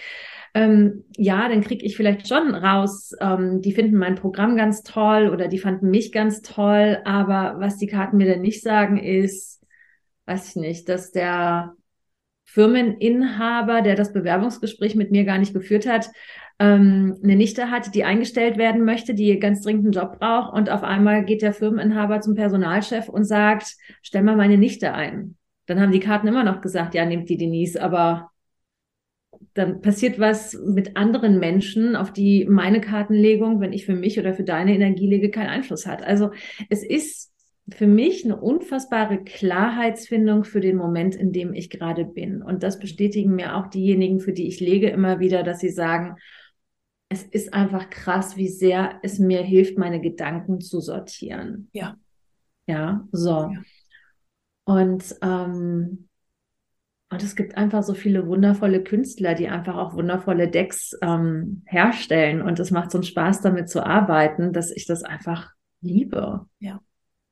Ähm, 0.54 1.06
ja, 1.16 1.48
dann 1.48 1.62
kriege 1.62 1.86
ich 1.86 1.96
vielleicht 1.96 2.28
schon 2.28 2.54
raus, 2.54 3.14
ähm, 3.22 3.62
die 3.62 3.72
finden 3.72 3.98
mein 3.98 4.16
Programm 4.16 4.58
ganz 4.58 4.84
toll 4.84 5.30
oder 5.30 5.48
die 5.48 5.60
fanden 5.60 5.90
mich 5.90 6.12
ganz 6.12 6.42
toll. 6.42 7.00
Aber 7.06 7.56
was 7.60 7.78
die 7.78 7.88
Karten 7.88 8.18
mir 8.18 8.28
dann 8.28 8.42
nicht 8.42 8.62
sagen, 8.62 8.98
ist, 8.98 9.64
weiß 10.26 10.50
ich 10.50 10.56
nicht, 10.58 10.90
dass 10.90 11.12
der 11.12 11.74
Firmeninhaber, 12.46 13.82
der 13.82 13.96
das 13.96 14.12
Bewerbungsgespräch 14.12 14.96
mit 14.96 15.10
mir 15.10 15.24
gar 15.24 15.38
nicht 15.38 15.54
geführt 15.54 15.88
hat, 15.88 16.10
ähm, 16.60 17.18
eine 17.24 17.38
Nichte 17.38 17.72
hat, 17.72 17.96
die 17.96 18.04
eingestellt 18.04 18.58
werden 18.58 18.84
möchte, 18.84 19.14
die 19.14 19.40
ganz 19.40 19.62
dringend 19.62 19.86
einen 19.86 19.94
Job 19.94 20.20
braucht 20.20 20.54
und 20.54 20.70
auf 20.70 20.84
einmal 20.84 21.24
geht 21.24 21.42
der 21.42 21.54
Firmeninhaber 21.54 22.20
zum 22.20 22.36
Personalchef 22.36 23.08
und 23.08 23.24
sagt, 23.24 23.78
stell 24.02 24.22
mal 24.22 24.36
meine 24.36 24.58
Nichte 24.58 24.94
ein. 24.94 25.38
Dann 25.66 25.80
haben 25.80 25.92
die 25.92 26.02
Karten 26.02 26.28
immer 26.28 26.44
noch 26.44 26.60
gesagt, 26.60 26.94
ja, 26.94 27.06
nehmt 27.06 27.30
die 27.30 27.38
Denise, 27.38 27.82
aber 27.82 28.32
dann 29.54 29.82
passiert 29.82 30.20
was 30.20 30.54
mit 30.54 30.96
anderen 30.96 31.40
Menschen, 31.40 31.96
auf 31.96 32.14
die 32.14 32.46
meine 32.46 32.80
Kartenlegung, 32.80 33.60
wenn 33.60 33.74
ich 33.74 33.86
für 33.86 33.96
mich 33.96 34.20
oder 34.20 34.34
für 34.34 34.44
deine 34.44 34.74
Energie 34.74 35.08
lege, 35.08 35.30
keinen 35.30 35.50
Einfluss 35.50 35.86
hat. 35.86 36.04
Also 36.04 36.32
es 36.70 36.84
ist 36.84 37.32
für 37.70 37.88
mich 37.88 38.26
eine 38.26 38.40
unfassbare 38.40 39.24
Klarheitsfindung 39.24 40.44
für 40.44 40.62
den 40.62 40.78
Moment, 40.78 41.16
in 41.16 41.32
dem 41.32 41.54
ich 41.54 41.70
gerade 41.70 42.06
bin. 42.06 42.42
Und 42.42 42.64
das 42.64 42.80
bestätigen 42.80 43.36
mir 43.36 43.56
auch 43.56 43.68
diejenigen, 43.68 44.20
für 44.20 44.34
die 44.34 44.48
ich 44.48 44.60
lege, 44.60 44.90
immer 44.90 45.20
wieder, 45.20 45.44
dass 45.44 45.60
sie 45.60 45.70
sagen, 45.70 46.16
es 47.10 47.24
ist 47.24 47.54
einfach 47.54 47.90
krass, 47.90 48.38
wie 48.38 48.48
sehr 48.48 49.00
es 49.04 49.20
mir 49.20 49.42
hilft, 49.42 49.78
meine 49.78 50.00
Gedanken 50.00 50.62
zu 50.62 50.80
sortieren. 50.80 51.70
Ja. 51.74 51.98
Ja, 52.68 53.06
so. 53.12 53.52
Ja. 53.52 53.62
Und, 54.64 55.16
ähm, 55.22 56.08
und 57.12 57.22
es 57.24 57.36
gibt 57.36 57.58
einfach 57.58 57.84
so 57.84 57.94
viele 57.94 58.26
wundervolle 58.26 58.82
Künstler, 58.82 59.36
die 59.36 59.50
einfach 59.50 59.76
auch 59.76 59.96
wundervolle 59.96 60.48
Decks 60.48 60.98
ähm, 61.02 61.62
herstellen. 61.66 62.42
Und 62.42 62.58
es 62.58 62.72
macht 62.72 62.90
so 62.90 63.00
einen 63.00 63.04
Spaß, 63.04 63.42
damit 63.42 63.70
zu 63.70 63.86
arbeiten, 63.86 64.54
dass 64.54 64.72
ich 64.72 64.86
das 64.86 65.04
einfach 65.04 65.52
liebe. 65.82 66.46
Ja. 66.60 66.80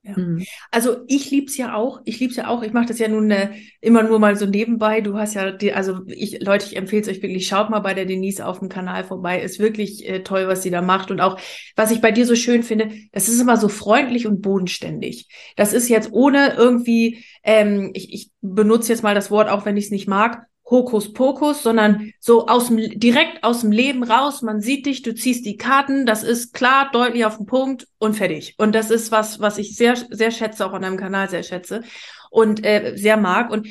Ja. 0.02 0.18
Mhm. 0.18 0.46
Also 0.72 1.04
ich 1.08 1.30
lieb's 1.30 1.58
ja 1.58 1.74
auch. 1.74 2.02
Ich 2.06 2.20
lieb's 2.20 2.38
ja 2.38 2.48
auch. 2.48 2.64
Ich 2.64 2.72
mache 2.72 2.86
das 2.86 3.00
ja 3.00 3.10
nun 3.10 3.30
äh, 3.32 3.50
immer 3.82 4.02
nur 4.04 4.20
mal 4.20 4.38
so 4.38 4.46
nebenbei. 4.46 5.02
Du 5.02 5.18
hast 5.18 5.34
ja, 5.34 5.52
die, 5.52 5.74
also 5.74 6.02
ich, 6.08 6.42
Leute, 6.42 6.66
ich 6.66 6.78
empfehle 6.78 7.02
es 7.02 7.10
euch 7.10 7.22
wirklich. 7.22 7.48
Schaut 7.48 7.70
mal 7.70 7.80
bei 7.80 7.94
der 7.94 8.06
Denise 8.06 8.46
auf 8.46 8.60
dem 8.60 8.70
Kanal 8.70 9.04
vorbei. 9.04 9.42
Ist 9.42 9.60
wirklich 9.60 10.08
äh, 10.08 10.24
toll, 10.24 10.48
was 10.48 10.64
sie 10.64 10.72
da 10.72 10.82
macht. 10.82 11.12
Und 11.12 11.20
auch, 11.20 11.38
was 11.76 11.92
ich 11.92 12.00
bei 12.00 12.12
dir 12.12 12.26
so 12.26 12.36
schön 12.36 12.64
finde, 12.64 12.92
das 13.12 13.28
ist 13.28 13.42
immer 13.42 13.58
so 13.58 13.68
freundlich 13.68 14.26
und 14.26 14.42
bodenständig. 14.42 15.28
Das 15.58 15.74
ist 15.74 15.90
jetzt 15.90 16.14
ohne 16.14 16.54
irgendwie, 16.56 17.26
ähm, 17.44 17.92
ich, 17.94 18.14
ich 18.14 18.32
benutze 18.42 18.94
jetzt 18.94 19.04
mal 19.04 19.16
das 19.16 19.32
Wort, 19.32 19.50
auch 19.50 19.66
wenn 19.66 19.76
ich 19.76 19.86
es 19.86 19.92
nicht 19.92 20.08
mag, 20.08 20.49
Hokuspokus, 20.70 21.64
sondern 21.64 22.12
so 22.20 22.48
aus 22.48 22.68
dem, 22.68 22.78
direkt 23.00 23.44
aus 23.44 23.62
dem 23.62 23.72
Leben 23.72 24.04
raus. 24.04 24.42
Man 24.42 24.62
sieht 24.62 24.86
dich, 24.86 25.02
du 25.02 25.16
ziehst 25.16 25.46
die 25.46 25.58
Karten, 25.58 26.06
das 26.06 26.24
ist 26.24 26.54
klar, 26.54 26.90
deutlich 26.92 27.26
auf 27.26 27.38
den 27.38 27.46
Punkt 27.46 27.88
und 27.98 28.16
fertig. 28.16 28.56
Und 28.58 28.76
das 28.76 28.92
ist 28.92 29.12
was, 29.12 29.40
was 29.40 29.58
ich 29.58 29.76
sehr, 29.76 29.96
sehr 29.96 30.32
schätze, 30.32 30.66
auch 30.66 30.74
an 30.74 30.84
deinem 30.84 30.98
Kanal 30.98 31.30
sehr 31.30 31.44
schätze 31.44 31.82
und 32.30 32.66
äh, 32.66 32.94
sehr 32.96 33.18
mag. 33.18 33.50
Und 33.50 33.68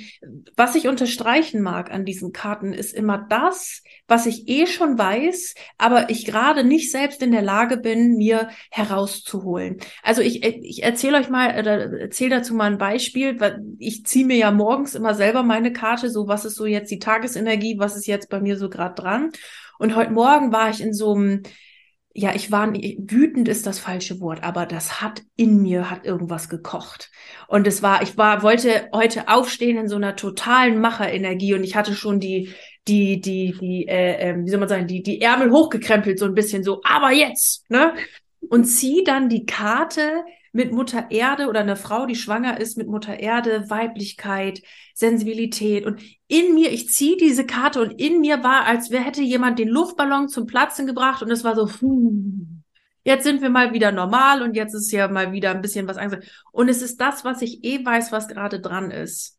was 0.56 0.74
ich 0.74 0.88
unterstreichen 0.88 1.62
mag 1.62 1.90
an 1.90 2.04
diesen 2.04 2.32
Karten 2.32 2.72
ist 2.72 2.94
immer 2.94 3.26
das, 3.28 3.82
was 4.06 4.26
ich 4.26 4.48
eh 4.48 4.66
schon 4.66 4.98
weiß, 4.98 5.54
aber 5.76 6.10
ich 6.10 6.24
gerade 6.24 6.64
nicht 6.64 6.90
selbst 6.90 7.22
in 7.22 7.32
der 7.32 7.42
Lage 7.42 7.76
bin, 7.76 8.16
mir 8.16 8.48
herauszuholen. 8.70 9.78
Also 10.02 10.22
ich, 10.22 10.44
äh, 10.44 10.58
ich 10.62 10.82
erzähle 10.82 11.18
euch 11.18 11.28
mal, 11.28 11.58
oder 11.58 12.00
erzähle 12.00 12.36
dazu 12.36 12.54
mal 12.54 12.70
ein 12.70 12.78
Beispiel, 12.78 13.38
ich 13.78 14.04
ziehe 14.04 14.26
mir 14.26 14.36
ja 14.36 14.50
morgens 14.50 14.94
immer 14.94 15.14
selber 15.14 15.42
meine 15.42 15.72
Karte, 15.72 16.10
so 16.10 16.28
was 16.28 16.44
ist 16.44 16.56
so 16.56 16.66
jetzt 16.66 16.90
die 16.90 16.98
Tagesenergie, 16.98 17.78
was 17.78 17.96
ist 17.96 18.06
jetzt 18.06 18.28
bei 18.28 18.40
mir 18.40 18.56
so 18.56 18.68
gerade 18.68 18.94
dran. 19.00 19.30
Und 19.78 19.94
heute 19.94 20.12
Morgen 20.12 20.52
war 20.52 20.70
ich 20.70 20.80
in 20.80 20.92
so 20.92 21.14
einem 21.14 21.42
ja, 22.18 22.34
ich 22.34 22.50
war 22.50 22.72
wütend 22.72 23.46
ist 23.46 23.64
das 23.64 23.78
falsche 23.78 24.20
Wort, 24.20 24.42
aber 24.42 24.66
das 24.66 25.00
hat 25.00 25.22
in 25.36 25.62
mir 25.62 25.88
hat 25.88 26.04
irgendwas 26.04 26.48
gekocht. 26.48 27.12
Und 27.46 27.64
es 27.68 27.80
war, 27.80 28.02
ich 28.02 28.16
war 28.16 28.42
wollte 28.42 28.88
heute 28.92 29.28
aufstehen 29.28 29.78
in 29.78 29.88
so 29.88 29.94
einer 29.94 30.16
totalen 30.16 30.80
Macherenergie 30.80 31.54
und 31.54 31.62
ich 31.62 31.76
hatte 31.76 31.94
schon 31.94 32.18
die 32.18 32.52
die 32.88 33.20
die 33.20 33.54
die 33.60 33.86
äh, 33.86 34.30
äh, 34.30 34.36
wie 34.44 34.50
soll 34.50 34.58
man 34.58 34.68
sagen, 34.68 34.88
die 34.88 35.00
die 35.00 35.20
Ärmel 35.20 35.52
hochgekrempelt 35.52 36.18
so 36.18 36.24
ein 36.24 36.34
bisschen 36.34 36.64
so, 36.64 36.80
aber 36.82 37.12
jetzt, 37.12 37.70
ne? 37.70 37.94
Und 38.48 38.64
zieh 38.64 39.04
dann 39.04 39.28
die 39.28 39.46
Karte 39.46 40.24
mit 40.52 40.72
Mutter 40.72 41.10
Erde 41.10 41.48
oder 41.48 41.60
eine 41.60 41.76
Frau, 41.76 42.06
die 42.06 42.14
schwanger 42.14 42.60
ist 42.60 42.76
mit 42.76 42.88
Mutter 42.88 43.18
Erde, 43.18 43.68
Weiblichkeit, 43.68 44.62
Sensibilität 44.94 45.86
und 45.86 46.00
in 46.26 46.54
mir, 46.54 46.70
ich 46.72 46.90
ziehe 46.90 47.16
diese 47.16 47.46
Karte 47.46 47.80
und 47.80 48.00
in 48.00 48.20
mir 48.20 48.42
war, 48.42 48.64
als 48.64 48.90
wäre 48.90 49.04
hätte 49.04 49.22
jemand 49.22 49.58
den 49.58 49.68
Luftballon 49.68 50.28
zum 50.28 50.46
Platzen 50.46 50.86
gebracht 50.86 51.22
und 51.22 51.30
es 51.30 51.44
war 51.44 51.54
so, 51.54 51.68
hm, 51.80 52.62
jetzt 53.04 53.24
sind 53.24 53.42
wir 53.42 53.50
mal 53.50 53.72
wieder 53.72 53.92
normal 53.92 54.42
und 54.42 54.54
jetzt 54.54 54.74
ist 54.74 54.90
ja 54.92 55.08
mal 55.08 55.32
wieder 55.32 55.50
ein 55.50 55.62
bisschen 55.62 55.88
was 55.88 55.96
Angst. 55.96 56.18
Und 56.52 56.68
es 56.68 56.82
ist 56.82 57.00
das, 57.00 57.24
was 57.24 57.42
ich 57.42 57.64
eh 57.64 57.84
weiß, 57.84 58.12
was 58.12 58.28
gerade 58.28 58.60
dran 58.60 58.90
ist 58.90 59.37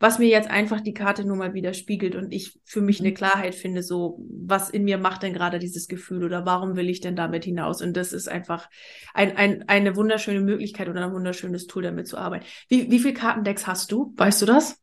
was 0.00 0.18
mir 0.18 0.28
jetzt 0.28 0.50
einfach 0.50 0.80
die 0.80 0.94
Karte 0.94 1.24
nur 1.24 1.36
mal 1.36 1.54
widerspiegelt 1.54 2.14
und 2.14 2.32
ich 2.32 2.58
für 2.64 2.80
mich 2.80 3.00
eine 3.00 3.10
mhm. 3.10 3.14
Klarheit 3.14 3.54
finde, 3.54 3.82
so, 3.82 4.18
was 4.28 4.70
in 4.70 4.84
mir 4.84 4.98
macht 4.98 5.22
denn 5.22 5.32
gerade 5.32 5.58
dieses 5.58 5.88
Gefühl 5.88 6.24
oder 6.24 6.46
warum 6.46 6.76
will 6.76 6.88
ich 6.88 7.00
denn 7.00 7.16
damit 7.16 7.44
hinaus? 7.44 7.82
Und 7.82 7.96
das 7.96 8.12
ist 8.12 8.28
einfach 8.28 8.68
ein, 9.14 9.36
ein, 9.36 9.68
eine 9.68 9.96
wunderschöne 9.96 10.40
Möglichkeit 10.40 10.88
oder 10.88 11.04
ein 11.04 11.12
wunderschönes 11.12 11.66
Tool, 11.66 11.82
damit 11.82 12.08
zu 12.08 12.16
arbeiten. 12.16 12.44
Wie, 12.68 12.90
wie 12.90 12.98
viel 12.98 13.14
Kartendecks 13.14 13.66
hast 13.66 13.92
du? 13.92 14.12
Weißt 14.16 14.42
du 14.42 14.46
das? 14.46 14.78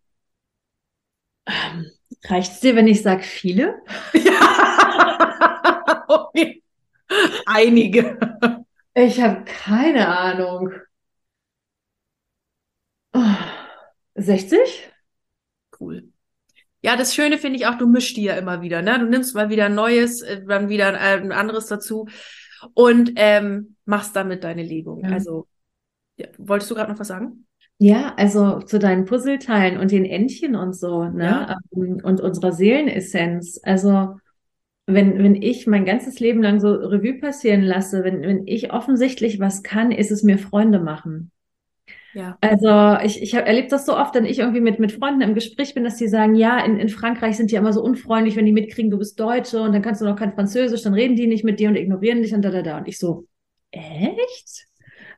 Ähm, 1.46 1.92
Reicht 2.26 2.54
es 2.54 2.60
dir, 2.60 2.76
wenn 2.76 2.88
ich 2.88 3.02
sage 3.02 3.24
viele? 3.24 3.82
Ja. 4.14 6.06
okay. 6.08 6.64
Einige. 7.46 8.18
Ich 8.94 9.22
habe 9.22 9.44
keine 9.46 10.08
Ahnung. 10.08 10.72
Oh. 13.14 13.49
60? 14.20 14.92
Cool. 15.80 16.10
Ja, 16.82 16.96
das 16.96 17.14
Schöne 17.14 17.38
finde 17.38 17.58
ich 17.58 17.66
auch, 17.66 17.78
du 17.78 17.88
mischst 17.88 18.16
die 18.16 18.24
ja 18.24 18.36
immer 18.36 18.62
wieder, 18.62 18.82
ne? 18.82 19.00
Du 19.00 19.06
nimmst 19.06 19.36
mal 19.36 19.50
wieder 19.50 19.66
ein 19.66 19.76
neues, 19.76 20.22
äh, 20.22 20.46
dann 20.46 20.70
wieder 20.70 20.98
ein 20.98 21.32
anderes 21.32 21.68
dazu 21.68 22.08
und 22.74 23.14
ähm, 23.16 23.76
machst 23.86 24.16
damit 24.16 24.44
deine 24.44 24.64
Legung. 24.64 25.04
Ja. 25.04 25.12
Also, 25.12 25.48
ja, 26.18 26.28
wolltest 26.38 26.72
du 26.72 26.76
gerade 26.76 26.92
noch 26.92 27.00
was 27.00 27.08
sagen? 27.08 27.46
Ja, 27.80 28.14
also 28.16 28.60
zu 28.60 28.78
deinen 28.78 29.06
Puzzleteilen 29.06 29.78
und 29.78 29.92
den 29.92 30.06
Entchen 30.06 30.56
und 30.56 30.74
so, 30.74 31.06
ne? 31.06 31.24
Ja. 31.24 31.58
Ähm, 31.76 32.00
und 32.04 32.22
unserer 32.22 32.52
Seelenessenz. 32.52 33.60
Also, 33.64 34.18
wenn, 34.86 35.22
wenn 35.22 35.36
ich 35.36 35.68
mein 35.68 35.86
ganzes 35.86 36.20
Leben 36.20 36.42
lang 36.42 36.60
so 36.60 36.72
Revue 36.72 37.20
passieren 37.20 37.62
lasse, 37.62 38.04
wenn, 38.04 38.22
wenn 38.22 38.48
ich 38.48 38.74
offensichtlich 38.74 39.40
was 39.40 39.64
kann, 39.64 39.92
ist 39.92 40.12
es 40.12 40.24
mir 40.24 40.38
Freunde 40.38 40.80
machen. 40.80 41.32
Ja. 42.14 42.38
Also 42.42 43.06
ich, 43.06 43.22
ich 43.22 43.34
erlebe 43.34 43.68
das 43.68 43.86
so 43.86 43.96
oft, 43.96 44.16
wenn 44.16 44.26
ich 44.26 44.40
irgendwie 44.40 44.62
mit, 44.62 44.80
mit 44.80 44.92
Freunden 44.92 45.22
im 45.22 45.36
Gespräch 45.36 45.74
bin, 45.74 45.84
dass 45.84 45.98
die 45.98 46.08
sagen, 46.08 46.36
ja, 46.36 46.64
in, 46.64 46.78
in 46.78 46.90
Frankreich 46.90 47.38
sind 47.38 47.52
die 47.52 47.56
immer 47.56 47.74
so 47.74 47.82
unfreundlich, 47.84 48.36
wenn 48.36 48.46
die 48.46 48.52
mitkriegen, 48.52 48.90
du 48.90 48.98
bist 48.98 49.20
Deutsche 49.20 49.62
und 49.62 49.74
dann 49.74 49.82
kannst 49.82 50.02
du 50.02 50.06
noch 50.06 50.16
kein 50.16 50.34
Französisch, 50.34 50.82
dann 50.82 50.94
reden 50.94 51.16
die 51.16 51.28
nicht 51.28 51.44
mit 51.44 51.60
dir 51.60 51.70
und 51.70 51.76
ignorieren 51.76 52.22
dich 52.22 52.34
und 52.34 52.42
da, 52.42 52.50
da, 52.50 52.62
da. 52.62 52.78
Und 52.80 52.88
ich 52.88 52.98
so, 52.98 53.28
echt? 53.72 54.68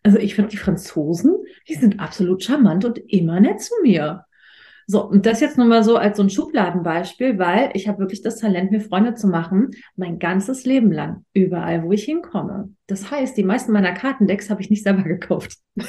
Also 0.03 0.17
ich 0.17 0.35
finde 0.35 0.49
die 0.49 0.57
Franzosen, 0.57 1.35
die 1.67 1.75
sind 1.75 1.99
absolut 1.99 2.43
charmant 2.43 2.85
und 2.85 2.97
immer 2.97 3.39
nett 3.39 3.61
zu 3.61 3.73
mir. 3.83 4.25
So, 4.87 5.05
und 5.07 5.25
das 5.25 5.39
jetzt 5.41 5.57
nochmal 5.57 5.83
so 5.83 5.97
als 5.97 6.17
so 6.17 6.23
ein 6.23 6.29
Schubladenbeispiel, 6.29 7.39
weil 7.39 7.71
ich 7.73 7.87
habe 7.87 7.99
wirklich 7.99 8.21
das 8.21 8.37
Talent, 8.37 8.71
mir 8.71 8.81
Freunde 8.81 9.15
zu 9.15 9.27
machen, 9.27 9.71
mein 9.95 10.19
ganzes 10.19 10.65
Leben 10.65 10.91
lang, 10.91 11.25
überall, 11.33 11.83
wo 11.83 11.91
ich 11.91 12.03
hinkomme. 12.03 12.73
Das 12.87 13.11
heißt, 13.11 13.37
die 13.37 13.43
meisten 13.43 13.71
meiner 13.71 13.93
Kartendecks 13.93 14.49
habe 14.49 14.61
ich 14.61 14.69
nicht 14.69 14.83
selber 14.83 15.03
gekauft. 15.03 15.57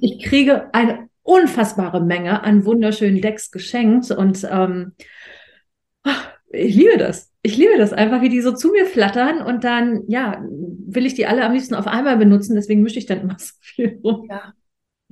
Ich 0.00 0.24
kriege 0.24 0.74
eine 0.74 1.08
unfassbare 1.22 2.00
Menge 2.02 2.42
an 2.42 2.64
wunderschönen 2.64 3.20
Decks 3.20 3.50
geschenkt 3.50 4.10
und 4.10 4.46
ähm, 4.50 4.92
ich 6.50 6.74
liebe 6.74 6.98
das. 6.98 7.32
Ich 7.42 7.56
liebe 7.56 7.78
das 7.78 7.92
einfach, 7.92 8.22
wie 8.22 8.28
die 8.28 8.40
so 8.40 8.52
zu 8.52 8.70
mir 8.70 8.86
flattern 8.86 9.40
und 9.40 9.62
dann, 9.62 10.02
ja, 10.08 10.44
will 10.48 11.06
ich 11.06 11.14
die 11.14 11.26
alle 11.26 11.44
am 11.44 11.52
liebsten 11.52 11.74
auf 11.74 11.86
einmal 11.86 12.16
benutzen, 12.16 12.56
deswegen 12.56 12.82
mische 12.82 12.98
ich 12.98 13.06
dann 13.06 13.20
immer 13.20 13.36
so 13.38 13.52
viel 13.60 14.00
rum. 14.02 14.26
Ja, 14.28 14.52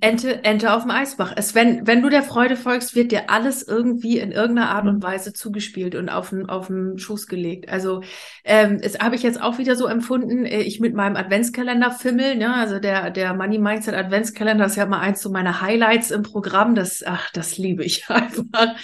Ente, 0.01 0.43
Ente 0.45 0.75
auf 0.75 0.83
dem 0.83 0.91
Eisbach. 0.91 1.33
Es, 1.37 1.55
wenn, 1.55 1.87
wenn 1.87 2.03
du 2.03 2.09
der 2.09 2.25
Freude 2.25 2.57
folgst, 2.57 2.97
wird 2.97 3.13
dir 3.13 3.31
alles 3.31 3.63
irgendwie 3.63 4.19
in 4.19 4.33
irgendeiner 4.33 4.71
Art 4.71 4.87
und. 4.87 5.03
Weise 5.03 5.33
zugespielt 5.33 5.95
und 5.95 6.09
auf 6.09 6.31
den, 6.31 6.49
auf 6.49 6.67
den 6.67 6.99
Schoß 6.99 7.27
gelegt. 7.27 7.69
Also, 7.69 8.03
ähm, 8.45 8.81
das 8.81 8.99
habe 8.99 9.15
ich 9.15 9.23
jetzt 9.23 9.41
auch 9.41 9.59
wieder 9.59 9.77
so 9.77 9.87
empfunden. 9.87 10.47
Äh, 10.47 10.63
ich 10.63 10.81
mit 10.81 10.95
meinem 10.95 11.17
Adventskalender 11.17 11.91
fimmel, 11.91 12.37
ne? 12.37 12.55
also 12.55 12.81
der, 12.81 13.11
der 13.11 13.35
Money 13.35 13.59
Mindset 13.59 13.95
Adventskalender 13.95 14.67
ist 14.67 14.77
ja 14.77 14.87
mal 14.87 15.01
eins 15.01 15.23
so 15.23 15.31
meiner 15.31 15.61
Highlights 15.61 16.11
im 16.11 16.23
Programm. 16.23 16.75
Das, 16.75 17.03
ach, 17.07 17.31
das 17.31 17.57
liebe 17.57 17.85
ich 17.85 18.07
einfach. 18.09 18.75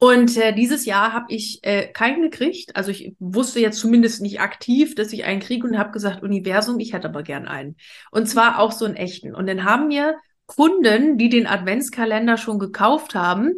Und 0.00 0.36
äh, 0.36 0.54
dieses 0.54 0.84
Jahr 0.84 1.12
habe 1.12 1.26
ich 1.28 1.58
äh, 1.62 1.88
keinen 1.88 2.22
gekriegt. 2.22 2.76
Also 2.76 2.92
ich 2.92 3.16
wusste 3.18 3.58
jetzt 3.58 3.80
zumindest 3.80 4.22
nicht 4.22 4.40
aktiv, 4.40 4.94
dass 4.94 5.12
ich 5.12 5.24
einen 5.24 5.40
kriege 5.40 5.66
und 5.66 5.76
habe 5.76 5.90
gesagt, 5.90 6.22
Universum, 6.22 6.78
ich 6.78 6.92
hätte 6.92 7.08
aber 7.08 7.24
gern 7.24 7.48
einen. 7.48 7.76
Und 8.12 8.28
zwar 8.28 8.60
auch 8.60 8.70
so 8.70 8.84
einen 8.84 8.94
echten. 8.94 9.34
Und 9.34 9.48
dann 9.48 9.64
haben 9.64 9.88
mir 9.88 10.16
Kunden, 10.46 11.18
die 11.18 11.28
den 11.28 11.48
Adventskalender 11.48 12.36
schon 12.36 12.60
gekauft 12.60 13.16
haben, 13.16 13.54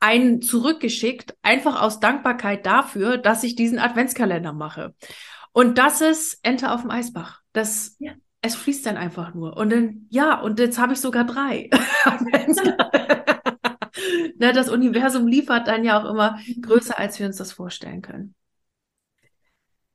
einen 0.00 0.40
zurückgeschickt, 0.40 1.36
einfach 1.42 1.80
aus 1.80 2.00
Dankbarkeit 2.00 2.64
dafür, 2.64 3.18
dass 3.18 3.44
ich 3.44 3.54
diesen 3.54 3.78
Adventskalender 3.78 4.52
mache. 4.52 4.94
Und 5.52 5.76
das 5.76 6.00
ist 6.00 6.38
Ente 6.42 6.72
auf 6.72 6.80
dem 6.80 6.90
Eisbach. 6.90 7.40
Das, 7.52 7.96
ja. 7.98 8.12
es 8.40 8.56
fließt 8.56 8.86
dann 8.86 8.96
einfach 8.96 9.34
nur. 9.34 9.58
Und 9.58 9.70
dann, 9.70 10.06
ja, 10.08 10.40
und 10.40 10.58
jetzt 10.58 10.78
habe 10.78 10.94
ich 10.94 11.00
sogar 11.00 11.24
drei. 11.24 11.68
ne, 14.38 14.52
das 14.52 14.68
Universum 14.68 15.26
liefert 15.26 15.68
dann 15.68 15.84
ja 15.84 16.00
auch 16.00 16.08
immer 16.08 16.38
größer, 16.60 16.98
als 16.98 17.18
wir 17.18 17.26
uns 17.26 17.36
das 17.36 17.52
vorstellen 17.52 18.02
können. 18.02 18.34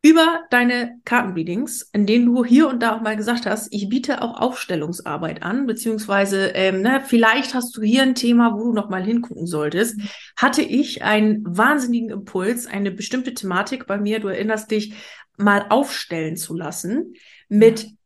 Über 0.04 0.46
deine 0.52 1.02
Kartenreadings, 1.06 1.90
in 1.92 2.06
denen 2.06 2.28
du 2.28 2.46
hier 2.46 2.70
und 2.70 2.82
da 2.82 2.96
auch 2.96 3.02
mal 3.02 3.18
gesagt 3.18 3.46
hast, 3.46 3.74
ich 3.74 3.90
biete 3.90 4.22
auch 4.22 4.40
Aufstellungsarbeit 4.40 5.44
an, 5.44 5.66
beziehungsweise 5.66 6.50
ähm, 6.50 6.82
ne, 6.82 7.02
vielleicht 7.06 7.54
hast 7.54 7.76
du 7.76 7.82
hier 7.82 8.04
ein 8.04 8.16
Thema, 8.16 8.54
wo 8.54 8.66
du 8.66 8.74
noch 8.74 8.90
mal 8.90 9.04
hingucken 9.04 9.48
solltest, 9.48 10.00
hatte 10.38 10.62
ich 10.62 11.04
einen 11.04 11.44
wahnsinnigen 11.46 12.10
Impuls, 12.12 12.68
eine 12.68 12.92
bestimmte 12.92 13.34
Thematik 13.34 13.88
bei 13.88 13.98
mir, 13.98 14.20
du 14.20 14.28
erinnerst 14.28 14.72
dich, 14.72 14.94
mal 15.36 15.66
aufstellen 15.70 16.38
zu 16.38 16.56
lassen 16.56 17.14
mit 17.50 17.97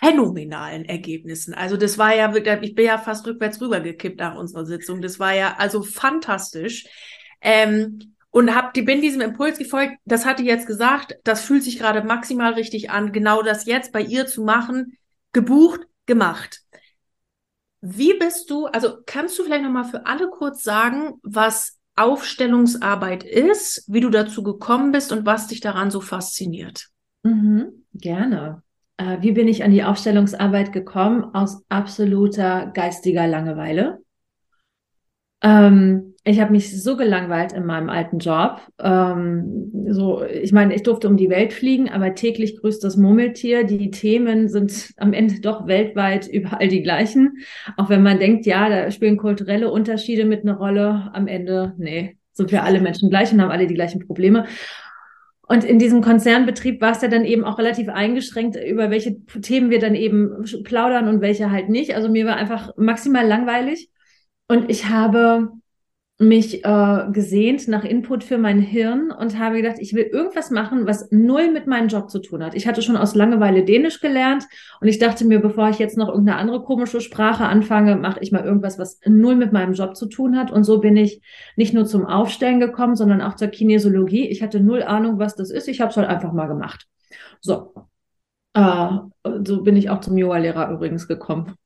phänomenalen 0.00 0.84
Ergebnissen. 0.84 1.54
Also 1.54 1.76
das 1.76 1.98
war 1.98 2.14
ja, 2.14 2.34
ich 2.62 2.74
bin 2.74 2.86
ja 2.86 2.98
fast 2.98 3.26
rückwärts 3.26 3.60
rübergekippt 3.60 4.18
nach 4.18 4.36
unserer 4.36 4.66
Sitzung. 4.66 5.00
Das 5.00 5.18
war 5.18 5.34
ja 5.34 5.56
also 5.58 5.82
fantastisch. 5.82 6.86
Ähm, 7.40 8.14
und 8.30 8.54
hab, 8.54 8.72
bin 8.72 9.00
diesem 9.00 9.20
Impuls 9.20 9.58
gefolgt, 9.58 9.94
das 10.04 10.26
hatte 10.26 10.42
ich 10.42 10.48
jetzt 10.48 10.66
gesagt, 10.66 11.16
das 11.22 11.42
fühlt 11.42 11.62
sich 11.62 11.78
gerade 11.78 12.02
maximal 12.02 12.54
richtig 12.54 12.90
an, 12.90 13.12
genau 13.12 13.42
das 13.42 13.64
jetzt 13.66 13.92
bei 13.92 14.00
ihr 14.00 14.26
zu 14.26 14.42
machen, 14.42 14.98
gebucht, 15.32 15.82
gemacht. 16.06 16.62
Wie 17.80 18.18
bist 18.18 18.50
du, 18.50 18.66
also 18.66 18.96
kannst 19.06 19.38
du 19.38 19.44
vielleicht 19.44 19.62
nochmal 19.62 19.84
für 19.84 20.06
alle 20.06 20.28
kurz 20.30 20.64
sagen, 20.64 21.20
was 21.22 21.78
Aufstellungsarbeit 21.96 23.22
ist, 23.22 23.84
wie 23.86 24.00
du 24.00 24.10
dazu 24.10 24.42
gekommen 24.42 24.90
bist 24.90 25.12
und 25.12 25.26
was 25.26 25.46
dich 25.46 25.60
daran 25.60 25.90
so 25.92 26.00
fasziniert? 26.00 26.88
Mhm, 27.22 27.84
gerne. 27.92 28.62
Äh, 28.96 29.18
wie 29.20 29.32
bin 29.32 29.48
ich 29.48 29.64
an 29.64 29.72
die 29.72 29.84
Aufstellungsarbeit 29.84 30.72
gekommen? 30.72 31.34
Aus 31.34 31.62
absoluter 31.68 32.70
geistiger 32.74 33.26
Langeweile. 33.26 33.98
Ähm, 35.42 36.14
ich 36.26 36.40
habe 36.40 36.52
mich 36.52 36.82
so 36.82 36.96
gelangweilt 36.96 37.52
in 37.52 37.66
meinem 37.66 37.90
alten 37.90 38.18
Job. 38.18 38.62
Ähm, 38.78 39.70
so, 39.90 40.24
ich 40.24 40.52
meine, 40.52 40.74
ich 40.74 40.82
durfte 40.82 41.06
um 41.06 41.18
die 41.18 41.28
Welt 41.28 41.52
fliegen, 41.52 41.90
aber 41.90 42.14
täglich 42.14 42.56
grüßt 42.56 42.82
das 42.82 42.96
Murmeltier. 42.96 43.64
Die 43.64 43.90
Themen 43.90 44.48
sind 44.48 44.94
am 44.96 45.12
Ende 45.12 45.40
doch 45.40 45.66
weltweit 45.66 46.26
überall 46.26 46.68
die 46.68 46.82
gleichen. 46.82 47.38
Auch 47.76 47.90
wenn 47.90 48.02
man 48.02 48.18
denkt, 48.18 48.46
ja, 48.46 48.70
da 48.70 48.90
spielen 48.90 49.18
kulturelle 49.18 49.70
Unterschiede 49.70 50.24
mit 50.24 50.42
einer 50.42 50.56
Rolle. 50.56 51.10
Am 51.12 51.26
Ende, 51.26 51.74
nee, 51.76 52.16
sind 52.32 52.50
wir 52.50 52.64
alle 52.64 52.80
Menschen 52.80 53.10
gleich 53.10 53.30
und 53.30 53.42
haben 53.42 53.50
alle 53.50 53.66
die 53.66 53.74
gleichen 53.74 54.06
Probleme. 54.06 54.46
Und 55.46 55.64
in 55.64 55.78
diesem 55.78 56.00
Konzernbetrieb 56.00 56.80
war 56.80 56.92
es 56.92 57.02
ja 57.02 57.08
dann 57.08 57.24
eben 57.24 57.44
auch 57.44 57.58
relativ 57.58 57.88
eingeschränkt, 57.88 58.56
über 58.56 58.90
welche 58.90 59.20
Themen 59.26 59.70
wir 59.70 59.78
dann 59.78 59.94
eben 59.94 60.44
plaudern 60.64 61.08
und 61.08 61.20
welche 61.20 61.50
halt 61.50 61.68
nicht. 61.68 61.94
Also 61.94 62.08
mir 62.08 62.24
war 62.26 62.36
einfach 62.36 62.72
maximal 62.76 63.26
langweilig. 63.26 63.90
Und 64.48 64.70
ich 64.70 64.86
habe 64.88 65.50
mich 66.18 66.64
äh, 66.64 67.04
gesehnt 67.10 67.66
nach 67.66 67.84
Input 67.84 68.22
für 68.22 68.38
mein 68.38 68.60
Hirn 68.60 69.10
und 69.10 69.36
habe 69.36 69.56
gedacht, 69.56 69.78
ich 69.80 69.94
will 69.94 70.04
irgendwas 70.04 70.52
machen, 70.52 70.86
was 70.86 71.10
null 71.10 71.50
mit 71.50 71.66
meinem 71.66 71.88
Job 71.88 72.08
zu 72.08 72.20
tun 72.20 72.44
hat. 72.44 72.54
Ich 72.54 72.68
hatte 72.68 72.82
schon 72.82 72.96
aus 72.96 73.16
Langeweile 73.16 73.64
Dänisch 73.64 74.00
gelernt 74.00 74.44
und 74.80 74.86
ich 74.86 75.00
dachte 75.00 75.24
mir, 75.24 75.40
bevor 75.40 75.70
ich 75.70 75.80
jetzt 75.80 75.98
noch 75.98 76.08
irgendeine 76.08 76.38
andere 76.38 76.62
komische 76.62 77.00
Sprache 77.00 77.44
anfange, 77.44 77.96
mache 77.96 78.20
ich 78.20 78.30
mal 78.30 78.44
irgendwas, 78.44 78.78
was 78.78 79.00
null 79.04 79.34
mit 79.34 79.52
meinem 79.52 79.72
Job 79.72 79.96
zu 79.96 80.06
tun 80.06 80.38
hat. 80.38 80.52
Und 80.52 80.62
so 80.62 80.78
bin 80.78 80.96
ich 80.96 81.20
nicht 81.56 81.74
nur 81.74 81.84
zum 81.84 82.06
Aufstellen 82.06 82.60
gekommen, 82.60 82.94
sondern 82.94 83.20
auch 83.20 83.34
zur 83.34 83.48
Kinesiologie. 83.48 84.28
Ich 84.28 84.40
hatte 84.40 84.60
null 84.60 84.84
Ahnung, 84.84 85.18
was 85.18 85.34
das 85.34 85.50
ist. 85.50 85.66
Ich 85.66 85.80
habe 85.80 85.90
es 85.90 85.96
halt 85.96 86.08
einfach 86.08 86.32
mal 86.32 86.46
gemacht. 86.46 86.86
So. 87.40 87.74
Äh, 88.54 88.88
so 89.44 89.62
bin 89.62 89.76
ich 89.76 89.90
auch 89.90 90.00
zum 90.00 90.16
Yoga-Lehrer 90.16 90.70
übrigens 90.70 91.08
gekommen. 91.08 91.56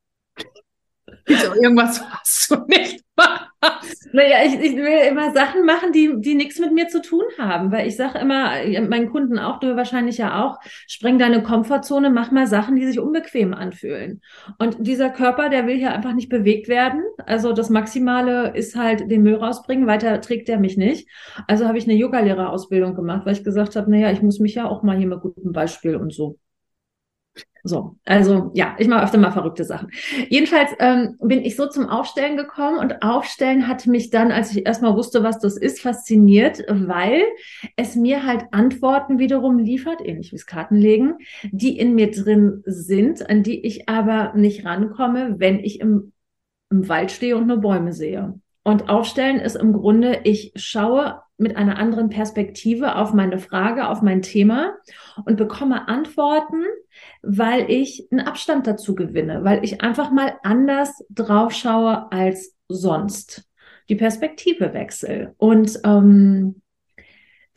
So, 1.29 1.55
irgendwas 1.63 2.03
hast 2.11 2.51
du 2.51 2.57
nicht 2.67 3.05
naja, 4.13 4.37
ich, 4.45 4.55
ich 4.55 4.77
will 4.77 5.09
immer 5.09 5.33
Sachen 5.33 5.65
machen, 5.67 5.93
die, 5.93 6.15
die 6.19 6.35
nichts 6.35 6.59
mit 6.59 6.73
mir 6.73 6.89
zu 6.89 7.03
tun 7.03 7.25
haben, 7.39 7.73
weil 7.73 7.89
ich 7.89 7.97
sage 7.97 8.19
immer, 8.19 8.53
meinen 8.89 9.11
Kunden 9.11 9.39
auch, 9.39 9.59
du 9.61 9.77
wahrscheinlich 9.77 10.19
ja 10.19 10.45
auch, 10.45 10.59
spreng 10.87 11.19
deine 11.19 11.43
Komfortzone, 11.43 12.11
mach 12.11 12.31
mal 12.31 12.47
Sachen, 12.47 12.77
die 12.77 12.87
sich 12.87 13.01
unbequem 13.01 13.55
anfühlen. 13.55 14.21
Und 14.59 14.77
dieser 14.87 15.11
Körper, 15.11 15.49
der 15.49 15.67
will 15.67 15.77
hier 15.77 15.93
einfach 15.93 16.15
nicht 16.15 16.29
bewegt 16.29 16.69
werden. 16.69 17.03
Also 17.27 17.53
das 17.53 17.71
Maximale 17.71 18.55
ist 18.55 18.77
halt 18.77 19.11
den 19.11 19.23
Müll 19.23 19.37
rausbringen, 19.37 19.87
weiter 19.87 20.21
trägt 20.21 20.49
der 20.49 20.59
mich 20.59 20.77
nicht. 20.77 21.09
Also 21.47 21.67
habe 21.67 21.79
ich 21.79 21.85
eine 21.85 21.95
Yogalehrerausbildung 21.95 22.95
gemacht, 22.95 23.27
weil 23.27 23.33
ich 23.35 23.45
gesagt 23.45 23.77
habe, 23.77 23.91
naja, 23.91 24.13
ich 24.13 24.23
muss 24.23 24.39
mich 24.39 24.55
ja 24.55 24.69
auch 24.69 24.83
mal 24.83 24.97
hier 24.97 25.09
mit 25.09 25.21
gutem 25.21 25.53
Beispiel 25.53 25.97
und 25.97 26.13
so. 26.13 26.39
So, 27.65 27.97
also 28.05 28.51
ja, 28.55 28.77
ich 28.79 28.89
mache 28.89 29.05
öfter 29.05 29.19
mal 29.19 29.33
verrückte 29.33 29.65
Sachen. 29.65 29.91
Jedenfalls 30.29 30.71
ähm, 30.79 31.17
bin 31.21 31.43
ich 31.43 31.57
so 31.57 31.67
zum 31.67 31.89
Aufstellen 31.89 32.37
gekommen 32.37 32.79
und 32.79 33.03
Aufstellen 33.03 33.69
hat 33.69 33.87
mich 33.87 34.11
dann, 34.11 34.33
als 34.33 34.55
ich 34.55 34.67
erstmal 34.67 34.95
wusste, 34.95 35.23
was 35.23 35.39
das 35.39 35.57
ist, 35.57 35.81
fasziniert, 35.81 36.65
weil 36.69 37.23
es 37.77 37.97
mir 37.97 38.25
halt 38.25 38.45
Antworten 38.53 39.19
wiederum 39.19 39.59
liefert, 39.59 40.01
ähnlich 40.05 40.33
wie 40.33 40.37
es 40.37 40.47
Kartenlegen, 40.47 41.17
die 41.51 41.79
in 41.79 41.95
mir 41.95 42.11
drin 42.11 42.63
sind, 42.65 43.29
an 43.29 43.43
die 43.43 43.67
ich 43.67 43.89
aber 43.89 44.33
nicht 44.35 44.65
rankomme, 44.65 45.35
wenn 45.39 45.59
ich 45.59 45.81
im, 45.81 46.13
im 46.71 46.89
Wald 46.89 47.11
stehe 47.11 47.37
und 47.37 47.47
nur 47.47 47.59
Bäume 47.59 47.93
sehe. 47.93 48.35
Und 48.63 48.91
Aufstellen 48.91 49.41
ist 49.41 49.57
im 49.57 49.73
Grunde, 49.73 50.21
ich 50.25 50.53
schaue 50.55 51.23
mit 51.39 51.57
einer 51.57 51.79
anderen 51.79 52.11
Perspektive 52.11 52.97
auf 52.97 53.15
meine 53.15 53.39
Frage, 53.39 53.89
auf 53.89 54.03
mein 54.03 54.23
Thema 54.23 54.75
und 55.25 55.37
bekomme 55.37 55.89
Antworten, 55.89 56.65
weil 57.23 57.71
ich 57.71 58.09
einen 58.11 58.27
Abstand 58.27 58.67
dazu 58.67 58.95
gewinne, 58.95 59.45
weil 59.45 59.65
ich 59.65 59.81
einfach 59.83 60.11
mal 60.11 60.35
anders 60.43 61.05
drauf 61.11 61.53
schaue 61.53 62.11
als 62.13 62.57
sonst. 62.69 63.45
Die 63.89 63.97
Perspektive 63.97 64.75
wechsel. 64.75 65.35
Und 65.39 65.81
ähm, 65.85 66.61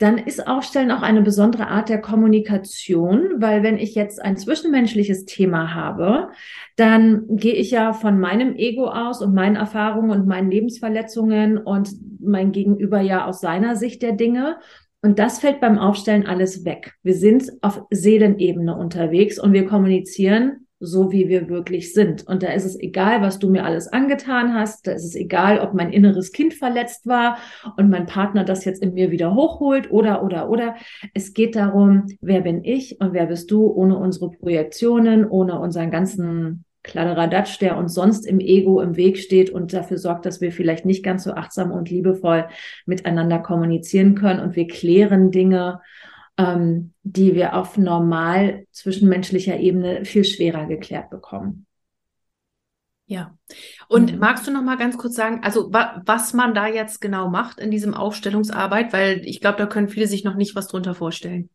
dann 0.02 0.18
ist 0.18 0.48
Aufstellen 0.48 0.90
auch 0.90 1.02
eine 1.02 1.22
besondere 1.22 1.68
Art 1.68 1.88
der 1.88 2.00
Kommunikation, 2.00 3.34
weil 3.36 3.62
wenn 3.62 3.78
ich 3.78 3.94
jetzt 3.94 4.20
ein 4.20 4.36
zwischenmenschliches 4.36 5.26
Thema 5.26 5.74
habe, 5.74 6.30
dann 6.74 7.24
gehe 7.28 7.54
ich 7.54 7.70
ja 7.70 7.92
von 7.92 8.18
meinem 8.18 8.56
Ego 8.56 8.88
aus 8.88 9.22
und 9.22 9.32
meinen 9.32 9.54
Erfahrungen 9.54 10.10
und 10.10 10.26
meinen 10.26 10.50
Lebensverletzungen 10.50 11.56
und 11.56 11.90
mein 12.18 12.50
Gegenüber 12.50 13.00
ja 13.00 13.26
aus 13.26 13.40
seiner 13.40 13.76
Sicht 13.76 14.02
der 14.02 14.12
Dinge. 14.12 14.56
Und 15.02 15.18
das 15.18 15.40
fällt 15.40 15.60
beim 15.60 15.78
Aufstellen 15.78 16.26
alles 16.26 16.64
weg. 16.64 16.94
Wir 17.02 17.14
sind 17.14 17.50
auf 17.60 17.82
Seelenebene 17.90 18.76
unterwegs 18.76 19.38
und 19.38 19.52
wir 19.52 19.66
kommunizieren 19.66 20.62
so 20.84 21.12
wie 21.12 21.28
wir 21.28 21.48
wirklich 21.48 21.94
sind. 21.94 22.26
Und 22.26 22.42
da 22.42 22.48
ist 22.48 22.64
es 22.64 22.78
egal, 22.78 23.22
was 23.22 23.38
du 23.38 23.48
mir 23.48 23.64
alles 23.64 23.86
angetan 23.86 24.52
hast. 24.52 24.86
Da 24.86 24.92
ist 24.92 25.04
es 25.04 25.14
egal, 25.14 25.60
ob 25.60 25.74
mein 25.74 25.92
inneres 25.92 26.32
Kind 26.32 26.54
verletzt 26.54 27.06
war 27.06 27.38
und 27.76 27.88
mein 27.88 28.06
Partner 28.06 28.42
das 28.42 28.64
jetzt 28.64 28.82
in 28.82 28.94
mir 28.94 29.12
wieder 29.12 29.32
hochholt 29.34 29.92
oder, 29.92 30.24
oder, 30.24 30.50
oder. 30.50 30.74
Es 31.14 31.34
geht 31.34 31.54
darum, 31.54 32.06
wer 32.20 32.40
bin 32.40 32.64
ich 32.64 33.00
und 33.00 33.12
wer 33.12 33.26
bist 33.26 33.50
du 33.52 33.68
ohne 33.68 33.96
unsere 33.96 34.30
Projektionen, 34.30 35.24
ohne 35.24 35.60
unseren 35.60 35.92
ganzen 35.92 36.64
Kladderadatsch, 36.82 37.58
der 37.60 37.76
uns 37.76 37.94
sonst 37.94 38.26
im 38.26 38.40
Ego 38.40 38.80
im 38.80 38.96
Weg 38.96 39.18
steht 39.18 39.50
und 39.50 39.72
dafür 39.72 39.98
sorgt, 39.98 40.26
dass 40.26 40.40
wir 40.40 40.52
vielleicht 40.52 40.84
nicht 40.84 41.04
ganz 41.04 41.24
so 41.24 41.32
achtsam 41.32 41.70
und 41.70 41.90
liebevoll 41.90 42.48
miteinander 42.86 43.38
kommunizieren 43.38 44.14
können 44.14 44.40
und 44.40 44.56
wir 44.56 44.66
klären 44.66 45.30
Dinge 45.30 45.80
ähm, 46.38 46.92
die 47.02 47.34
wir 47.34 47.54
auf 47.54 47.76
normal 47.76 48.66
zwischenmenschlicher 48.72 49.58
Ebene 49.58 50.04
viel 50.04 50.24
schwerer 50.24 50.66
geklärt 50.66 51.10
bekommen. 51.10 51.66
Ja. 53.06 53.36
Und 53.88 54.14
mhm. 54.14 54.18
magst 54.20 54.46
du 54.46 54.52
noch 54.52 54.62
mal 54.62 54.78
ganz 54.78 54.96
kurz 54.96 55.14
sagen, 55.14 55.40
also 55.42 55.72
wa 55.72 56.00
was 56.06 56.32
man 56.32 56.54
da 56.54 56.66
jetzt 56.66 57.00
genau 57.00 57.28
macht 57.28 57.58
in 57.58 57.70
diesem 57.70 57.94
Aufstellungsarbeit, 57.94 58.92
weil 58.92 59.20
ich 59.26 59.40
glaube, 59.40 59.58
da 59.58 59.66
können 59.66 59.88
viele 59.88 60.06
sich 60.06 60.24
noch 60.24 60.34
nicht 60.34 60.54
was 60.54 60.68
drunter 60.68 60.94
vorstellen. 60.94 61.50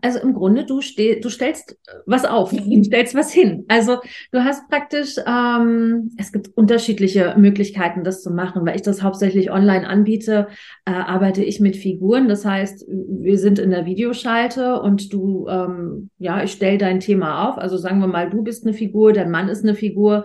Also 0.00 0.18
im 0.20 0.34
Grunde, 0.34 0.64
du, 0.64 0.80
steh, 0.80 1.20
du 1.20 1.28
stellst 1.28 1.78
was 2.06 2.24
auf, 2.24 2.50
du 2.50 2.84
stellst 2.84 3.14
was 3.14 3.32
hin. 3.32 3.64
Also 3.68 3.98
du 4.30 4.44
hast 4.44 4.68
praktisch, 4.68 5.16
ähm, 5.26 6.10
es 6.18 6.32
gibt 6.32 6.50
unterschiedliche 6.56 7.34
Möglichkeiten, 7.36 8.04
das 8.04 8.22
zu 8.22 8.30
machen. 8.30 8.64
Weil 8.66 8.76
ich 8.76 8.82
das 8.82 9.02
hauptsächlich 9.02 9.50
online 9.50 9.86
anbiete, 9.86 10.48
äh, 10.84 10.90
arbeite 10.92 11.44
ich 11.44 11.60
mit 11.60 11.76
Figuren. 11.76 12.28
Das 12.28 12.44
heißt, 12.44 12.86
wir 12.88 13.38
sind 13.38 13.58
in 13.58 13.70
der 13.70 13.86
Videoschalte 13.86 14.80
und 14.80 15.12
du, 15.12 15.46
ähm, 15.48 16.10
ja, 16.18 16.42
ich 16.42 16.52
stelle 16.52 16.78
dein 16.78 17.00
Thema 17.00 17.48
auf. 17.48 17.58
Also 17.58 17.76
sagen 17.76 18.00
wir 18.00 18.06
mal, 18.06 18.30
du 18.30 18.42
bist 18.42 18.64
eine 18.64 18.74
Figur, 18.74 19.12
dein 19.12 19.30
Mann 19.30 19.48
ist 19.48 19.62
eine 19.62 19.74
Figur. 19.74 20.24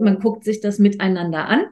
Man 0.00 0.18
guckt 0.18 0.44
sich 0.44 0.60
das 0.60 0.78
miteinander 0.78 1.46
an. 1.46 1.66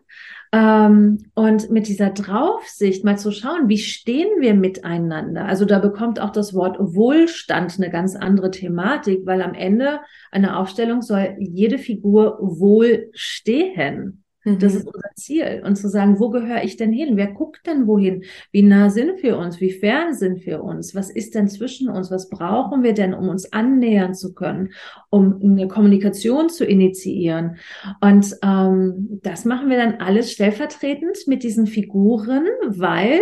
Ähm, 0.57 1.19
und 1.35 1.71
mit 1.71 1.87
dieser 1.87 2.09
Draufsicht 2.09 3.05
mal 3.05 3.19
zu 3.19 3.31
schauen, 3.31 3.69
wie 3.69 3.77
stehen 3.77 4.41
wir 4.41 4.55
miteinander? 4.55 5.45
Also 5.45 5.67
da 5.67 5.79
bekommt 5.79 6.19
auch 6.19 6.31
das 6.31 6.55
Wort 6.55 6.79
Wohlstand 6.81 7.75
eine 7.77 7.91
ganz 7.91 8.17
andere 8.17 8.51
Thematik, 8.51 9.27
weil 9.27 9.43
am 9.43 9.53
Ende 9.53 10.01
einer 10.31 10.59
Aufstellung 10.59 11.03
soll 11.03 11.37
jede 11.39 11.77
Figur 11.77 12.39
wohl 12.41 13.11
stehen. 13.13 14.25
Das 14.47 14.75
mhm. 14.75 14.79
ist 14.79 14.87
unser 14.87 15.11
Ziel. 15.17 15.63
Und 15.65 15.77
zu 15.77 15.89
sagen, 15.89 16.21
wo 16.21 16.31
gehöre 16.31 16.63
ich 16.63 16.77
denn 16.77 16.93
hin? 16.93 17.17
Wer 17.17 17.33
guckt 17.33 17.67
denn 17.67 17.87
wohin? 17.89 18.23
Wie 18.53 18.63
nah 18.63 18.91
sind 18.91 19.23
wir 19.23 19.39
uns? 19.39 19.61
Wie 19.61 19.73
fern 19.73 20.15
sind 20.15 20.47
wir 20.47 20.63
uns? 20.63 20.95
Was 20.95 21.11
ist 21.11 21.35
denn 21.35 21.49
zwischen 21.49 21.89
uns? 21.89 22.13
Was 22.13 22.31
brauchen 22.31 22.85
wir 22.85 22.95
denn, 22.95 23.13
um 23.13 23.29
uns 23.29 23.53
annähern 23.53 24.15
zu 24.15 24.35
können, 24.35 24.71
um 25.11 25.41
eine 25.43 25.67
Kommunikation 25.67 26.49
zu 26.49 26.65
initiieren? 26.65 27.57
Und 28.01 28.37
ähm, 28.43 29.21
das 29.23 29.45
machen 29.45 29.69
wir 29.69 29.79
dann 29.79 29.95
alles 29.95 30.31
stellvertretend 30.31 31.19
mit 31.27 31.43
diesen 31.43 31.67
Figuren, 31.67 32.47
weil 32.67 33.21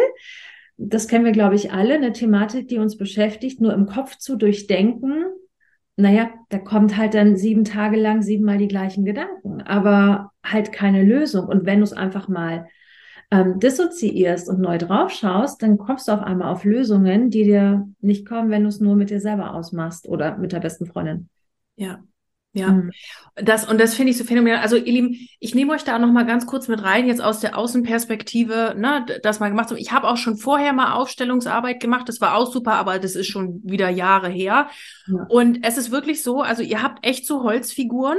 das 0.77 1.09
kennen 1.09 1.25
wir, 1.25 1.33
glaube 1.33 1.55
ich, 1.55 1.73
alle, 1.73 1.95
eine 1.95 2.13
Thematik, 2.13 2.69
die 2.69 2.79
uns 2.79 2.99
beschäftigt, 2.99 3.61
nur 3.61 3.73
im 3.73 3.87
Kopf 3.87 4.19
zu 4.19 4.37
durchdenken, 4.37 5.25
naja, 5.97 6.31
da 6.49 6.59
kommt 6.59 6.97
halt 6.97 7.15
dann 7.15 7.37
sieben 7.37 7.65
Tage 7.65 7.97
lang 7.97 8.23
siebenmal 8.23 8.59
die 8.59 8.69
gleichen 8.69 9.05
Gedanken, 9.05 9.63
aber 9.63 10.33
halt 10.45 10.73
keine 10.73 11.03
Lösung. 11.05 11.47
Und 11.47 11.67
wenn 11.67 11.79
du 11.79 11.85
es 11.85 11.93
einfach 11.93 12.29
mal 12.29 12.69
ähm, 13.31 13.61
dissoziierst 13.61 14.49
und 14.49 14.61
neu 14.61 14.79
drauf 14.79 15.11
schaust, 15.11 15.63
dann 15.63 15.79
kommst 15.79 16.09
du 16.09 16.13
auf 16.13 16.23
einmal 16.23 16.53
auf 16.53 16.65
Lösungen, 16.65 17.31
die 17.31 17.45
dir 17.45 17.89
nicht 18.01 18.27
kommen, 18.27 18.51
wenn 18.51 18.63
du 18.63 18.69
es 18.69 18.81
nur 18.81 18.97
mit 18.97 19.11
dir 19.11 19.21
selber 19.21 19.55
ausmachst 19.55 20.09
oder 20.09 20.37
mit 20.37 20.53
der 20.53 20.61
besten 20.61 20.87
Freundin. 20.87 21.29
Ja, 21.77 22.03
ja, 22.55 22.71
mhm. 22.71 22.93
das 23.35 23.69
und 23.69 23.81
das 23.81 23.95
finde 23.95 24.13
ich 24.13 24.19
so 24.19 24.25
phänomenal. 24.25 24.61
Also 24.61 24.77
ihr 24.77 24.93
Lieben, 24.93 25.29
ich 25.41 25.57
nehme 25.57 25.73
euch 25.73 25.83
da 25.83 25.99
noch 25.99 26.13
mal 26.13 26.25
ganz 26.25 26.47
kurz 26.47 26.69
mit 26.69 26.83
rein, 26.83 27.09
jetzt 27.09 27.21
aus 27.21 27.41
der 27.41 27.59
Außenperspektive, 27.59 28.77
ne, 28.79 29.05
das 29.23 29.41
mal 29.41 29.49
gemacht. 29.49 29.73
Ich 29.77 29.91
habe 29.91 30.09
auch 30.09 30.17
schon 30.17 30.37
vorher 30.37 30.73
mal 30.73 30.93
Aufstellungsarbeit 30.93 31.81
gemacht, 31.81 32.09
das 32.09 32.21
war 32.21 32.37
auch 32.37 32.51
super, 32.51 32.75
aber 32.75 33.01
das 33.01 33.17
ist 33.17 33.27
schon 33.27 33.61
wieder 33.65 33.89
Jahre 33.89 34.29
her. 34.29 34.69
Ja. 35.09 35.27
Und 35.29 35.67
es 35.67 35.77
ist 35.77 35.91
wirklich 35.91 36.23
so, 36.23 36.43
also 36.43 36.63
ihr 36.63 36.81
habt 36.81 37.05
echt 37.05 37.27
so 37.27 37.43
Holzfiguren 37.43 38.19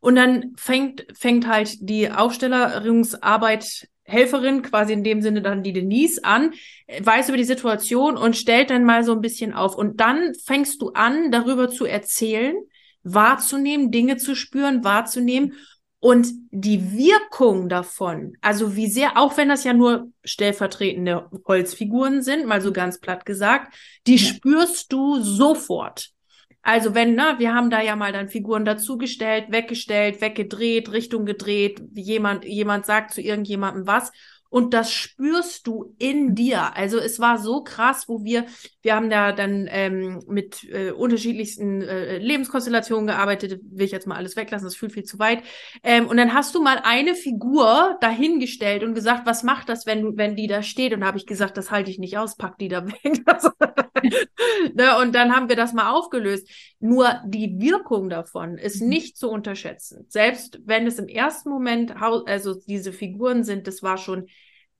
und 0.00 0.14
dann 0.14 0.52
fängt 0.56 1.06
fängt 1.12 1.48
halt 1.48 1.76
die 1.80 2.10
Aufstellungsarbeit 2.10 3.88
Helferin, 4.04 4.62
quasi 4.62 4.92
in 4.92 5.04
dem 5.04 5.22
Sinne 5.22 5.42
dann 5.42 5.62
die 5.62 5.72
Denise 5.72 6.22
an, 6.22 6.52
weiß 7.00 7.28
über 7.28 7.38
die 7.38 7.44
Situation 7.44 8.16
und 8.16 8.36
stellt 8.36 8.70
dann 8.70 8.84
mal 8.84 9.02
so 9.04 9.12
ein 9.12 9.20
bisschen 9.20 9.54
auf. 9.54 9.76
Und 9.76 10.00
dann 10.00 10.34
fängst 10.44 10.82
du 10.82 10.90
an, 10.90 11.30
darüber 11.30 11.68
zu 11.68 11.84
erzählen, 11.84 12.54
wahrzunehmen, 13.04 13.90
Dinge 13.90 14.16
zu 14.16 14.34
spüren, 14.34 14.84
wahrzunehmen 14.84 15.54
und 15.98 16.28
die 16.50 16.92
Wirkung 16.92 17.68
davon, 17.68 18.36
also 18.40 18.74
wie 18.74 18.88
sehr, 18.88 19.16
auch 19.16 19.36
wenn 19.36 19.48
das 19.48 19.62
ja 19.62 19.72
nur 19.72 20.10
stellvertretende 20.24 21.30
Holzfiguren 21.46 22.22
sind, 22.22 22.46
mal 22.46 22.60
so 22.60 22.72
ganz 22.72 22.98
platt 22.98 23.24
gesagt, 23.24 23.74
die 24.08 24.16
ja. 24.16 24.26
spürst 24.26 24.92
du 24.92 25.20
sofort. 25.20 26.10
Also 26.60 26.94
wenn, 26.94 27.14
na, 27.14 27.38
wir 27.38 27.54
haben 27.54 27.70
da 27.70 27.80
ja 27.80 27.96
mal 27.96 28.12
dann 28.12 28.28
Figuren 28.28 28.64
dazugestellt, 28.64 29.46
weggestellt, 29.50 30.20
weggedreht, 30.20 30.90
Richtung 30.92 31.24
gedreht, 31.24 31.82
jemand, 31.92 32.44
jemand 32.44 32.86
sagt 32.86 33.12
zu 33.12 33.20
irgendjemandem 33.20 33.86
was 33.86 34.12
und 34.52 34.74
das 34.74 34.92
spürst 34.92 35.66
du 35.66 35.94
in 35.98 36.34
dir. 36.34 36.76
Also 36.76 36.98
es 36.98 37.18
war 37.18 37.38
so 37.38 37.64
krass, 37.64 38.04
wo 38.06 38.22
wir, 38.22 38.44
wir 38.82 38.94
haben 38.94 39.08
da 39.08 39.32
dann 39.32 39.66
ähm, 39.70 40.22
mit 40.28 40.64
äh, 40.64 40.90
unterschiedlichsten 40.90 41.80
äh, 41.80 42.18
Lebenskonstellationen 42.18 43.06
gearbeitet, 43.06 43.62
will 43.64 43.86
ich 43.86 43.92
jetzt 43.92 44.06
mal 44.06 44.16
alles 44.16 44.36
weglassen, 44.36 44.66
das 44.66 44.76
fühlt 44.76 44.92
viel 44.92 45.04
zu 45.04 45.18
weit. 45.18 45.42
Ähm, 45.82 46.06
und 46.06 46.18
dann 46.18 46.34
hast 46.34 46.54
du 46.54 46.62
mal 46.62 46.78
eine 46.84 47.14
Figur 47.14 47.96
dahingestellt 48.02 48.84
und 48.84 48.92
gesagt, 48.92 49.24
was 49.24 49.42
macht 49.42 49.70
das, 49.70 49.86
wenn, 49.86 50.18
wenn 50.18 50.36
die 50.36 50.48
da 50.48 50.62
steht? 50.62 50.92
Und 50.92 51.02
habe 51.02 51.16
ich 51.16 51.24
gesagt, 51.24 51.56
das 51.56 51.70
halte 51.70 51.90
ich 51.90 51.98
nicht 51.98 52.18
aus, 52.18 52.36
pack 52.36 52.58
die 52.58 52.68
da 52.68 52.86
weg. 52.86 53.24
ne? 54.74 54.98
Und 54.98 55.14
dann 55.14 55.34
haben 55.34 55.48
wir 55.48 55.56
das 55.56 55.72
mal 55.72 55.92
aufgelöst. 55.92 56.46
Nur 56.78 57.22
die 57.24 57.58
Wirkung 57.58 58.10
davon 58.10 58.58
ist 58.58 58.82
mhm. 58.82 58.88
nicht 58.90 59.16
zu 59.16 59.30
unterschätzen. 59.30 60.04
Selbst 60.08 60.60
wenn 60.66 60.86
es 60.86 60.98
im 60.98 61.08
ersten 61.08 61.48
Moment, 61.48 61.94
also 62.02 62.54
diese 62.66 62.92
Figuren 62.92 63.44
sind, 63.44 63.66
das 63.66 63.82
war 63.82 63.96
schon 63.96 64.26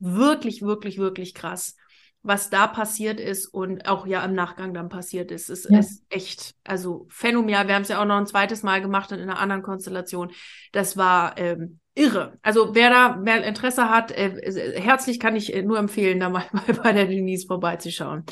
wirklich, 0.02 0.62
wirklich, 0.62 0.98
wirklich 0.98 1.32
krass, 1.32 1.76
was 2.22 2.50
da 2.50 2.66
passiert 2.66 3.20
ist 3.20 3.46
und 3.46 3.86
auch 3.88 4.06
ja 4.06 4.24
im 4.24 4.34
Nachgang 4.34 4.74
dann 4.74 4.88
passiert 4.88 5.30
ist. 5.30 5.48
Es 5.48 5.66
ja. 5.68 5.78
ist 5.78 6.04
echt, 6.08 6.54
also 6.64 7.06
phänomenal. 7.08 7.66
Wir 7.68 7.74
haben 7.74 7.82
es 7.82 7.88
ja 7.88 8.00
auch 8.00 8.04
noch 8.04 8.16
ein 8.16 8.26
zweites 8.26 8.62
Mal 8.62 8.80
gemacht 8.80 9.12
in 9.12 9.20
einer 9.20 9.38
anderen 9.38 9.62
Konstellation. 9.62 10.32
Das 10.72 10.96
war 10.96 11.38
ähm, 11.38 11.80
irre. 11.94 12.38
Also 12.42 12.74
wer 12.74 12.90
da 12.90 13.16
mehr 13.16 13.44
Interesse 13.44 13.90
hat, 13.90 14.10
äh, 14.12 14.80
herzlich 14.80 15.20
kann 15.20 15.36
ich 15.36 15.54
nur 15.62 15.78
empfehlen, 15.78 16.20
da 16.20 16.28
mal 16.30 16.46
bei 16.82 16.92
der 16.92 17.06
Denise 17.06 17.46
vorbeizuschauen. 17.46 18.24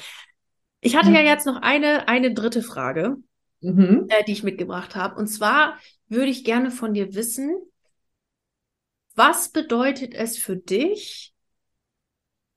Ich 0.80 0.96
hatte 0.96 1.10
ja, 1.10 1.20
ja 1.20 1.32
jetzt 1.32 1.46
noch 1.46 1.60
eine, 1.62 2.08
eine 2.08 2.32
dritte 2.32 2.62
Frage, 2.62 3.16
mhm. 3.60 4.06
äh, 4.08 4.24
die 4.24 4.32
ich 4.32 4.42
mitgebracht 4.42 4.96
habe. 4.96 5.16
Und 5.16 5.28
zwar 5.28 5.78
würde 6.08 6.30
ich 6.30 6.44
gerne 6.44 6.70
von 6.70 6.94
dir 6.94 7.14
wissen, 7.14 7.56
was 9.14 9.50
bedeutet 9.50 10.14
es 10.14 10.38
für 10.38 10.56
dich, 10.56 11.29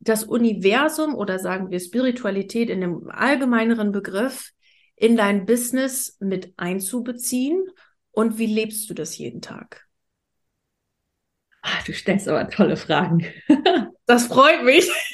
das 0.04 0.24
Universum 0.24 1.16
oder 1.16 1.39
sagen 1.39 1.72
wir 1.72 1.80
Spiritualität 1.80 2.70
in 2.70 2.84
einem 2.84 3.10
allgemeineren 3.10 3.91
Begriff 3.91 4.51
in 4.95 5.16
dein 5.18 5.45
Business 5.45 6.18
mit 6.20 6.54
einzubeziehen 6.58 7.66
und 8.12 8.38
wie 8.38 8.45
lebst 8.45 8.89
du 8.89 8.93
das 8.93 9.18
jeden 9.18 9.41
Tag? 9.41 9.88
Ach, 11.62 11.84
du 11.84 11.93
stellst 11.93 12.28
aber 12.28 12.49
tolle 12.49 12.78
Fragen. 12.78 13.26
Das 14.06 14.28
freut 14.28 14.66
mich. 14.66 14.86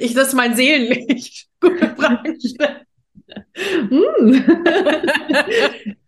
ich, 0.00 0.14
das 0.14 0.28
ist 0.28 0.34
mein 0.34 0.56
Seelenlicht. 0.56 1.48
Gute 1.60 1.94
Fragen 1.94 2.40
stellen. 2.40 2.86
Mm. 3.90 4.34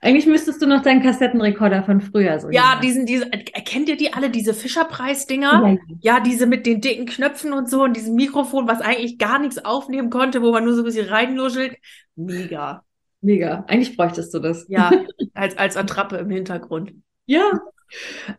Eigentlich 0.00 0.26
müsstest 0.26 0.60
du 0.60 0.66
noch 0.66 0.82
deinen 0.82 1.02
Kassettenrekorder 1.02 1.82
von 1.84 2.00
früher 2.00 2.38
so. 2.40 2.50
Ja, 2.50 2.80
diesen, 2.82 3.06
diese, 3.06 3.32
erkennt 3.32 3.88
ihr 3.88 3.96
die 3.96 4.12
alle, 4.12 4.30
diese 4.30 4.54
Fischerpreis-Dinger? 4.54 5.52
Ja, 5.52 5.68
ja. 5.68 5.78
ja, 6.00 6.20
diese 6.20 6.46
mit 6.46 6.66
den 6.66 6.80
dicken 6.80 7.06
Knöpfen 7.06 7.52
und 7.52 7.70
so 7.70 7.84
und 7.84 7.96
diesem 7.96 8.14
Mikrofon, 8.14 8.66
was 8.68 8.80
eigentlich 8.80 9.18
gar 9.18 9.38
nichts 9.38 9.64
aufnehmen 9.64 10.10
konnte, 10.10 10.42
wo 10.42 10.52
man 10.52 10.64
nur 10.64 10.74
so 10.74 10.82
ein 10.82 10.84
bisschen 10.84 11.08
reinluschelt. 11.08 11.76
Mega. 12.16 12.84
Mega. 13.20 13.64
Eigentlich 13.68 13.96
bräuchtest 13.96 14.34
du 14.34 14.38
das. 14.38 14.66
Ja, 14.68 14.90
als, 15.34 15.56
als 15.56 15.76
Attrappe 15.76 16.16
im 16.16 16.30
Hintergrund. 16.30 16.92
Ja. 17.26 17.52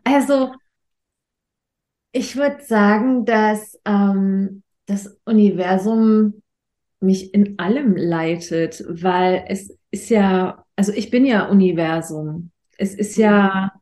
Also, 0.04 0.52
ich 2.12 2.36
würde 2.36 2.62
sagen, 2.62 3.24
dass 3.24 3.78
ähm, 3.84 4.62
das 4.86 5.18
Universum 5.24 6.42
mich 7.00 7.34
in 7.34 7.58
allem 7.58 7.96
leitet, 7.96 8.84
weil 8.88 9.44
es 9.48 9.76
ist 9.90 10.10
ja, 10.10 10.64
also 10.76 10.92
ich 10.92 11.10
bin 11.10 11.24
ja 11.24 11.48
Universum. 11.48 12.50
Es 12.78 12.94
ist 12.94 13.16
ja 13.16 13.72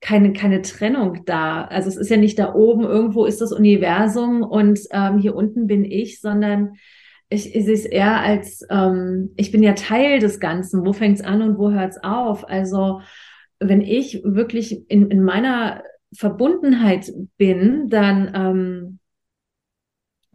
keine, 0.00 0.32
keine 0.32 0.62
Trennung 0.62 1.24
da. 1.24 1.64
Also 1.64 1.88
es 1.88 1.96
ist 1.96 2.10
ja 2.10 2.16
nicht 2.16 2.38
da 2.38 2.54
oben, 2.54 2.84
irgendwo 2.84 3.24
ist 3.24 3.40
das 3.40 3.52
Universum 3.52 4.42
und 4.42 4.78
ähm, 4.92 5.18
hier 5.18 5.34
unten 5.34 5.66
bin 5.66 5.84
ich, 5.84 6.20
sondern 6.20 6.74
ich, 7.28 7.54
ich 7.54 7.64
sehe 7.64 7.74
es 7.74 7.84
eher 7.84 8.20
als, 8.20 8.64
ähm, 8.70 9.32
ich 9.36 9.50
bin 9.50 9.62
ja 9.62 9.72
Teil 9.72 10.20
des 10.20 10.38
Ganzen. 10.38 10.86
Wo 10.86 10.92
fängt 10.92 11.18
es 11.18 11.24
an 11.24 11.42
und 11.42 11.58
wo 11.58 11.70
hört 11.70 11.92
es 11.92 12.04
auf? 12.04 12.48
Also 12.48 13.00
wenn 13.58 13.80
ich 13.80 14.22
wirklich 14.22 14.88
in, 14.88 15.10
in 15.10 15.24
meiner 15.24 15.82
Verbundenheit 16.14 17.10
bin, 17.36 17.88
dann 17.88 18.30
ähm, 18.34 18.98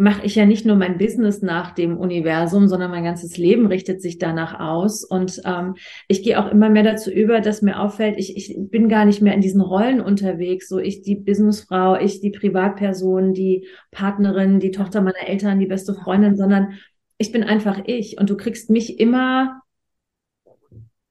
mache 0.01 0.25
ich 0.25 0.33
ja 0.33 0.47
nicht 0.47 0.65
nur 0.65 0.77
mein 0.77 0.97
Business 0.97 1.43
nach 1.43 1.75
dem 1.75 1.95
Universum, 1.95 2.67
sondern 2.67 2.89
mein 2.89 3.03
ganzes 3.03 3.37
Leben 3.37 3.67
richtet 3.67 4.01
sich 4.01 4.17
danach 4.17 4.59
aus. 4.59 5.03
Und 5.03 5.39
ähm, 5.45 5.75
ich 6.07 6.23
gehe 6.23 6.43
auch 6.43 6.51
immer 6.51 6.71
mehr 6.71 6.81
dazu 6.81 7.11
über, 7.11 7.39
dass 7.39 7.61
mir 7.61 7.79
auffällt, 7.79 8.17
ich, 8.17 8.35
ich 8.35 8.57
bin 8.57 8.89
gar 8.89 9.05
nicht 9.05 9.21
mehr 9.21 9.35
in 9.35 9.41
diesen 9.41 9.61
Rollen 9.61 10.01
unterwegs. 10.01 10.67
So 10.67 10.79
ich 10.79 11.03
die 11.03 11.13
Businessfrau, 11.13 11.97
ich 11.97 12.19
die 12.19 12.31
Privatperson, 12.31 13.35
die 13.35 13.67
Partnerin, 13.91 14.59
die 14.59 14.71
Tochter 14.71 15.01
meiner 15.01 15.27
Eltern, 15.27 15.59
die 15.59 15.67
beste 15.67 15.93
Freundin, 15.93 16.35
sondern 16.35 16.79
ich 17.19 17.31
bin 17.31 17.43
einfach 17.43 17.81
ich. 17.85 18.19
Und 18.19 18.31
du 18.31 18.37
kriegst 18.37 18.71
mich 18.71 18.99
immer, 18.99 19.61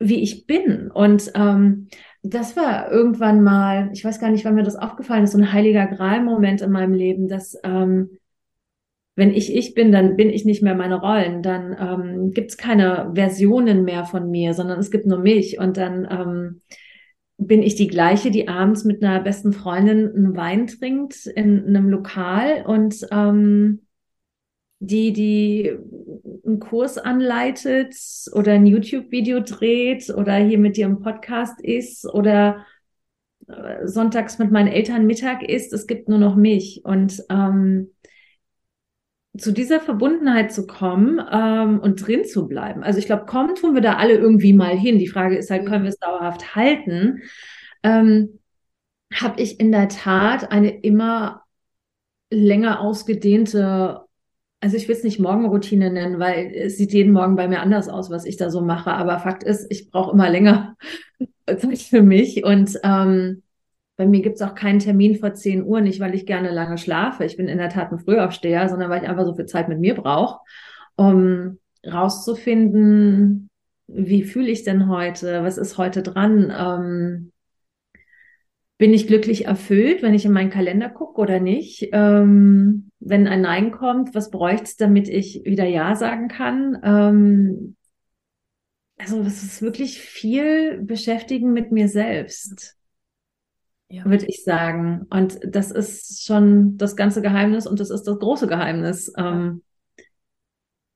wie 0.00 0.20
ich 0.20 0.48
bin. 0.48 0.90
Und 0.90 1.30
ähm, 1.36 1.86
das 2.24 2.56
war 2.56 2.90
irgendwann 2.90 3.44
mal, 3.44 3.90
ich 3.92 4.04
weiß 4.04 4.18
gar 4.18 4.30
nicht, 4.30 4.44
wann 4.44 4.56
mir 4.56 4.64
das 4.64 4.74
aufgefallen 4.74 5.22
ist, 5.22 5.30
so 5.30 5.38
ein 5.38 5.52
heiliger 5.52 5.86
Gral-Moment 5.86 6.60
in 6.60 6.72
meinem 6.72 6.94
Leben, 6.94 7.28
dass 7.28 7.56
ähm, 7.62 8.18
wenn 9.16 9.34
ich 9.34 9.54
ich 9.54 9.74
bin, 9.74 9.92
dann 9.92 10.16
bin 10.16 10.30
ich 10.30 10.44
nicht 10.44 10.62
mehr 10.62 10.74
meine 10.74 11.00
Rollen. 11.00 11.42
Dann 11.42 11.76
ähm, 11.78 12.30
gibt 12.30 12.50
es 12.50 12.56
keine 12.56 13.12
Versionen 13.14 13.84
mehr 13.84 14.04
von 14.04 14.30
mir, 14.30 14.54
sondern 14.54 14.78
es 14.78 14.90
gibt 14.90 15.06
nur 15.06 15.18
mich. 15.18 15.58
Und 15.58 15.76
dann 15.76 16.08
ähm, 16.10 16.62
bin 17.36 17.62
ich 17.62 17.74
die 17.74 17.88
gleiche, 17.88 18.30
die 18.30 18.48
abends 18.48 18.84
mit 18.84 19.02
einer 19.02 19.20
besten 19.20 19.52
Freundin 19.52 20.14
einen 20.14 20.36
Wein 20.36 20.66
trinkt 20.66 21.26
in 21.26 21.66
einem 21.66 21.88
Lokal 21.88 22.64
und 22.66 23.06
ähm, 23.10 23.80
die, 24.78 25.12
die 25.12 25.76
einen 26.46 26.60
Kurs 26.60 26.96
anleitet 26.96 27.94
oder 28.32 28.52
ein 28.52 28.66
YouTube-Video 28.66 29.40
dreht 29.40 30.10
oder 30.10 30.36
hier 30.36 30.58
mit 30.58 30.76
dir 30.76 30.86
im 30.86 31.00
Podcast 31.00 31.60
ist 31.60 32.06
oder 32.06 32.64
äh, 33.48 33.86
sonntags 33.86 34.38
mit 34.38 34.50
meinen 34.50 34.68
Eltern 34.68 35.06
Mittag 35.06 35.42
isst. 35.42 35.72
Es 35.72 35.86
gibt 35.86 36.08
nur 36.08 36.18
noch 36.18 36.36
mich. 36.36 36.82
Und 36.84 37.22
ähm, 37.28 37.90
zu 39.40 39.52
dieser 39.52 39.80
Verbundenheit 39.80 40.52
zu 40.52 40.66
kommen 40.66 41.20
ähm, 41.30 41.80
und 41.80 42.06
drin 42.06 42.24
zu 42.24 42.46
bleiben. 42.46 42.82
Also 42.82 42.98
ich 42.98 43.06
glaube, 43.06 43.26
kommen 43.26 43.54
tun 43.54 43.74
wir 43.74 43.80
da 43.80 43.96
alle 43.96 44.14
irgendwie 44.14 44.52
mal 44.52 44.76
hin. 44.76 44.98
Die 44.98 45.08
Frage 45.08 45.36
ist 45.36 45.50
halt, 45.50 45.66
können 45.66 45.84
wir 45.84 45.90
es 45.90 45.98
dauerhaft 45.98 46.54
halten? 46.54 47.22
Ähm, 47.82 48.40
Habe 49.12 49.40
ich 49.40 49.58
in 49.60 49.72
der 49.72 49.88
Tat 49.88 50.52
eine 50.52 50.70
immer 50.80 51.42
länger 52.30 52.80
ausgedehnte, 52.80 54.02
also 54.60 54.76
ich 54.76 54.86
will 54.88 54.94
es 54.94 55.04
nicht 55.04 55.18
Morgenroutine 55.18 55.90
nennen, 55.90 56.18
weil 56.18 56.52
es 56.54 56.76
sieht 56.76 56.92
jeden 56.92 57.12
Morgen 57.12 57.34
bei 57.34 57.48
mir 57.48 57.60
anders 57.60 57.88
aus, 57.88 58.10
was 58.10 58.26
ich 58.26 58.36
da 58.36 58.50
so 58.50 58.60
mache. 58.60 58.92
Aber 58.92 59.18
Fakt 59.18 59.42
ist, 59.42 59.66
ich 59.70 59.90
brauche 59.90 60.12
immer 60.12 60.28
länger 60.28 60.76
Zeit 61.46 61.78
für 61.78 62.02
mich 62.02 62.44
und 62.44 62.78
ähm, 62.84 63.42
bei 64.00 64.06
mir 64.06 64.22
gibt 64.22 64.36
es 64.36 64.42
auch 64.42 64.54
keinen 64.54 64.78
Termin 64.78 65.16
vor 65.16 65.34
10 65.34 65.62
Uhr, 65.62 65.82
nicht 65.82 66.00
weil 66.00 66.14
ich 66.14 66.24
gerne 66.24 66.50
lange 66.50 66.78
schlafe. 66.78 67.26
Ich 67.26 67.36
bin 67.36 67.48
in 67.48 67.58
der 67.58 67.68
Tat 67.68 67.92
ein 67.92 67.98
Frühaufsteher, 67.98 68.66
sondern 68.70 68.88
weil 68.88 69.02
ich 69.02 69.08
einfach 69.10 69.26
so 69.26 69.34
viel 69.34 69.44
Zeit 69.44 69.68
mit 69.68 69.78
mir 69.78 69.94
brauche, 69.94 70.38
um 70.96 71.58
rauszufinden, 71.86 73.50
wie 73.88 74.22
fühle 74.22 74.48
ich 74.48 74.64
denn 74.64 74.88
heute? 74.88 75.44
Was 75.44 75.58
ist 75.58 75.76
heute 75.76 76.02
dran? 76.02 76.50
Ähm, 76.50 77.32
bin 78.78 78.94
ich 78.94 79.06
glücklich 79.06 79.44
erfüllt, 79.44 80.02
wenn 80.02 80.14
ich 80.14 80.24
in 80.24 80.32
meinen 80.32 80.48
Kalender 80.48 80.88
gucke 80.88 81.20
oder 81.20 81.38
nicht? 81.38 81.90
Ähm, 81.92 82.92
wenn 83.00 83.28
ein 83.28 83.42
Nein 83.42 83.70
kommt, 83.70 84.14
was 84.14 84.30
bräuchte 84.30 84.64
es, 84.64 84.76
damit 84.76 85.10
ich 85.10 85.42
wieder 85.44 85.66
Ja 85.66 85.94
sagen 85.94 86.28
kann? 86.28 86.78
Ähm, 86.82 87.76
also 88.96 89.20
es 89.20 89.42
ist 89.42 89.60
wirklich 89.60 90.00
viel 90.00 90.80
beschäftigen 90.80 91.52
mit 91.52 91.70
mir 91.70 91.88
selbst 91.90 92.79
ja. 93.90 94.04
würde 94.04 94.26
ich 94.26 94.44
sagen. 94.44 95.06
Und 95.10 95.38
das 95.42 95.70
ist 95.70 96.24
schon 96.24 96.78
das 96.78 96.96
ganze 96.96 97.20
Geheimnis 97.20 97.66
und 97.66 97.80
das 97.80 97.90
ist 97.90 98.04
das 98.04 98.18
große 98.18 98.46
Geheimnis, 98.46 99.12
ähm, 99.18 99.62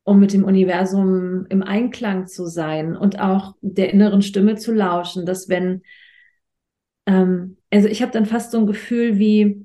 um 0.05 0.20
mit 0.20 0.32
dem 0.32 0.45
Universum 0.45 1.47
im 1.49 1.62
Einklang 1.62 2.26
zu 2.26 2.47
sein 2.47 2.97
und 2.97 3.18
auch 3.20 3.55
der 3.61 3.92
inneren 3.92 4.22
Stimme 4.22 4.55
zu 4.57 4.72
lauschen, 4.72 5.26
dass 5.26 5.49
wenn, 5.49 5.82
ähm, 7.07 7.57
also 7.70 7.88
ich 7.88 8.01
habe 8.01 8.12
dann 8.12 8.26
fast 8.26 8.53
so 8.53 8.59
ein 8.59 8.66
Gefühl 8.66 9.18
wie, 9.18 9.63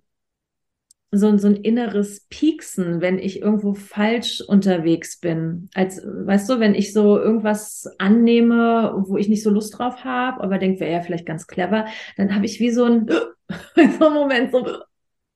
so, 1.12 1.36
so 1.38 1.47
ein 1.47 1.55
inneres 1.55 2.22
Pieksen, 2.30 3.01
wenn 3.01 3.18
ich 3.18 3.41
irgendwo 3.41 3.74
falsch 3.74 4.41
unterwegs 4.41 5.20
bin. 5.20 5.70
Als, 5.74 6.05
weißt 6.05 6.49
du, 6.49 6.60
wenn 6.60 6.76
ich 6.76 6.93
so 6.93 7.18
irgendwas 7.18 7.88
annehme, 7.97 8.93
wo 9.07 9.18
ich 9.18 9.28
nicht 9.28 9.41
so 9.41 9.49
Lust 9.49 9.78
drauf 9.78 10.03
habe, 10.03 10.41
aber 10.43 10.60
denke, 10.60 10.82
wäre 10.82 10.91
ja 10.91 11.01
vielleicht 11.01 11.26
ganz 11.26 11.47
clever, 11.47 11.86
dann 12.16 12.36
habe 12.36 12.45
ich 12.45 12.60
wie 12.60 12.70
so 12.70 12.84
ein, 12.86 13.07
so 13.99 14.05
einen 14.05 14.14
Moment, 14.14 14.51
so, 14.51 14.66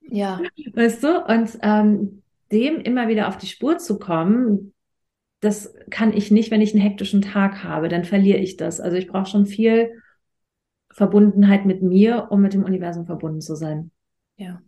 ja. 0.02 0.40
Weißt 0.74 1.04
du? 1.04 1.26
Und 1.26 1.58
ähm, 1.64 2.22
dem 2.52 2.80
immer 2.80 3.08
wieder 3.08 3.28
auf 3.28 3.38
die 3.38 3.48
Spur 3.48 3.80
zu 3.80 3.98
kommen, 3.98 4.74
das 5.40 5.74
kann 5.90 6.14
ich 6.14 6.30
nicht, 6.30 6.52
wenn 6.52 6.62
ich 6.62 6.74
einen 6.74 6.84
hektischen 6.84 7.22
Tag 7.22 7.64
habe, 7.64 7.90
dann 7.90 8.06
verliere 8.06 8.38
ich 8.38 8.58
das. 8.58 8.80
Also 8.80 8.96
ich 8.96 9.08
brauche 9.08 9.26
schon 9.26 9.48
viel 9.48 9.92
Verbundenheit 10.92 11.66
mit 11.66 11.82
mir, 11.82 12.28
um 12.30 12.42
mit 12.42 12.54
dem 12.54 12.64
Universum 12.64 13.08
verbunden 13.08 13.42
zu 13.42 13.56
sein. 13.56 13.90
Ja 14.38 14.62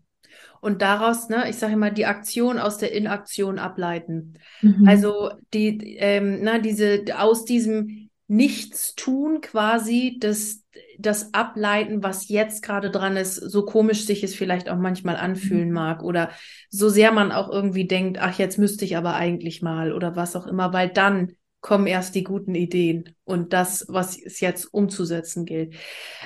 und 0.61 0.81
daraus, 0.81 1.29
ne, 1.29 1.49
ich 1.49 1.57
sage 1.57 1.73
immer, 1.73 1.91
die 1.91 2.05
Aktion 2.05 2.57
aus 2.59 2.77
der 2.77 2.93
Inaktion 2.93 3.59
ableiten. 3.59 4.39
Mhm. 4.61 4.88
Also 4.88 5.31
die, 5.53 5.95
ähm, 5.97 6.39
na, 6.41 6.59
diese 6.59 7.03
aus 7.17 7.45
diesem 7.45 8.09
Nichtstun 8.27 9.41
quasi 9.41 10.17
das, 10.19 10.63
das 10.97 11.33
Ableiten, 11.33 12.01
was 12.01 12.27
jetzt 12.29 12.63
gerade 12.63 12.89
dran 12.89 13.17
ist, 13.17 13.36
so 13.36 13.65
komisch 13.65 14.05
sich 14.05 14.23
es 14.23 14.33
vielleicht 14.33 14.67
auch 14.67 14.77
manchmal 14.77 15.17
anfühlen 15.17 15.67
mhm. 15.67 15.75
mag 15.75 16.03
oder 16.03 16.31
so 16.69 16.89
sehr 16.89 17.11
man 17.11 17.31
auch 17.31 17.49
irgendwie 17.49 17.86
denkt, 17.86 18.17
ach, 18.19 18.38
jetzt 18.39 18.57
müsste 18.57 18.86
ich 18.86 18.97
aber 18.97 19.13
eigentlich 19.13 19.61
mal 19.61 19.93
oder 19.93 20.15
was 20.15 20.36
auch 20.36 20.47
immer, 20.47 20.73
weil 20.73 20.89
dann 20.89 21.33
kommen 21.66 21.88
erst 21.88 22.13
die 22.13 22.24
guten 22.24 22.53
Ideen 22.53 23.16
und 23.24 23.51
das, 23.51 23.88
was 23.88 24.22
es 24.22 24.39
jetzt 24.39 24.72
umzusetzen 24.72 25.45
gilt. 25.45 25.74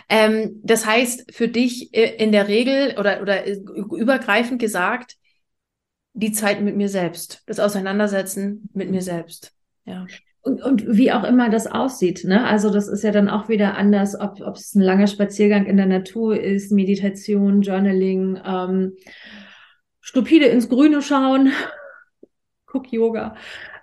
Ähm, 0.10 0.60
das 0.64 0.86
heißt, 0.86 1.34
für 1.34 1.48
dich 1.48 1.94
äh, 1.94 2.18
in 2.22 2.34
der 2.34 2.50
Regel 2.50 2.96
oder, 3.00 3.22
oder 3.22 3.48
äh, 3.48 3.54
übergreifend 3.54 4.60
gesagt, 4.60 5.16
die 6.12 6.34
Zeit 6.34 6.60
mit 6.60 6.76
mir 6.76 6.90
selbst, 6.90 7.42
das 7.46 7.62
Auseinandersetzen 7.62 8.70
mit 8.74 8.92
mir 8.92 9.02
selbst. 9.02 9.54
Ja. 9.86 10.08
Und, 10.42 10.62
und 10.62 10.86
wie 10.98 11.14
auch 11.14 11.24
immer 11.24 11.50
das 11.50 11.68
aussieht, 11.68 12.26
ne? 12.26 12.46
Also 12.46 12.70
das 12.70 12.90
ist 12.90 13.06
ja 13.06 13.12
dann 13.12 13.30
auch 13.30 13.48
wieder 13.48 13.78
anders, 13.78 14.20
ob, 14.20 14.42
ob 14.42 14.58
es 14.58 14.76
ein 14.76 14.82
langer 14.82 15.08
Spaziergang 15.08 15.68
in 15.68 15.78
der 15.78 15.86
Natur 15.86 16.38
ist, 16.38 16.74
Meditation, 16.74 17.62
Journaling, 17.62 18.42
ähm, 18.46 18.98
stupide 20.02 20.48
ins 20.48 20.68
Grüne 20.68 21.02
schauen, 21.02 21.54
Guck 22.72 22.92
Yoga. 22.92 23.36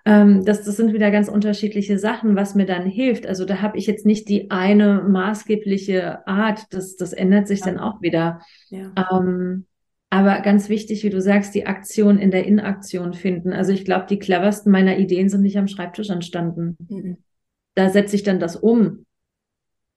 Ähm, 0.07 0.45
das, 0.45 0.63
das 0.63 0.77
sind 0.77 0.93
wieder 0.93 1.11
ganz 1.11 1.29
unterschiedliche 1.29 1.99
Sachen, 1.99 2.37
was 2.37 2.55
mir 2.55 2.65
dann 2.65 2.87
hilft. 2.87 3.27
Also 3.27 3.45
da 3.45 3.61
habe 3.61 3.77
ich 3.77 3.89
jetzt 3.89 4.07
nicht 4.07 4.29
die 4.29 4.53
eine 4.53 5.03
maßgebliche 5.03 6.27
Art, 6.29 6.63
das, 6.71 6.95
das 6.97 7.13
ändert 7.13 7.49
sich 7.49 7.61
ja. 7.61 7.67
dann 7.67 7.79
auch 7.79 8.01
wieder. 8.01 8.41
Ja. 8.71 8.93
Ähm, 9.11 9.67
aber 10.09 10.41
ganz 10.43 10.69
wichtig, 10.69 11.03
wie 11.03 11.11
du 11.11 11.21
sagst, 11.21 11.57
die 11.57 11.67
Aktion 11.67 12.19
in 12.19 12.31
der 12.31 12.47
Inaktion 12.47 13.15
finden. 13.15 13.53
Also 13.53 13.73
ich 13.73 13.85
glaube, 13.85 14.07
die 14.09 14.21
cleversten 14.21 14.71
meiner 14.71 14.97
Ideen 14.97 15.29
sind 15.29 15.43
nicht 15.43 15.59
am 15.59 15.67
Schreibtisch 15.67 16.09
entstanden. 16.09 16.77
Mhm. 16.89 17.17
Da 17.75 17.91
setze 17.91 18.15
ich 18.15 18.23
dann 18.23 18.39
das 18.39 18.55
um, 18.55 19.05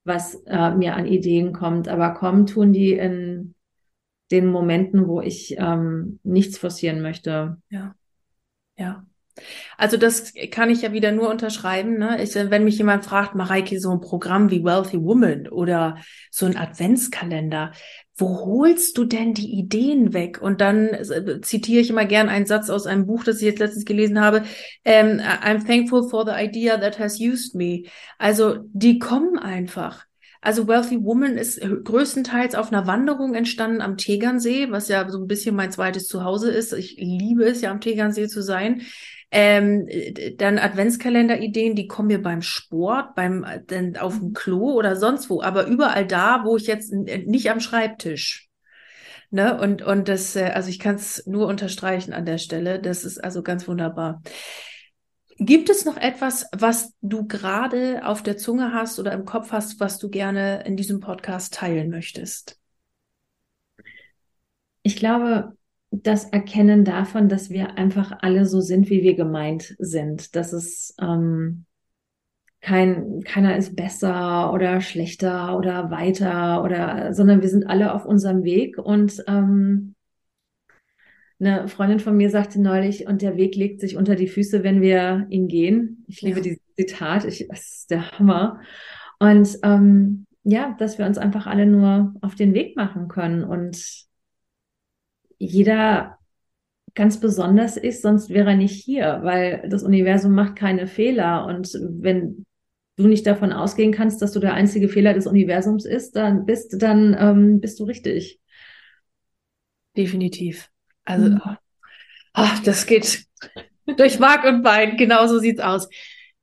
was 0.02 0.42
äh, 0.46 0.74
mir 0.74 0.96
an 0.96 1.06
Ideen 1.06 1.52
kommt. 1.52 1.86
Aber 1.86 2.14
kommen 2.14 2.46
tun 2.46 2.72
die 2.72 2.94
in 2.94 3.54
den 4.32 4.48
Momenten, 4.48 5.06
wo 5.06 5.20
ich 5.20 5.54
ähm, 5.56 6.18
nichts 6.24 6.58
forcieren 6.58 7.00
möchte. 7.00 7.58
Ja. 7.70 7.94
Ja. 8.76 9.04
Also 9.76 9.96
das 9.96 10.32
kann 10.50 10.70
ich 10.70 10.82
ja 10.82 10.92
wieder 10.92 11.12
nur 11.12 11.28
unterschreiben. 11.28 11.98
Ne? 11.98 12.22
Ich, 12.22 12.34
wenn 12.34 12.64
mich 12.64 12.78
jemand 12.78 13.04
fragt, 13.04 13.34
Mareike, 13.34 13.80
so 13.80 13.90
ein 13.90 14.00
Programm 14.00 14.50
wie 14.50 14.64
Wealthy 14.64 15.02
Woman 15.02 15.48
oder 15.48 15.98
so 16.30 16.46
ein 16.46 16.56
Adventskalender, 16.56 17.72
wo 18.16 18.44
holst 18.44 18.98
du 18.98 19.04
denn 19.04 19.34
die 19.34 19.52
Ideen 19.58 20.12
weg? 20.12 20.40
Und 20.40 20.60
dann 20.60 20.88
äh, 20.88 21.40
zitiere 21.40 21.80
ich 21.80 21.90
immer 21.90 22.04
gern 22.04 22.28
einen 22.28 22.46
Satz 22.46 22.68
aus 22.68 22.86
einem 22.86 23.06
Buch, 23.06 23.24
das 23.24 23.36
ich 23.36 23.42
jetzt 23.42 23.58
letztens 23.58 23.84
gelesen 23.84 24.20
habe. 24.20 24.44
Ähm, 24.84 25.20
I'm 25.20 25.66
thankful 25.66 26.08
for 26.08 26.24
the 26.26 26.32
idea 26.32 26.76
that 26.76 26.98
has 26.98 27.18
used 27.18 27.54
me. 27.54 27.84
Also 28.18 28.58
die 28.72 28.98
kommen 28.98 29.38
einfach. 29.38 30.04
Also 30.42 30.66
Wealthy 30.66 31.04
Woman 31.04 31.36
ist 31.36 31.60
größtenteils 31.60 32.54
auf 32.54 32.72
einer 32.72 32.86
Wanderung 32.86 33.34
entstanden 33.34 33.82
am 33.82 33.98
Tegernsee, 33.98 34.70
was 34.70 34.88
ja 34.88 35.06
so 35.08 35.18
ein 35.18 35.26
bisschen 35.26 35.54
mein 35.54 35.70
zweites 35.70 36.06
Zuhause 36.06 36.50
ist. 36.50 36.72
Ich 36.72 36.96
liebe 36.96 37.44
es 37.44 37.60
ja 37.60 37.70
am 37.70 37.80
Tegernsee 37.80 38.26
zu 38.26 38.42
sein. 38.42 38.82
Ähm, 39.32 39.88
dann 40.38 40.58
Adventskalender-Ideen, 40.58 41.76
die 41.76 41.86
kommen 41.86 42.08
mir 42.08 42.20
beim 42.20 42.42
Sport, 42.42 43.14
beim 43.14 43.46
denn 43.68 43.96
auf 43.96 44.18
dem 44.18 44.32
Klo 44.32 44.72
oder 44.72 44.96
sonst 44.96 45.30
wo, 45.30 45.40
aber 45.40 45.66
überall 45.66 46.06
da, 46.06 46.42
wo 46.44 46.56
ich 46.56 46.66
jetzt 46.66 46.92
nicht 46.92 47.50
am 47.50 47.60
Schreibtisch. 47.60 48.48
Ne? 49.30 49.60
Und, 49.60 49.82
und 49.82 50.08
das, 50.08 50.34
äh, 50.34 50.50
also 50.54 50.68
ich 50.68 50.80
kann 50.80 50.96
es 50.96 51.24
nur 51.26 51.46
unterstreichen 51.46 52.12
an 52.12 52.26
der 52.26 52.38
Stelle. 52.38 52.80
Das 52.80 53.04
ist 53.04 53.22
also 53.22 53.42
ganz 53.42 53.68
wunderbar. 53.68 54.22
Gibt 55.38 55.70
es 55.70 55.84
noch 55.84 55.96
etwas, 55.96 56.46
was 56.52 56.92
du 57.00 57.26
gerade 57.26 58.04
auf 58.04 58.22
der 58.22 58.36
Zunge 58.36 58.74
hast 58.74 58.98
oder 58.98 59.12
im 59.12 59.24
Kopf 59.24 59.52
hast, 59.52 59.80
was 59.80 59.98
du 59.98 60.10
gerne 60.10 60.64
in 60.66 60.76
diesem 60.76 61.00
Podcast 61.00 61.54
teilen 61.54 61.88
möchtest? 61.88 62.58
Ich 64.82 64.96
glaube, 64.96 65.56
das 65.90 66.26
Erkennen 66.26 66.84
davon, 66.84 67.28
dass 67.28 67.50
wir 67.50 67.76
einfach 67.76 68.18
alle 68.20 68.46
so 68.46 68.60
sind, 68.60 68.90
wie 68.90 69.02
wir 69.02 69.14
gemeint 69.14 69.74
sind. 69.78 70.36
Dass 70.36 70.52
es 70.52 70.94
ähm, 71.00 71.64
kein, 72.60 73.22
keiner 73.24 73.56
ist 73.56 73.74
besser 73.74 74.52
oder 74.52 74.80
schlechter 74.80 75.56
oder 75.56 75.90
weiter 75.90 76.62
oder, 76.62 77.14
sondern 77.14 77.42
wir 77.42 77.48
sind 77.48 77.66
alle 77.66 77.94
auf 77.94 78.04
unserem 78.04 78.44
Weg 78.44 78.78
und 78.78 79.24
ähm, 79.26 79.94
eine 81.40 81.68
Freundin 81.68 82.00
von 82.00 82.16
mir 82.16 82.28
sagte 82.28 82.60
neulich, 82.60 83.06
und 83.06 83.22
der 83.22 83.36
Weg 83.36 83.56
legt 83.56 83.80
sich 83.80 83.96
unter 83.96 84.14
die 84.14 84.28
Füße, 84.28 84.62
wenn 84.62 84.82
wir 84.82 85.26
ihn 85.30 85.48
gehen. 85.48 86.04
Ich 86.06 86.20
liebe 86.20 86.36
ja. 86.38 86.42
dieses 86.42 86.60
Zitat, 86.76 87.24
ich, 87.24 87.46
das 87.48 87.60
ist 87.60 87.90
der 87.90 88.10
Hammer. 88.12 88.60
Und 89.18 89.58
ähm, 89.62 90.26
ja, 90.44 90.76
dass 90.78 90.98
wir 90.98 91.06
uns 91.06 91.16
einfach 91.16 91.46
alle 91.46 91.64
nur 91.64 92.14
auf 92.20 92.34
den 92.34 92.52
Weg 92.52 92.76
machen 92.76 93.08
können 93.08 93.42
und 93.42 94.09
jeder 95.40 96.18
ganz 96.94 97.18
besonders 97.18 97.76
ist, 97.76 98.02
sonst 98.02 98.28
wäre 98.28 98.50
er 98.50 98.56
nicht 98.56 98.84
hier, 98.84 99.20
weil 99.22 99.66
das 99.68 99.82
Universum 99.82 100.32
macht 100.32 100.56
keine 100.56 100.86
Fehler. 100.86 101.46
Und 101.46 101.72
wenn 101.72 102.44
du 102.96 103.08
nicht 103.08 103.26
davon 103.26 103.52
ausgehen 103.52 103.92
kannst, 103.92 104.20
dass 104.20 104.32
du 104.32 104.40
der 104.40 104.54
einzige 104.54 104.88
Fehler 104.88 105.14
des 105.14 105.26
Universums 105.26 105.86
ist, 105.86 106.14
dann 106.14 106.44
bist, 106.44 106.82
dann 106.82 107.16
ähm, 107.18 107.60
bist 107.60 107.80
du 107.80 107.84
richtig. 107.84 108.38
Definitiv. 109.96 110.68
Also, 111.04 111.30
mhm. 111.30 111.40
ach, 112.34 112.62
das 112.62 112.86
geht 112.86 113.24
durch 113.96 114.18
Mark 114.18 114.44
und 114.44 114.62
Bein. 114.62 114.96
Genau 114.98 115.26
so 115.26 115.38
sieht's 115.38 115.60
aus. 115.60 115.88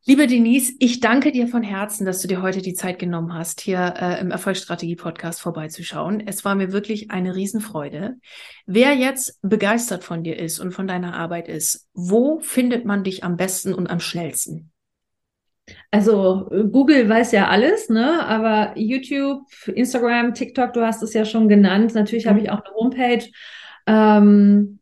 Liebe 0.09 0.25
Denise, 0.25 0.73
ich 0.79 1.01
danke 1.01 1.33
dir 1.33 1.49
von 1.49 1.63
Herzen, 1.63 2.05
dass 2.05 2.21
du 2.21 2.29
dir 2.29 2.41
heute 2.41 2.61
die 2.61 2.73
Zeit 2.73 2.97
genommen 2.97 3.33
hast, 3.33 3.59
hier 3.59 3.93
äh, 3.99 4.21
im 4.21 4.31
Erfolgsstrategie-Podcast 4.31 5.41
vorbeizuschauen. 5.41 6.25
Es 6.25 6.45
war 6.45 6.55
mir 6.55 6.71
wirklich 6.71 7.11
eine 7.11 7.35
Riesenfreude. 7.35 8.15
Wer 8.65 8.93
jetzt 8.93 9.37
begeistert 9.41 10.05
von 10.05 10.23
dir 10.23 10.39
ist 10.39 10.61
und 10.61 10.71
von 10.71 10.87
deiner 10.87 11.13
Arbeit 11.13 11.49
ist, 11.49 11.89
wo 11.93 12.39
findet 12.39 12.85
man 12.85 13.03
dich 13.03 13.25
am 13.25 13.35
besten 13.35 13.73
und 13.73 13.89
am 13.89 13.99
schnellsten? 13.99 14.71
Also 15.91 16.47
Google 16.71 17.09
weiß 17.09 17.33
ja 17.33 17.49
alles, 17.49 17.89
ne? 17.89 18.25
Aber 18.25 18.77
YouTube, 18.77 19.43
Instagram, 19.67 20.33
TikTok, 20.33 20.71
du 20.71 20.85
hast 20.85 21.03
es 21.03 21.13
ja 21.13 21.25
schon 21.25 21.49
genannt. 21.49 21.95
Natürlich 21.95 22.23
mhm. 22.23 22.29
habe 22.29 22.39
ich 22.39 22.49
auch 22.49 22.63
eine 22.63 22.75
Homepage. 22.75 23.25
Ähm, 23.85 24.79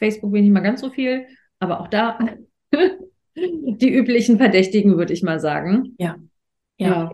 Facebook 0.00 0.32
bin 0.32 0.44
ich 0.44 0.50
mal 0.50 0.62
ganz 0.62 0.80
so 0.80 0.90
viel, 0.90 1.28
aber 1.60 1.80
auch 1.80 1.86
da 1.86 2.18
die 3.36 3.92
üblichen 3.92 4.38
Verdächtigen, 4.38 4.96
würde 4.96 5.12
ich 5.12 5.22
mal 5.22 5.40
sagen. 5.40 5.94
Ja. 5.98 6.16
Ja. 6.78 6.88
ja. 6.88 7.12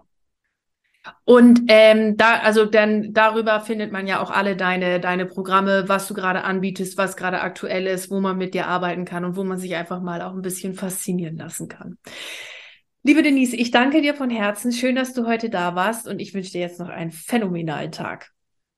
Und 1.24 1.62
ähm, 1.68 2.16
da, 2.16 2.38
also 2.40 2.64
dann 2.64 3.12
darüber 3.12 3.60
findet 3.60 3.90
man 3.90 4.06
ja 4.06 4.22
auch 4.22 4.30
alle 4.30 4.56
deine, 4.56 5.00
deine 5.00 5.26
Programme, 5.26 5.88
was 5.88 6.06
du 6.06 6.14
gerade 6.14 6.44
anbietest, 6.44 6.96
was 6.96 7.16
gerade 7.16 7.40
aktuell 7.40 7.86
ist, 7.86 8.10
wo 8.10 8.20
man 8.20 8.38
mit 8.38 8.54
dir 8.54 8.68
arbeiten 8.68 9.04
kann 9.04 9.24
und 9.24 9.36
wo 9.36 9.42
man 9.42 9.58
sich 9.58 9.74
einfach 9.74 10.00
mal 10.00 10.22
auch 10.22 10.32
ein 10.32 10.42
bisschen 10.42 10.74
faszinieren 10.74 11.36
lassen 11.36 11.68
kann. 11.68 11.98
Liebe 13.02 13.22
Denise, 13.22 13.56
ich 13.56 13.72
danke 13.72 14.00
dir 14.00 14.14
von 14.14 14.30
Herzen. 14.30 14.70
Schön, 14.70 14.94
dass 14.94 15.12
du 15.12 15.26
heute 15.26 15.50
da 15.50 15.74
warst 15.74 16.06
und 16.06 16.20
ich 16.20 16.34
wünsche 16.34 16.52
dir 16.52 16.60
jetzt 16.60 16.78
noch 16.78 16.88
einen 16.88 17.10
phänomenalen 17.10 17.90
Tag. 17.90 18.30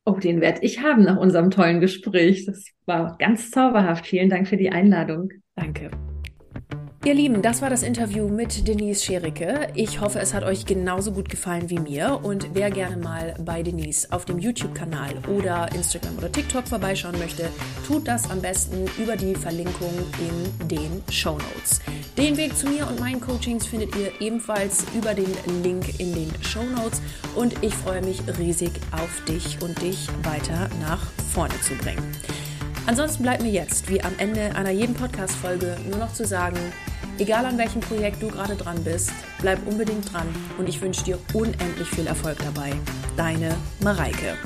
Oh, 0.06 0.14
den 0.14 0.40
werde 0.40 0.62
ich 0.62 0.80
haben 0.80 1.02
nach 1.02 1.18
unserem 1.18 1.50
tollen 1.50 1.80
Gespräch. 1.80 2.46
Das 2.46 2.64
war 2.86 3.16
ganz 3.18 3.50
zauberhaft. 3.50 4.06
Vielen 4.06 4.30
Dank 4.30 4.48
für 4.48 4.56
die 4.56 4.70
Einladung. 4.70 5.30
Danke. 5.56 5.90
Ihr 7.04 7.12
Lieben, 7.12 7.42
das 7.42 7.60
war 7.60 7.68
das 7.68 7.82
Interview 7.82 8.28
mit 8.30 8.66
Denise 8.66 9.04
Schericke. 9.04 9.68
Ich 9.74 10.00
hoffe, 10.00 10.20
es 10.20 10.32
hat 10.32 10.42
euch 10.42 10.64
genauso 10.64 11.12
gut 11.12 11.28
gefallen 11.28 11.68
wie 11.68 11.78
mir. 11.78 12.20
Und 12.22 12.54
wer 12.54 12.70
gerne 12.70 12.96
mal 12.96 13.34
bei 13.44 13.62
Denise 13.62 14.10
auf 14.10 14.24
dem 14.24 14.38
YouTube-Kanal 14.38 15.12
oder 15.28 15.70
Instagram 15.74 16.16
oder 16.16 16.32
TikTok 16.32 16.66
vorbeischauen 16.66 17.18
möchte, 17.18 17.50
tut 17.86 18.08
das 18.08 18.30
am 18.30 18.40
besten 18.40 18.86
über 18.96 19.16
die 19.16 19.34
Verlinkung 19.34 19.92
in 20.18 20.68
den 20.68 21.02
Show 21.10 21.32
Notes. 21.32 21.82
Den 22.16 22.38
Weg 22.38 22.56
zu 22.56 22.68
mir 22.68 22.88
und 22.88 22.98
meinen 22.98 23.20
Coachings 23.20 23.66
findet 23.66 23.94
ihr 23.96 24.10
ebenfalls 24.22 24.86
über 24.94 25.12
den 25.12 25.30
Link 25.62 26.00
in 26.00 26.14
den 26.14 26.32
Show 26.40 26.64
Notes. 26.64 27.02
Und 27.36 27.62
ich 27.62 27.74
freue 27.74 28.00
mich 28.00 28.22
riesig 28.38 28.72
auf 28.92 29.22
dich 29.28 29.60
und 29.60 29.82
dich 29.82 30.08
weiter 30.22 30.70
nach 30.80 31.02
vorne 31.34 31.60
zu 31.60 31.74
bringen. 31.74 32.02
Ansonsten 32.86 33.22
bleibt 33.22 33.42
mir 33.42 33.52
jetzt, 33.52 33.90
wie 33.90 34.02
am 34.02 34.12
Ende 34.16 34.56
einer 34.56 34.70
jeden 34.70 34.94
Podcast-Folge, 34.94 35.76
nur 35.90 35.98
noch 35.98 36.12
zu 36.14 36.26
sagen, 36.26 36.56
Egal 37.18 37.46
an 37.46 37.56
welchem 37.58 37.80
Projekt 37.80 38.20
du 38.20 38.28
gerade 38.28 38.56
dran 38.56 38.82
bist, 38.82 39.12
bleib 39.40 39.64
unbedingt 39.68 40.12
dran 40.12 40.26
und 40.58 40.68
ich 40.68 40.80
wünsche 40.80 41.04
dir 41.04 41.18
unendlich 41.32 41.88
viel 41.88 42.08
Erfolg 42.08 42.38
dabei. 42.38 42.72
Deine 43.16 43.54
Mareike. 43.80 44.36